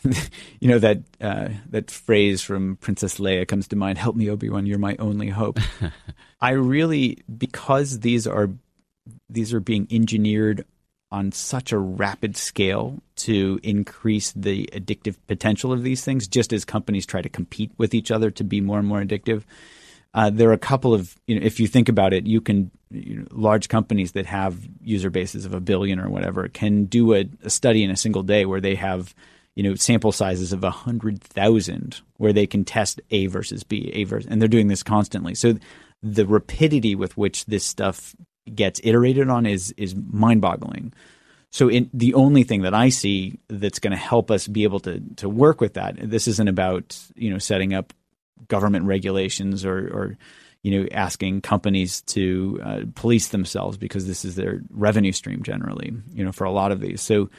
you 0.61 0.69
know 0.69 0.79
that 0.79 0.99
uh, 1.21 1.49
that 1.71 1.91
phrase 1.91 2.43
from 2.43 2.77
Princess 2.77 3.19
Leia 3.19 3.47
comes 3.47 3.69
to 3.69 3.77
mind. 3.77 3.99
Help 3.99 4.17
me, 4.17 4.29
Obi 4.29 4.49
Wan. 4.51 4.67
You're 4.67 4.79
my 4.79 4.97
only 4.99 5.29
hope. 5.29 5.59
I 6.41 6.51
really 6.51 7.19
because 7.39 8.01
these 8.01 8.27
are 8.27 8.51
these 9.29 9.55
are 9.55 9.61
being 9.61 9.87
engineered 9.91 10.65
on 11.11 11.31
such 11.31 11.71
a 11.71 11.79
rapid 11.79 12.37
scale 12.37 13.01
to 13.15 13.61
increase 13.63 14.33
the 14.33 14.69
addictive 14.73 15.17
potential 15.29 15.73
of 15.73 15.83
these 15.83 16.05
things, 16.05 16.27
just 16.27 16.53
as 16.53 16.65
companies 16.65 17.07
try 17.07 17.23
to 17.23 17.29
compete 17.29 17.71
with 17.79 17.95
each 17.95 18.11
other 18.11 18.31
to 18.33 18.43
be 18.43 18.61
more 18.61 18.79
and 18.81 18.89
more 18.89 19.01
addictive. 19.01 19.45
Uh, 20.13 20.31
there 20.31 20.49
are 20.49 20.55
a 20.55 20.59
couple 20.59 20.93
of, 20.93 21.17
you 21.27 21.39
know, 21.39 21.45
if 21.45 21.61
you 21.61 21.67
think 21.67 21.89
about 21.89 22.13
it, 22.13 22.27
you 22.27 22.41
can, 22.41 22.71
you 22.91 23.17
know, 23.17 23.27
large 23.31 23.69
companies 23.69 24.13
that 24.13 24.27
have 24.27 24.59
user 24.83 25.11
bases 25.11 25.45
of 25.45 25.55
a 25.55 25.61
billion 25.61 26.01
or 26.01 26.09
whatever 26.09 26.49
can 26.49 26.85
do 26.85 27.15
a, 27.15 27.25
a 27.43 27.51
study 27.51 27.85
in 27.85 27.91
a 27.91 27.97
single 27.97 28.23
day 28.23 28.45
where 28.45 28.61
they 28.61 28.75
have 28.75 29.15
you 29.55 29.63
know 29.63 29.75
sample 29.75 30.13
sizes 30.13 30.53
of 30.53 30.63
100,000 30.63 32.01
where 32.17 32.33
they 32.33 32.47
can 32.47 32.65
test 32.65 33.01
A 33.11 33.27
versus 33.27 33.65
B, 33.65 33.91
A 33.95 34.05
versus 34.05 34.29
and 34.31 34.41
they're 34.41 34.49
doing 34.49 34.69
this 34.69 34.83
constantly. 34.83 35.35
So 35.35 35.55
the 36.03 36.27
rapidity 36.27 36.95
with 36.95 37.17
which 37.17 37.47
this 37.47 37.65
stuff 37.65 38.15
gets 38.55 38.81
iterated 38.85 39.29
on 39.29 39.47
is 39.47 39.73
is 39.77 39.95
mind-boggling. 39.95 40.93
so 41.51 41.69
in, 41.69 41.89
the 41.95 42.15
only 42.15 42.43
thing 42.43 42.63
that 42.63 42.75
I 42.75 42.91
see 42.91 43.39
that's 43.49 43.79
going 43.79 43.93
to 43.93 43.97
help 43.97 44.31
us 44.31 44.47
be 44.47 44.65
able 44.65 44.81
to 44.81 45.01
to 45.17 45.29
work 45.29 45.61
with 45.61 45.75
that, 45.75 45.97
this 45.99 46.29
isn't 46.29 46.49
about 46.49 46.99
you 47.15 47.31
know 47.31 47.39
setting 47.39 47.73
up 47.75 47.93
government 48.49 48.85
regulations 48.85 49.65
or, 49.65 49.79
or 49.79 50.19
you 50.63 50.79
know 50.79 50.89
asking 50.93 51.41
companies 51.41 52.03
to 52.03 52.61
uh, 52.63 52.81
police 52.95 53.29
themselves 53.29 53.79
because 53.79 54.07
this 54.07 54.25
is 54.25 54.35
their 54.35 54.61
revenue 54.71 55.13
stream 55.13 55.43
generally. 55.43 55.93
You 56.13 56.25
know, 56.25 56.33
for 56.33 56.45
a 56.45 56.53
lot 56.53 56.73
of 56.73 56.81
these, 56.81 57.01
so. 57.01 57.31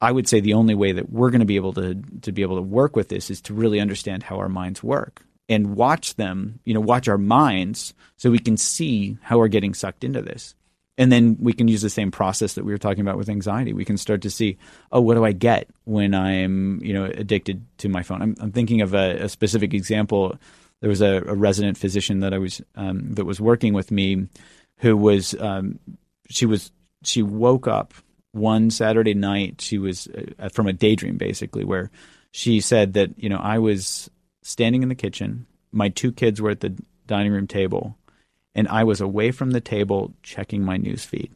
I 0.00 0.12
would 0.12 0.28
say 0.28 0.40
the 0.40 0.54
only 0.54 0.74
way 0.74 0.92
that 0.92 1.10
we're 1.10 1.30
going 1.30 1.40
to 1.40 1.46
be 1.46 1.56
able 1.56 1.72
to 1.74 1.94
to 2.22 2.32
be 2.32 2.42
able 2.42 2.56
to 2.56 2.62
work 2.62 2.96
with 2.96 3.08
this 3.08 3.30
is 3.30 3.40
to 3.42 3.54
really 3.54 3.80
understand 3.80 4.22
how 4.22 4.36
our 4.38 4.48
minds 4.48 4.82
work 4.82 5.22
and 5.48 5.76
watch 5.76 6.16
them, 6.16 6.60
you 6.64 6.74
know, 6.74 6.80
watch 6.80 7.08
our 7.08 7.18
minds 7.18 7.94
so 8.16 8.30
we 8.30 8.38
can 8.38 8.56
see 8.56 9.16
how 9.22 9.38
we're 9.38 9.48
getting 9.48 9.74
sucked 9.74 10.04
into 10.04 10.20
this 10.20 10.54
and 10.98 11.12
then 11.12 11.36
we 11.40 11.52
can 11.52 11.68
use 11.68 11.82
the 11.82 11.90
same 11.90 12.10
process 12.10 12.54
that 12.54 12.64
we 12.64 12.72
were 12.72 12.78
talking 12.78 13.02
about 13.02 13.18
with 13.18 13.28
anxiety. 13.28 13.72
We 13.72 13.84
can 13.84 13.98
start 13.98 14.22
to 14.22 14.30
see, 14.30 14.56
oh, 14.90 15.00
what 15.00 15.14
do 15.14 15.24
I 15.24 15.32
get 15.32 15.68
when 15.84 16.14
I'm, 16.14 16.80
you 16.82 16.94
know, 16.94 17.04
addicted 17.04 17.64
to 17.78 17.88
my 17.88 18.02
phone? 18.02 18.22
I'm, 18.22 18.34
I'm 18.40 18.52
thinking 18.52 18.80
of 18.80 18.94
a, 18.94 19.24
a, 19.24 19.28
specific 19.28 19.74
example. 19.74 20.38
There 20.80 20.88
was 20.88 21.02
a, 21.02 21.22
a 21.26 21.34
resident 21.34 21.76
physician 21.76 22.20
that 22.20 22.32
I 22.32 22.38
was 22.38 22.62
um, 22.76 23.12
that 23.14 23.26
was 23.26 23.40
working 23.40 23.74
with 23.74 23.90
me, 23.90 24.28
who 24.78 24.96
was 24.96 25.34
um, 25.38 25.78
she 26.30 26.46
was 26.46 26.72
she 27.02 27.22
woke 27.22 27.68
up 27.68 27.92
one 28.36 28.70
Saturday 28.70 29.14
night. 29.14 29.60
She 29.60 29.78
was 29.78 30.08
uh, 30.38 30.48
from 30.50 30.66
a 30.66 30.72
daydream, 30.72 31.16
basically, 31.16 31.64
where 31.64 31.90
she 32.30 32.60
said 32.60 32.94
that 32.94 33.10
you 33.16 33.28
know 33.28 33.38
I 33.38 33.58
was 33.58 34.10
standing 34.42 34.82
in 34.82 34.88
the 34.88 34.94
kitchen. 34.94 35.46
My 35.72 35.88
two 35.88 36.12
kids 36.12 36.40
were 36.40 36.50
at 36.50 36.60
the 36.60 36.76
dining 37.06 37.32
room 37.32 37.46
table 37.46 37.96
and 38.56 38.66
I 38.68 38.84
was 38.84 39.02
away 39.02 39.30
from 39.32 39.50
the 39.50 39.60
table 39.60 40.14
checking 40.22 40.64
my 40.64 40.78
news 40.78 41.04
feed. 41.04 41.30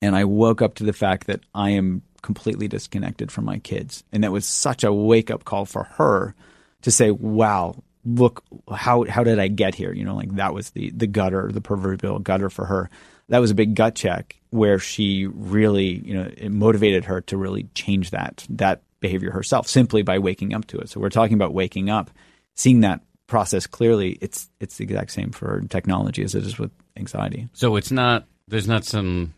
And 0.00 0.16
I 0.16 0.24
woke 0.24 0.62
up 0.62 0.74
to 0.76 0.84
the 0.84 0.94
fact 0.94 1.26
that 1.26 1.40
I 1.54 1.70
am 1.70 2.00
completely 2.22 2.68
disconnected 2.68 3.30
from 3.30 3.44
my 3.44 3.58
kids. 3.58 4.02
And 4.10 4.24
that 4.24 4.32
was 4.32 4.46
such 4.46 4.82
a 4.82 4.92
wake 4.92 5.30
up 5.30 5.44
call 5.44 5.66
for 5.66 5.84
her 5.84 6.34
to 6.82 6.90
say, 6.90 7.10
wow, 7.10 7.82
look, 8.02 8.42
how, 8.74 9.04
how 9.04 9.22
did 9.22 9.38
I 9.38 9.48
get 9.48 9.74
here? 9.74 9.92
You 9.92 10.04
know, 10.04 10.16
like 10.16 10.34
that 10.36 10.54
was 10.54 10.70
the, 10.70 10.88
the 10.90 11.06
gutter, 11.06 11.52
the 11.52 11.60
proverbial 11.60 12.18
gutter 12.18 12.48
for 12.48 12.64
her. 12.64 12.88
That 13.30 13.38
was 13.38 13.50
a 13.50 13.54
big 13.54 13.74
gut 13.74 13.94
check 13.94 14.36
where 14.50 14.78
she 14.78 15.26
really, 15.26 16.06
you 16.06 16.14
know, 16.14 16.30
it 16.36 16.50
motivated 16.50 17.06
her 17.06 17.20
to 17.22 17.36
really 17.36 17.68
change 17.74 18.10
that, 18.10 18.46
that 18.50 18.82
behavior 19.00 19.30
herself 19.30 19.66
simply 19.66 20.02
by 20.02 20.18
waking 20.18 20.54
up 20.54 20.66
to 20.66 20.78
it. 20.78 20.90
So 20.90 21.00
we're 21.00 21.08
talking 21.08 21.34
about 21.34 21.54
waking 21.54 21.88
up, 21.90 22.10
seeing 22.54 22.80
that 22.80 23.00
process 23.30 23.66
clearly, 23.66 24.18
it's 24.20 24.50
it's 24.60 24.76
the 24.76 24.84
exact 24.84 25.12
same 25.12 25.30
for 25.30 25.62
technology 25.70 26.22
as 26.22 26.34
it 26.34 26.44
is 26.44 26.58
with 26.58 26.72
anxiety. 26.96 27.48
So 27.54 27.76
it's 27.76 27.90
not 27.90 28.26
there's 28.48 28.68
not 28.68 28.84
some 28.84 29.32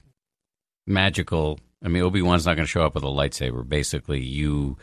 magical. 0.86 1.60
I 1.84 1.88
mean, 1.88 2.02
Obi 2.02 2.22
Wan's 2.22 2.46
not 2.46 2.56
going 2.56 2.66
to 2.66 2.70
show 2.70 2.82
up 2.82 2.94
with 2.94 3.04
a 3.04 3.08
lightsaber. 3.08 3.68
Basically, 3.68 4.20
you 4.20 4.78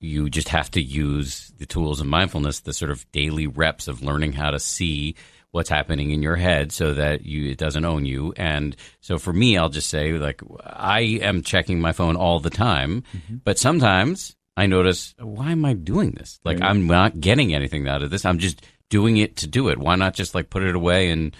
you 0.00 0.28
just 0.28 0.48
have 0.48 0.70
to 0.72 0.82
use 0.82 1.52
the 1.58 1.66
tools 1.66 2.00
of 2.00 2.06
mindfulness, 2.06 2.60
the 2.60 2.72
sort 2.72 2.90
of 2.90 3.10
daily 3.12 3.46
reps 3.46 3.88
of 3.88 4.02
learning 4.02 4.32
how 4.32 4.50
to 4.50 4.58
see 4.58 5.14
what's 5.52 5.68
happening 5.68 6.10
in 6.10 6.22
your 6.22 6.36
head 6.36 6.72
so 6.72 6.94
that 6.94 7.26
you 7.26 7.50
it 7.50 7.58
doesn't 7.58 7.84
own 7.84 8.04
you. 8.04 8.32
And 8.36 8.76
so 9.00 9.18
for 9.18 9.32
me, 9.32 9.56
I'll 9.56 9.68
just 9.68 9.90
say 9.90 10.12
like 10.12 10.42
I 10.64 11.00
am 11.22 11.42
checking 11.42 11.80
my 11.80 11.92
phone 11.92 12.16
all 12.16 12.40
the 12.40 12.50
time, 12.50 13.02
mm-hmm. 13.12 13.36
but 13.44 13.58
sometimes 13.58 14.36
I 14.56 14.66
notice, 14.66 15.14
why 15.18 15.52
am 15.52 15.64
I 15.64 15.72
doing 15.72 16.10
this? 16.12 16.40
Like, 16.44 16.60
right. 16.60 16.68
I'm 16.68 16.86
not 16.86 17.18
getting 17.18 17.54
anything 17.54 17.88
out 17.88 18.02
of 18.02 18.10
this. 18.10 18.26
I'm 18.26 18.38
just 18.38 18.62
doing 18.90 19.16
it 19.16 19.36
to 19.36 19.46
do 19.46 19.68
it. 19.68 19.78
Why 19.78 19.96
not 19.96 20.14
just 20.14 20.34
like 20.34 20.50
put 20.50 20.62
it 20.62 20.74
away 20.74 21.10
and 21.10 21.36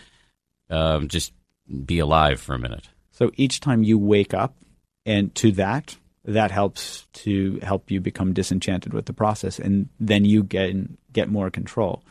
um, 0.71 1.09
just 1.09 1.33
be 1.85 1.99
alive 1.99 2.41
for 2.41 2.55
a 2.55 2.59
minute? 2.59 2.89
So 3.11 3.31
each 3.37 3.61
time 3.61 3.83
you 3.83 3.99
wake 3.99 4.33
up 4.33 4.57
and 5.05 5.35
to 5.35 5.53
that, 5.53 5.97
that 6.25 6.51
helps 6.51 7.07
to 7.13 7.59
help 7.63 7.91
you 7.91 8.01
become 8.01 8.33
disenchanted 8.33 8.95
with 8.95 9.07
the 9.07 9.13
process, 9.13 9.59
and 9.59 9.89
then 9.99 10.25
you 10.25 10.43
get 10.43 10.75
get 11.13 11.29
more 11.29 11.51
control. 11.51 12.03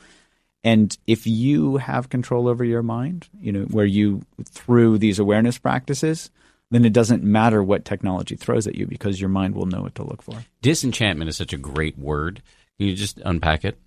And 0.64 0.96
if 1.08 1.26
you 1.26 1.78
have 1.78 2.10
control 2.10 2.48
over 2.48 2.64
your 2.64 2.84
mind, 2.84 3.30
you 3.40 3.52
know, 3.52 3.62
where 3.64 3.86
you 3.86 4.22
through 4.44 4.98
these 4.98 5.20
awareness 5.20 5.58
practices, 5.58 6.30
then 6.72 6.86
it 6.86 6.94
doesn't 6.94 7.24
matter 7.24 7.64
what 7.64 7.86
technology 7.86 8.36
throws 8.36 8.68
at 8.68 8.76
you 8.76 8.86
because 8.86 9.20
your 9.20 9.30
mind 9.30 9.56
will 9.56 9.66
know 9.66 9.82
what 9.82 9.96
to 9.96 10.04
look 10.04 10.22
for. 10.22 10.44
Disenchantment 10.62 11.30
is 11.30 11.38
such 11.38 11.54
a 11.54 11.58
great 11.58 11.98
word. 11.98 12.42
Can 12.78 12.88
you 12.88 12.96
just 12.96 13.20
unpack 13.26 13.66
it? 13.66 13.80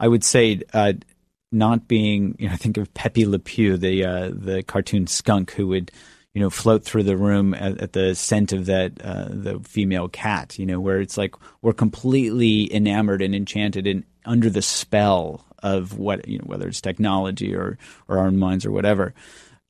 I 0.00 0.08
would 0.08 0.24
say 0.24 0.62
uh, 0.72 0.94
not 1.52 1.88
being, 1.88 2.36
you 2.38 2.48
know, 2.48 2.54
I 2.54 2.56
think 2.56 2.76
of 2.76 2.92
Pepe 2.94 3.26
Le 3.26 3.38
Pew, 3.38 3.76
the 3.76 4.04
uh, 4.04 4.30
the 4.32 4.62
cartoon 4.62 5.06
skunk 5.06 5.52
who 5.52 5.68
would, 5.68 5.90
you 6.34 6.40
know, 6.40 6.50
float 6.50 6.84
through 6.84 7.04
the 7.04 7.16
room 7.16 7.54
at, 7.54 7.80
at 7.80 7.92
the 7.92 8.14
scent 8.14 8.52
of 8.52 8.66
that 8.66 9.00
uh, 9.02 9.28
the 9.30 9.60
female 9.60 10.08
cat. 10.08 10.58
You 10.58 10.66
know, 10.66 10.80
where 10.80 11.00
it's 11.00 11.16
like 11.16 11.34
we're 11.62 11.72
completely 11.72 12.72
enamored 12.74 13.22
and 13.22 13.34
enchanted 13.34 13.86
and 13.86 14.04
under 14.26 14.50
the 14.50 14.60
spell 14.62 15.45
of 15.62 15.98
what 15.98 16.26
you 16.28 16.38
know, 16.38 16.44
whether 16.46 16.68
it's 16.68 16.80
technology 16.80 17.54
or 17.54 17.78
or 18.08 18.18
our 18.18 18.30
minds 18.30 18.64
or 18.66 18.70
whatever 18.70 19.14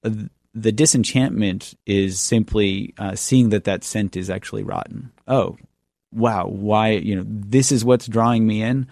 uh, 0.05 0.11
the 0.57 0.72
disenchantment 0.72 1.74
is 1.84 2.18
simply 2.18 2.95
uh, 2.99 3.14
seeing 3.14 3.51
that 3.51 3.64
that 3.64 3.84
scent 3.84 4.16
is 4.16 4.30
actually 4.30 4.62
rotten. 4.62 5.12
Oh, 5.28 5.59
wow! 6.12 6.47
Why 6.47 6.93
you 6.93 7.14
know 7.14 7.24
this 7.26 7.70
is 7.70 7.84
what's 7.84 8.07
drawing 8.07 8.47
me 8.47 8.62
in. 8.62 8.89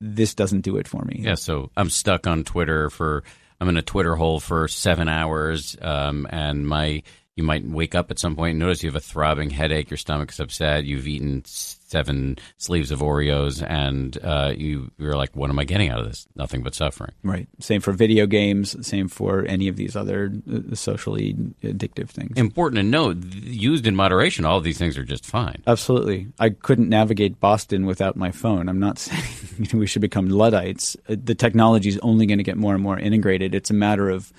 This 0.00 0.34
doesn't 0.34 0.62
do 0.62 0.76
it 0.76 0.88
for 0.88 1.02
me. 1.04 1.20
Yeah, 1.20 1.36
so 1.36 1.70
I'm 1.76 1.90
stuck 1.90 2.26
on 2.26 2.44
Twitter 2.44 2.90
for 2.90 3.22
I'm 3.60 3.68
in 3.68 3.76
a 3.76 3.82
Twitter 3.82 4.16
hole 4.16 4.40
for 4.40 4.66
seven 4.66 5.08
hours, 5.08 5.76
um, 5.80 6.26
and 6.30 6.66
my 6.66 7.02
you 7.36 7.44
might 7.44 7.64
wake 7.64 7.94
up 7.94 8.10
at 8.10 8.18
some 8.18 8.34
point 8.34 8.52
and 8.52 8.58
notice 8.58 8.82
you 8.82 8.88
have 8.88 8.96
a 8.96 9.00
throbbing 9.00 9.50
headache, 9.50 9.90
your 9.90 9.98
stomach's 9.98 10.40
upset, 10.40 10.84
you've 10.84 11.06
eaten 11.06 11.44
seven 11.86 12.36
sleeves 12.58 12.90
of 12.90 13.00
Oreos, 13.00 13.64
and 13.66 14.18
uh, 14.22 14.52
you, 14.56 14.90
you're 14.98 15.16
like, 15.16 15.34
what 15.34 15.50
am 15.50 15.58
I 15.58 15.64
getting 15.64 15.88
out 15.88 16.00
of 16.00 16.06
this? 16.06 16.26
Nothing 16.34 16.62
but 16.62 16.74
suffering. 16.74 17.12
Right. 17.22 17.48
Same 17.60 17.80
for 17.80 17.92
video 17.92 18.26
games, 18.26 18.86
same 18.86 19.08
for 19.08 19.44
any 19.46 19.68
of 19.68 19.76
these 19.76 19.96
other 19.96 20.32
uh, 20.52 20.74
socially 20.74 21.34
addictive 21.62 22.08
things. 22.08 22.36
Important 22.36 22.78
to 22.78 22.82
note, 22.82 23.18
used 23.34 23.86
in 23.86 23.96
moderation, 23.96 24.44
all 24.44 24.58
of 24.58 24.64
these 24.64 24.78
things 24.78 24.98
are 24.98 25.04
just 25.04 25.24
fine. 25.24 25.62
Absolutely. 25.66 26.28
I 26.38 26.50
couldn't 26.50 26.88
navigate 26.88 27.40
Boston 27.40 27.86
without 27.86 28.16
my 28.16 28.30
phone. 28.30 28.68
I'm 28.68 28.80
not 28.80 28.98
saying 28.98 29.68
we 29.72 29.86
should 29.86 30.02
become 30.02 30.28
Luddites. 30.28 30.96
Uh, 31.08 31.16
the 31.22 31.34
technology 31.34 31.88
is 31.88 31.98
only 32.02 32.26
going 32.26 32.38
to 32.38 32.44
get 32.44 32.56
more 32.56 32.74
and 32.74 32.82
more 32.82 32.98
integrated. 32.98 33.54
It's 33.54 33.70
a 33.70 33.74
matter 33.74 34.10
of 34.10 34.32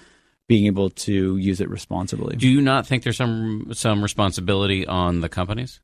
being 0.47 0.65
able 0.65 0.89
to 0.89 1.37
use 1.37 1.59
it 1.59 1.69
responsibly. 1.69 2.35
Do 2.37 2.47
you 2.47 2.61
not 2.61 2.87
think 2.87 3.03
there's 3.03 3.17
some 3.17 3.67
some 3.73 4.01
responsibility 4.01 4.87
on 4.87 5.19
the 5.19 5.29
companies? 5.29 5.81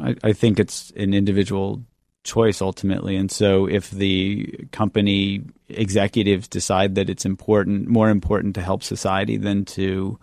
I, 0.00 0.16
I 0.22 0.32
think 0.32 0.58
it's 0.58 0.92
an 0.96 1.14
individual 1.14 1.82
choice 2.24 2.60
ultimately, 2.60 3.16
and 3.16 3.30
so 3.30 3.66
if 3.66 3.90
the 3.90 4.68
company 4.72 5.42
executives 5.68 6.48
decide 6.48 6.94
that 6.96 7.08
it's 7.08 7.24
important, 7.24 7.88
more 7.88 8.10
important 8.10 8.54
to 8.56 8.62
help 8.62 8.82
society 8.82 9.36
than 9.36 9.64
to 9.66 10.18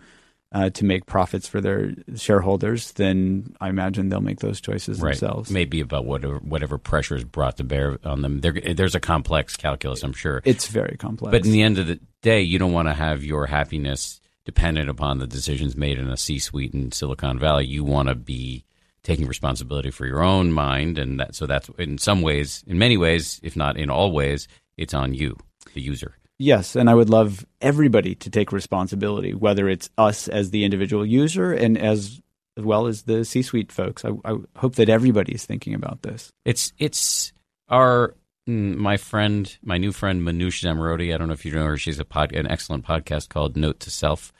uh, 0.50 0.70
to 0.70 0.84
make 0.84 1.04
profits 1.04 1.46
for 1.46 1.60
their 1.60 1.92
shareholders, 2.16 2.92
then 2.92 3.54
I 3.60 3.68
imagine 3.68 4.08
they'll 4.08 4.20
make 4.20 4.40
those 4.40 4.60
choices 4.60 5.00
right. 5.00 5.10
themselves. 5.10 5.50
Maybe 5.50 5.80
about 5.80 6.06
whatever 6.06 6.38
whatever 6.38 6.78
pressure 6.78 7.16
is 7.16 7.24
brought 7.24 7.58
to 7.58 7.64
bear 7.64 7.98
on 8.04 8.22
them. 8.22 8.40
There, 8.40 8.52
there's 8.52 8.94
a 8.94 9.00
complex 9.00 9.56
calculus, 9.56 10.02
I'm 10.02 10.14
sure. 10.14 10.40
It's 10.44 10.68
very 10.68 10.96
complex. 10.96 11.32
But 11.32 11.44
in 11.44 11.52
the 11.52 11.62
end 11.62 11.78
of 11.78 11.86
the 11.86 12.00
day, 12.22 12.40
you 12.40 12.58
don't 12.58 12.72
want 12.72 12.88
to 12.88 12.94
have 12.94 13.24
your 13.24 13.46
happiness 13.46 14.20
dependent 14.44 14.88
upon 14.88 15.18
the 15.18 15.26
decisions 15.26 15.76
made 15.76 15.98
in 15.98 16.08
a 16.08 16.16
C-suite 16.16 16.72
in 16.72 16.92
Silicon 16.92 17.38
Valley. 17.38 17.66
You 17.66 17.84
want 17.84 18.08
to 18.08 18.14
be 18.14 18.64
taking 19.02 19.26
responsibility 19.26 19.90
for 19.90 20.06
your 20.06 20.22
own 20.22 20.52
mind, 20.52 20.98
and 20.98 21.20
that 21.20 21.34
so 21.34 21.46
that's 21.46 21.68
in 21.78 21.98
some 21.98 22.22
ways, 22.22 22.64
in 22.66 22.78
many 22.78 22.96
ways, 22.96 23.40
if 23.42 23.56
not 23.56 23.76
in 23.76 23.90
all 23.90 24.12
ways, 24.12 24.48
it's 24.76 24.94
on 24.94 25.14
you, 25.14 25.36
the 25.74 25.80
user. 25.80 26.16
Yes, 26.38 26.76
and 26.76 26.88
I 26.88 26.94
would 26.94 27.10
love 27.10 27.44
everybody 27.60 28.14
to 28.16 28.30
take 28.30 28.52
responsibility, 28.52 29.34
whether 29.34 29.68
it's 29.68 29.90
us 29.98 30.28
as 30.28 30.50
the 30.50 30.64
individual 30.64 31.04
user 31.04 31.52
and 31.52 31.76
as 31.76 32.20
as 32.56 32.64
well 32.64 32.86
as 32.86 33.02
the 33.02 33.24
C-suite 33.24 33.70
folks. 33.70 34.04
I, 34.04 34.10
I 34.24 34.36
hope 34.56 34.74
that 34.76 34.88
everybody 34.88 35.32
is 35.32 35.44
thinking 35.44 35.74
about 35.74 36.02
this. 36.02 36.32
It's 36.44 36.72
it's 36.78 37.32
our 37.68 38.14
mm, 38.48 38.76
my 38.76 38.96
friend, 38.96 39.56
my 39.62 39.78
new 39.78 39.92
friend 39.92 40.22
Manoush 40.22 40.62
Zomorodi. 40.62 41.14
I 41.14 41.18
don't 41.18 41.28
know 41.28 41.34
if 41.34 41.44
you 41.44 41.52
know 41.52 41.66
her. 41.66 41.76
She's 41.76 41.98
a 41.98 42.04
pod, 42.04 42.32
an 42.32 42.48
excellent 42.48 42.84
podcast 42.84 43.28
called 43.28 43.56
Note 43.56 43.80
to 43.80 43.90
Self, 43.90 44.32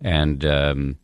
and 0.00 0.44
um, 0.44 0.98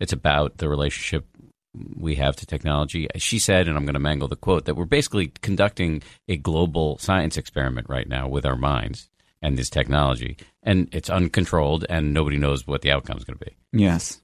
it's 0.00 0.12
about 0.12 0.56
the 0.58 0.68
relationship 0.68 1.26
we 1.74 2.16
have 2.16 2.36
to 2.36 2.46
technology. 2.46 3.08
She 3.16 3.38
said, 3.38 3.68
and 3.68 3.76
I'm 3.76 3.84
going 3.84 3.94
to 3.94 4.00
mangle 4.00 4.28
the 4.28 4.36
quote, 4.36 4.64
that 4.64 4.74
we're 4.74 4.84
basically 4.84 5.32
conducting 5.42 6.02
a 6.28 6.36
global 6.36 6.98
science 6.98 7.36
experiment 7.36 7.88
right 7.88 8.08
now 8.08 8.28
with 8.28 8.46
our 8.46 8.56
minds 8.56 9.08
and 9.40 9.56
this 9.56 9.70
technology, 9.70 10.36
and 10.62 10.88
it's 10.92 11.10
uncontrolled, 11.10 11.86
and 11.88 12.12
nobody 12.12 12.36
knows 12.36 12.66
what 12.66 12.82
the 12.82 12.90
outcome 12.90 13.18
is 13.18 13.24
going 13.24 13.38
to 13.38 13.44
be. 13.44 13.56
Yes, 13.72 14.20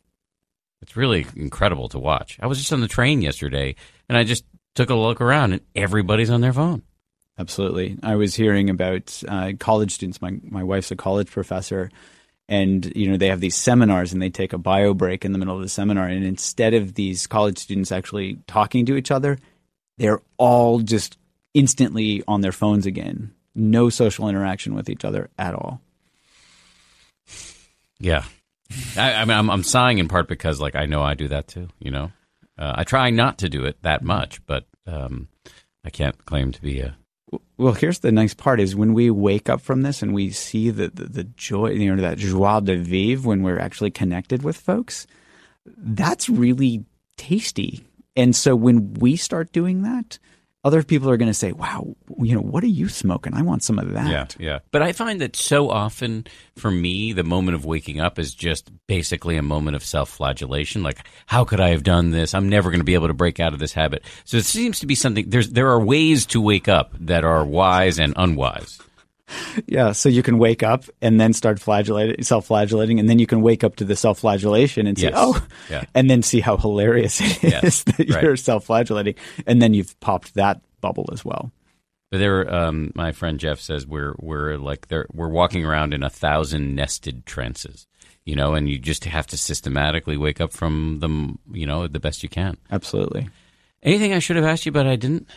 it's 0.82 0.96
really 0.96 1.26
incredible 1.36 1.88
to 1.90 1.98
watch. 1.98 2.38
I 2.42 2.46
was 2.46 2.58
just 2.58 2.72
on 2.72 2.80
the 2.80 2.88
train 2.88 3.22
yesterday, 3.22 3.76
and 4.08 4.18
I 4.18 4.24
just 4.24 4.44
took 4.74 4.90
a 4.90 4.94
look 4.94 5.20
around, 5.20 5.52
and 5.52 5.62
everybody's 5.76 6.30
on 6.30 6.40
their 6.40 6.52
phone. 6.52 6.82
Absolutely, 7.38 7.96
I 8.02 8.16
was 8.16 8.34
hearing 8.34 8.70
about 8.70 9.22
uh, 9.28 9.52
college 9.58 9.92
students. 9.92 10.20
My 10.20 10.36
my 10.42 10.64
wife's 10.64 10.90
a 10.90 10.96
college 10.96 11.30
professor, 11.30 11.90
and 12.48 12.92
you 12.94 13.10
know 13.10 13.16
they 13.16 13.28
have 13.28 13.40
these 13.40 13.56
seminars 13.56 14.12
and 14.12 14.20
they 14.20 14.30
take 14.30 14.52
a 14.52 14.58
bio 14.58 14.94
break 14.94 15.24
in 15.24 15.32
the 15.32 15.38
middle 15.38 15.56
of 15.56 15.62
the 15.62 15.68
seminar. 15.68 16.06
And 16.06 16.24
instead 16.24 16.74
of 16.74 16.94
these 16.94 17.26
college 17.26 17.58
students 17.58 17.92
actually 17.92 18.38
talking 18.46 18.86
to 18.86 18.96
each 18.96 19.10
other 19.10 19.38
they're 19.98 20.20
all 20.38 20.80
just 20.80 21.18
instantly 21.54 22.22
on 22.26 22.40
their 22.40 22.52
phones 22.52 22.86
again. 22.86 23.32
No 23.54 23.88
social 23.88 24.28
interaction 24.28 24.74
with 24.74 24.88
each 24.88 25.04
other 25.04 25.30
at 25.38 25.54
all. 25.54 25.80
Yeah. 28.00 28.24
I, 28.96 29.14
I 29.14 29.24
mean 29.24 29.36
I'm, 29.36 29.50
I'm 29.50 29.62
sighing 29.62 29.98
in 29.98 30.08
part 30.08 30.26
because 30.26 30.60
like 30.60 30.74
i 30.74 30.86
know 30.86 31.02
i 31.02 31.14
do 31.14 31.28
that 31.28 31.46
too 31.46 31.68
you 31.78 31.90
know? 31.90 32.10
Uh, 32.58 32.72
i 32.76 32.82
try 32.84 33.10
not 33.10 33.38
to 33.38 33.48
do 33.48 33.64
it 33.66 33.76
that 33.82 34.02
much 34.02 34.44
but 34.46 34.64
um, 34.86 35.28
i 35.84 35.90
can't 35.90 36.24
claim 36.24 36.50
to 36.50 36.62
be 36.62 36.80
a 36.80 36.96
well, 37.56 37.72
here's 37.72 38.00
the 38.00 38.12
nice 38.12 38.34
part: 38.34 38.60
is 38.60 38.76
when 38.76 38.94
we 38.94 39.10
wake 39.10 39.48
up 39.48 39.60
from 39.60 39.82
this 39.82 40.02
and 40.02 40.14
we 40.14 40.30
see 40.30 40.70
the, 40.70 40.88
the, 40.88 41.04
the 41.04 41.24
joy, 41.24 41.70
you 41.70 41.94
know, 41.94 42.00
that 42.02 42.18
joie 42.18 42.60
de 42.60 42.76
vivre 42.76 43.28
when 43.28 43.42
we're 43.42 43.58
actually 43.58 43.90
connected 43.90 44.42
with 44.42 44.56
folks. 44.56 45.06
That's 45.66 46.28
really 46.28 46.84
tasty. 47.16 47.84
And 48.16 48.34
so 48.36 48.54
when 48.54 48.94
we 48.94 49.16
start 49.16 49.52
doing 49.52 49.82
that, 49.82 50.18
other 50.64 50.82
people 50.82 51.10
are 51.10 51.16
going 51.16 51.30
to 51.30 51.34
say, 51.34 51.52
"Wow, 51.52 51.94
you 52.18 52.34
know, 52.34 52.40
what 52.40 52.64
are 52.64 52.68
you 52.68 52.88
smoking? 52.88 53.34
I 53.34 53.42
want 53.42 53.62
some 53.62 53.78
of 53.78 53.92
that." 53.92 54.08
Yeah, 54.08 54.26
yeah. 54.38 54.58
But 54.70 54.82
I 54.82 54.92
find 54.92 55.20
that 55.20 55.36
so 55.36 55.70
often 55.70 56.26
for 56.56 56.70
me, 56.70 57.12
the 57.12 57.24
moment 57.24 57.54
of 57.54 57.64
waking 57.64 58.00
up 58.00 58.18
is 58.18 58.34
just 58.34 58.70
basically 58.86 59.36
a 59.36 59.42
moment 59.42 59.76
of 59.76 59.84
self-flagellation. 59.84 60.82
Like, 60.82 61.06
how 61.26 61.44
could 61.44 61.60
I 61.60 61.68
have 61.68 61.82
done 61.82 62.10
this? 62.10 62.34
I'm 62.34 62.48
never 62.48 62.70
going 62.70 62.80
to 62.80 62.84
be 62.84 62.94
able 62.94 63.08
to 63.08 63.14
break 63.14 63.40
out 63.40 63.52
of 63.52 63.58
this 63.58 63.72
habit. 63.72 64.02
So 64.24 64.36
it 64.38 64.44
seems 64.44 64.80
to 64.80 64.86
be 64.86 64.94
something. 64.94 65.28
There's 65.28 65.50
there 65.50 65.68
are 65.68 65.80
ways 65.80 66.26
to 66.26 66.40
wake 66.40 66.68
up 66.68 66.94
that 67.00 67.24
are 67.24 67.44
wise 67.44 67.98
and 67.98 68.14
unwise. 68.16 68.80
Yeah, 69.66 69.92
so 69.92 70.08
you 70.08 70.22
can 70.22 70.38
wake 70.38 70.62
up 70.62 70.84
and 71.00 71.18
then 71.20 71.32
start 71.32 71.58
flagellating, 71.58 72.22
self-flagellating, 72.22 73.00
and 73.00 73.08
then 73.08 73.18
you 73.18 73.26
can 73.26 73.40
wake 73.40 73.64
up 73.64 73.76
to 73.76 73.84
the 73.84 73.96
self-flagellation 73.96 74.86
and 74.86 74.98
say, 74.98 75.04
Yes. 75.08 75.14
"Oh," 75.16 75.46
Yeah. 75.70 75.84
and 75.94 76.10
then 76.10 76.22
see 76.22 76.40
how 76.40 76.56
hilarious 76.58 77.20
it 77.20 77.42
is 77.44 77.52
Yes, 77.52 77.82
that 77.84 78.10
right. 78.10 78.22
you're 78.22 78.36
self-flagellating, 78.36 79.14
and 79.46 79.62
then 79.62 79.72
you've 79.72 79.98
popped 80.00 80.34
that 80.34 80.60
bubble 80.80 81.08
as 81.12 81.24
well. 81.24 81.50
But 82.10 82.18
there, 82.18 82.52
um, 82.54 82.92
my 82.94 83.12
friend 83.12 83.40
Jeff 83.40 83.60
says 83.60 83.86
we're 83.86 84.14
we're 84.18 84.56
like 84.58 84.88
there 84.88 85.06
we're 85.12 85.28
walking 85.30 85.64
around 85.64 85.94
in 85.94 86.02
a 86.02 86.10
thousand 86.10 86.74
nested 86.74 87.24
trances, 87.24 87.86
you 88.24 88.36
know, 88.36 88.54
and 88.54 88.68
you 88.68 88.78
just 88.78 89.04
have 89.04 89.26
to 89.28 89.38
systematically 89.38 90.16
wake 90.16 90.40
up 90.40 90.52
from 90.52 90.98
them, 91.00 91.38
you 91.50 91.66
know, 91.66 91.88
the 91.88 91.98
best 91.98 92.22
you 92.22 92.28
can. 92.28 92.56
Absolutely. 92.70 93.28
Anything 93.82 94.12
I 94.12 94.18
should 94.18 94.36
have 94.36 94.44
asked 94.44 94.64
you, 94.66 94.72
but 94.72 94.86
I 94.86 94.96
didn't. 94.96 95.28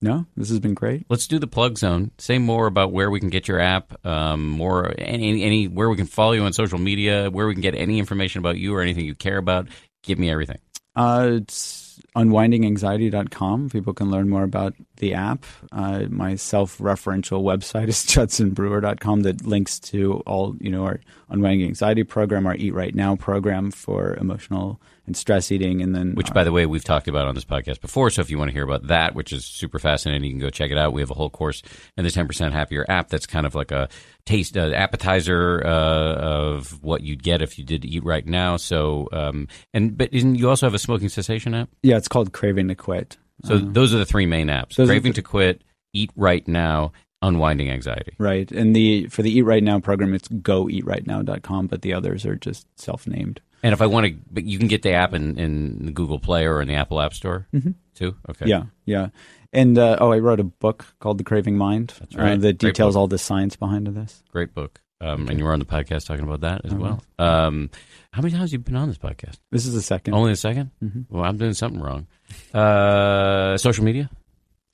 No, 0.00 0.26
this 0.36 0.48
has 0.50 0.60
been 0.60 0.74
great. 0.74 1.06
Let's 1.08 1.26
do 1.26 1.40
the 1.40 1.48
plug 1.48 1.76
zone. 1.76 2.12
Say 2.18 2.38
more 2.38 2.66
about 2.66 2.92
where 2.92 3.10
we 3.10 3.18
can 3.18 3.30
get 3.30 3.48
your 3.48 3.58
app, 3.58 4.06
um, 4.06 4.48
more 4.48 4.94
any, 4.96 5.42
any 5.42 5.66
where 5.66 5.88
we 5.88 5.96
can 5.96 6.06
follow 6.06 6.32
you 6.32 6.42
on 6.42 6.52
social 6.52 6.78
media, 6.78 7.30
where 7.30 7.48
we 7.48 7.54
can 7.54 7.62
get 7.62 7.74
any 7.74 7.98
information 7.98 8.38
about 8.38 8.58
you 8.58 8.74
or 8.74 8.80
anything 8.80 9.04
you 9.04 9.16
care 9.16 9.38
about. 9.38 9.66
Give 10.04 10.18
me 10.18 10.30
everything. 10.30 10.58
Uh, 10.94 11.30
it's 11.32 12.00
unwindinganxiety.com. 12.16 13.70
People 13.70 13.92
can 13.92 14.10
learn 14.10 14.28
more 14.28 14.42
about 14.42 14.74
the 14.96 15.14
app. 15.14 15.44
Uh, 15.70 16.04
my 16.08 16.34
self-referential 16.34 17.42
website 17.42 17.88
is 17.88 17.96
judsonbrewer.com 18.06 19.22
that 19.22 19.46
links 19.46 19.78
to 19.78 20.14
all, 20.26 20.56
you 20.60 20.70
know, 20.70 20.84
our 20.84 21.00
Unwinding 21.28 21.66
Anxiety 21.68 22.04
program, 22.04 22.46
our 22.46 22.56
Eat 22.56 22.72
Right 22.72 22.94
Now 22.94 23.14
program 23.16 23.70
for 23.70 24.14
emotional 24.14 24.80
and 25.08 25.16
stress 25.16 25.50
eating, 25.50 25.82
and 25.82 25.94
then 25.94 26.14
Which, 26.14 26.32
by 26.32 26.44
the 26.44 26.52
way, 26.52 26.64
we've 26.66 26.84
talked 26.84 27.08
about 27.08 27.26
on 27.26 27.34
this 27.34 27.44
podcast 27.44 27.80
before. 27.80 28.10
So 28.10 28.20
if 28.22 28.30
you 28.30 28.38
want 28.38 28.48
to 28.50 28.52
hear 28.52 28.62
about 28.62 28.86
that, 28.86 29.14
which 29.14 29.32
is 29.32 29.44
super 29.44 29.78
fascinating, 29.78 30.24
you 30.24 30.30
can 30.30 30.40
go 30.40 30.50
check 30.50 30.70
it 30.70 30.78
out. 30.78 30.92
We 30.92 31.00
have 31.02 31.10
a 31.10 31.14
whole 31.14 31.30
course 31.30 31.62
in 31.96 32.04
the 32.04 32.10
10% 32.10 32.52
Happier 32.52 32.86
app 32.88 33.08
that's 33.08 33.26
kind 33.26 33.46
of 33.46 33.54
like 33.54 33.70
a 33.72 33.88
taste, 34.24 34.56
uh, 34.56 34.70
appetizer 34.74 35.62
uh, 35.66 36.14
of 36.14 36.82
what 36.82 37.02
you'd 37.02 37.22
get 37.22 37.42
if 37.42 37.58
you 37.58 37.64
did 37.64 37.84
eat 37.84 38.04
right 38.04 38.26
now. 38.26 38.56
So, 38.56 39.08
um, 39.12 39.48
and 39.74 39.96
but 39.98 40.12
isn't, 40.12 40.36
you 40.36 40.48
also 40.48 40.66
have 40.66 40.74
a 40.74 40.78
smoking 40.78 41.08
cessation 41.08 41.54
app. 41.54 41.68
yeah, 41.82 41.96
it's 41.96 42.08
called 42.08 42.32
Craving 42.32 42.68
to 42.68 42.74
Quit. 42.74 43.16
So 43.44 43.56
those 43.56 43.94
are 43.94 43.98
the 43.98 44.04
three 44.06 44.26
main 44.26 44.48
apps: 44.48 44.74
Craving 44.74 45.12
the- 45.12 45.16
to 45.16 45.22
Quit, 45.22 45.62
Eat 45.92 46.10
Right 46.16 46.46
Now, 46.48 46.92
Unwinding 47.22 47.70
Anxiety. 47.70 48.14
Right. 48.18 48.50
And 48.50 48.74
the 48.74 49.06
for 49.08 49.22
the 49.22 49.30
Eat 49.30 49.42
Right 49.42 49.62
Now 49.62 49.78
program, 49.80 50.12
it's 50.12 50.28
goeatrightnow.com, 50.28 51.66
but 51.68 51.82
the 51.82 51.92
others 51.94 52.26
are 52.26 52.36
just 52.36 52.66
self-named. 52.78 53.40
And 53.62 53.72
if 53.72 53.82
I 53.82 53.86
want 53.86 54.06
to, 54.06 54.14
but 54.30 54.44
you 54.44 54.58
can 54.58 54.68
get 54.68 54.82
the 54.82 54.92
app 54.92 55.14
in, 55.14 55.38
in 55.38 55.86
the 55.86 55.92
Google 55.92 56.18
Play 56.18 56.46
or 56.46 56.60
in 56.62 56.68
the 56.68 56.74
Apple 56.74 57.00
App 57.00 57.12
Store 57.14 57.48
too. 57.94 58.16
Okay. 58.30 58.46
Yeah, 58.46 58.64
yeah. 58.84 59.08
And 59.52 59.78
uh, 59.78 59.96
oh, 60.00 60.12
I 60.12 60.18
wrote 60.18 60.40
a 60.40 60.44
book 60.44 60.86
called 61.00 61.18
The 61.18 61.24
Craving 61.24 61.56
Mind 61.56 61.94
That's 61.98 62.14
right. 62.14 62.32
uh, 62.32 62.36
that 62.36 62.58
Great 62.58 62.74
details 62.74 62.94
book. 62.94 63.00
all 63.00 63.08
the 63.08 63.18
science 63.18 63.56
behind 63.56 63.86
this. 63.88 64.22
Great 64.30 64.54
book. 64.54 64.80
Um, 65.00 65.28
And 65.28 65.38
you 65.38 65.44
were 65.44 65.52
on 65.52 65.58
the 65.60 65.64
podcast 65.64 66.06
talking 66.06 66.24
about 66.24 66.40
that 66.42 66.64
as 66.64 66.74
well. 66.74 67.02
Um, 67.18 67.70
how 68.12 68.20
many 68.20 68.32
times 68.32 68.50
have 68.50 68.52
you 68.52 68.58
been 68.58 68.76
on 68.76 68.88
this 68.88 68.98
podcast? 68.98 69.38
This 69.50 69.64
is 69.64 69.72
the 69.74 69.82
second. 69.82 70.14
Only 70.14 70.32
a 70.32 70.34
2nd 70.34 70.70
Well, 71.08 71.24
I'm 71.24 71.36
doing 71.38 71.54
something 71.54 71.80
wrong. 71.80 72.06
Uh, 72.52 73.56
social 73.58 73.84
media? 73.84 74.10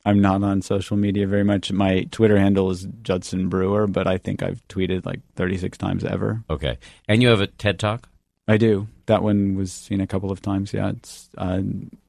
I'm 0.06 0.20
not 0.20 0.42
on 0.42 0.60
social 0.62 0.96
media 0.96 1.26
very 1.26 1.44
much. 1.44 1.72
My 1.72 2.02
Twitter 2.10 2.38
handle 2.38 2.70
is 2.70 2.86
Judson 3.02 3.48
Brewer, 3.48 3.86
but 3.86 4.06
I 4.06 4.18
think 4.18 4.42
I've 4.42 4.66
tweeted 4.68 5.06
like 5.06 5.20
36 5.36 5.78
times 5.78 6.04
ever. 6.04 6.42
Okay. 6.50 6.78
And 7.08 7.22
you 7.22 7.28
have 7.28 7.40
a 7.40 7.46
TED 7.46 7.78
Talk? 7.78 8.08
I 8.46 8.56
do. 8.58 8.86
That 9.06 9.22
one 9.22 9.56
was 9.56 9.72
seen 9.72 10.00
a 10.00 10.06
couple 10.06 10.30
of 10.30 10.42
times. 10.42 10.72
Yeah, 10.72 10.90
it's 10.90 11.28
uh, 11.38 11.62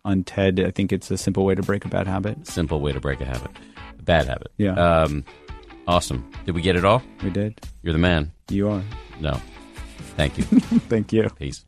on 0.04 0.24
TED. 0.24 0.60
I 0.60 0.72
think 0.72 0.92
it's 0.92 1.10
a 1.12 1.18
simple 1.18 1.46
way 1.46 1.56
to 1.56 1.64
break 1.64 1.86
a 1.86 1.88
bad 1.88 2.08
habit. 2.08 2.46
Simple 2.48 2.82
way 2.82 2.92
to 2.92 3.00
break 3.00 3.22
a 3.22 3.26
habit. 3.26 3.52
A 4.00 4.04
bad 4.04 4.28
habit. 4.28 4.52
Yeah. 4.58 4.74
Um, 4.74 5.24
awesome. 5.88 6.30
Did 6.46 6.56
we 6.56 6.62
get 6.62 6.76
it 6.76 6.84
all? 6.84 7.02
We 7.24 7.30
did. 7.30 7.60
You're 7.84 7.94
the 7.94 8.00
man. 8.00 8.32
You 8.50 8.70
are. 8.70 8.84
No. 9.20 9.40
Thank 10.18 10.38
you. 10.38 10.44
Thank 10.90 11.14
you. 11.14 11.30
Peace. 11.40 11.64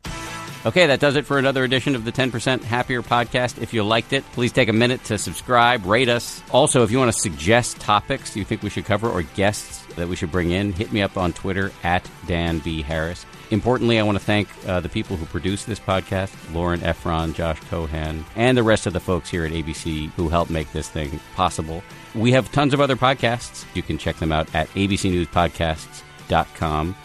Okay, 0.66 0.86
that 0.86 0.98
does 1.00 1.16
it 1.16 1.24
for 1.24 1.38
another 1.38 1.62
edition 1.62 1.94
of 1.94 2.04
the 2.04 2.10
10% 2.12 2.62
Happier 2.62 3.00
podcast. 3.00 3.62
If 3.62 3.72
you 3.72 3.84
liked 3.84 4.12
it, 4.12 4.24
please 4.32 4.52
take 4.52 4.68
a 4.68 4.72
minute 4.72 5.04
to 5.04 5.16
subscribe, 5.16 5.86
rate 5.86 6.08
us. 6.08 6.42
Also, 6.50 6.82
if 6.82 6.90
you 6.90 6.98
want 6.98 7.12
to 7.12 7.18
suggest 7.18 7.78
topics 7.78 8.36
you 8.36 8.44
think 8.44 8.62
we 8.62 8.68
should 8.68 8.84
cover 8.84 9.08
or 9.08 9.22
guests 9.22 9.86
that 9.94 10.08
we 10.08 10.16
should 10.16 10.32
bring 10.32 10.50
in, 10.50 10.72
hit 10.72 10.92
me 10.92 11.00
up 11.00 11.16
on 11.16 11.32
Twitter 11.32 11.70
at 11.84 12.08
Dan 12.26 12.58
B. 12.58 12.82
Harris. 12.82 13.24
Importantly, 13.50 13.98
I 13.98 14.02
want 14.02 14.18
to 14.18 14.24
thank 14.24 14.46
uh, 14.66 14.80
the 14.80 14.90
people 14.90 15.16
who 15.16 15.24
produce 15.26 15.64
this 15.64 15.80
podcast 15.80 16.34
Lauren 16.52 16.80
Efron, 16.80 17.34
Josh 17.34 17.58
Cohan, 17.70 18.24
and 18.36 18.58
the 18.58 18.62
rest 18.62 18.86
of 18.86 18.92
the 18.92 19.00
folks 19.00 19.30
here 19.30 19.46
at 19.46 19.52
ABC 19.52 20.10
who 20.10 20.28
help 20.28 20.50
make 20.50 20.70
this 20.72 20.88
thing 20.88 21.18
possible. 21.34 21.82
We 22.14 22.32
have 22.32 22.52
tons 22.52 22.74
of 22.74 22.80
other 22.80 22.96
podcasts. 22.96 23.64
You 23.74 23.82
can 23.82 23.96
check 23.96 24.16
them 24.16 24.32
out 24.32 24.54
at 24.54 24.68
abcnewspodcasts.com. 24.70 26.96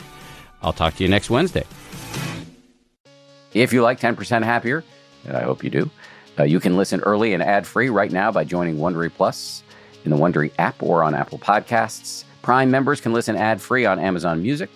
I'll 0.62 0.74
talk 0.74 0.96
to 0.96 1.04
you 1.04 1.10
next 1.10 1.30
Wednesday. 1.30 1.64
If 3.54 3.72
you 3.72 3.84
like 3.84 4.00
10% 4.00 4.44
Happier, 4.44 4.84
and 5.26 5.38
I 5.38 5.44
hope 5.44 5.64
you 5.64 5.70
do, 5.70 5.90
uh, 6.40 6.44
you 6.44 6.60
can 6.60 6.76
listen 6.76 7.00
early 7.02 7.34
and 7.34 7.44
ad 7.44 7.68
free 7.68 7.90
right 7.90 8.12
now 8.12 8.32
by 8.32 8.44
joining 8.44 8.78
Wondery 8.78 9.14
Plus 9.14 9.64
in 10.04 10.12
the 10.12 10.18
Wondery 10.18 10.52
app 10.58 10.82
or 10.82 11.04
on 11.04 11.14
Apple 11.14 11.38
Podcasts. 11.38 12.24
Prime 12.42 12.72
members 12.72 13.00
can 13.00 13.14
listen 13.14 13.36
ad 13.36 13.62
free 13.62 13.86
on 13.86 14.00
Amazon 14.00 14.42
Music. 14.42 14.70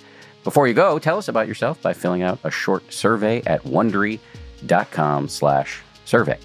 Before 0.47 0.65
you 0.65 0.73
go, 0.73 0.97
tell 0.97 1.17
us 1.17 1.27
about 1.27 1.45
yourself 1.45 1.81
by 1.81 1.91
filling 1.91 2.21
out 2.21 2.39
a 2.45 2.49
short 2.49 2.93
survey 2.93 3.41
at 3.45 3.61
wondery.com 3.63 5.27
slash 5.27 5.81
survey. 6.05 6.39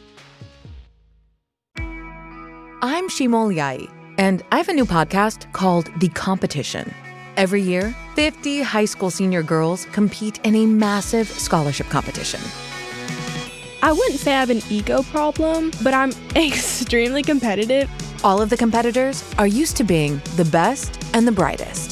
I'm 2.82 3.08
Shimol 3.08 3.54
Yai, 3.54 3.86
and 4.18 4.42
I 4.50 4.56
have 4.56 4.68
a 4.68 4.72
new 4.72 4.86
podcast 4.86 5.52
called 5.52 5.88
The 6.00 6.08
Competition. 6.08 6.92
Every 7.36 7.62
year, 7.62 7.94
50 8.16 8.62
high 8.62 8.86
school 8.86 9.08
senior 9.08 9.44
girls 9.44 9.84
compete 9.92 10.40
in 10.44 10.56
a 10.56 10.66
massive 10.66 11.28
scholarship 11.28 11.86
competition. 11.86 12.40
I 13.82 13.92
wouldn't 13.92 14.18
say 14.18 14.34
I 14.34 14.40
have 14.40 14.50
an 14.50 14.62
ego 14.68 15.04
problem, 15.04 15.70
but 15.80 15.94
I'm 15.94 16.10
extremely 16.34 17.22
competitive. 17.22 17.88
All 18.24 18.42
of 18.42 18.50
the 18.50 18.56
competitors 18.56 19.22
are 19.38 19.46
used 19.46 19.76
to 19.76 19.84
being 19.84 20.20
the 20.34 20.48
best 20.50 21.00
and 21.14 21.24
the 21.24 21.30
brightest, 21.30 21.91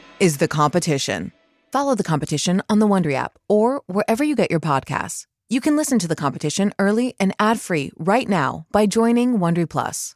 is 0.21 0.37
The 0.37 0.47
Competition. 0.47 1.31
Follow 1.71 1.95
The 1.95 2.03
Competition 2.03 2.61
on 2.69 2.77
the 2.77 2.85
Wondery 2.85 3.15
app 3.15 3.39
or 3.49 3.81
wherever 3.87 4.23
you 4.23 4.35
get 4.35 4.51
your 4.51 4.59
podcasts. 4.59 5.25
You 5.49 5.59
can 5.59 5.75
listen 5.75 5.97
to 5.97 6.07
The 6.07 6.15
Competition 6.15 6.71
early 6.77 7.15
and 7.19 7.33
ad-free 7.39 7.93
right 7.97 8.29
now 8.29 8.67
by 8.71 8.85
joining 8.85 9.39
Wondery 9.39 9.67
Plus. 9.67 10.15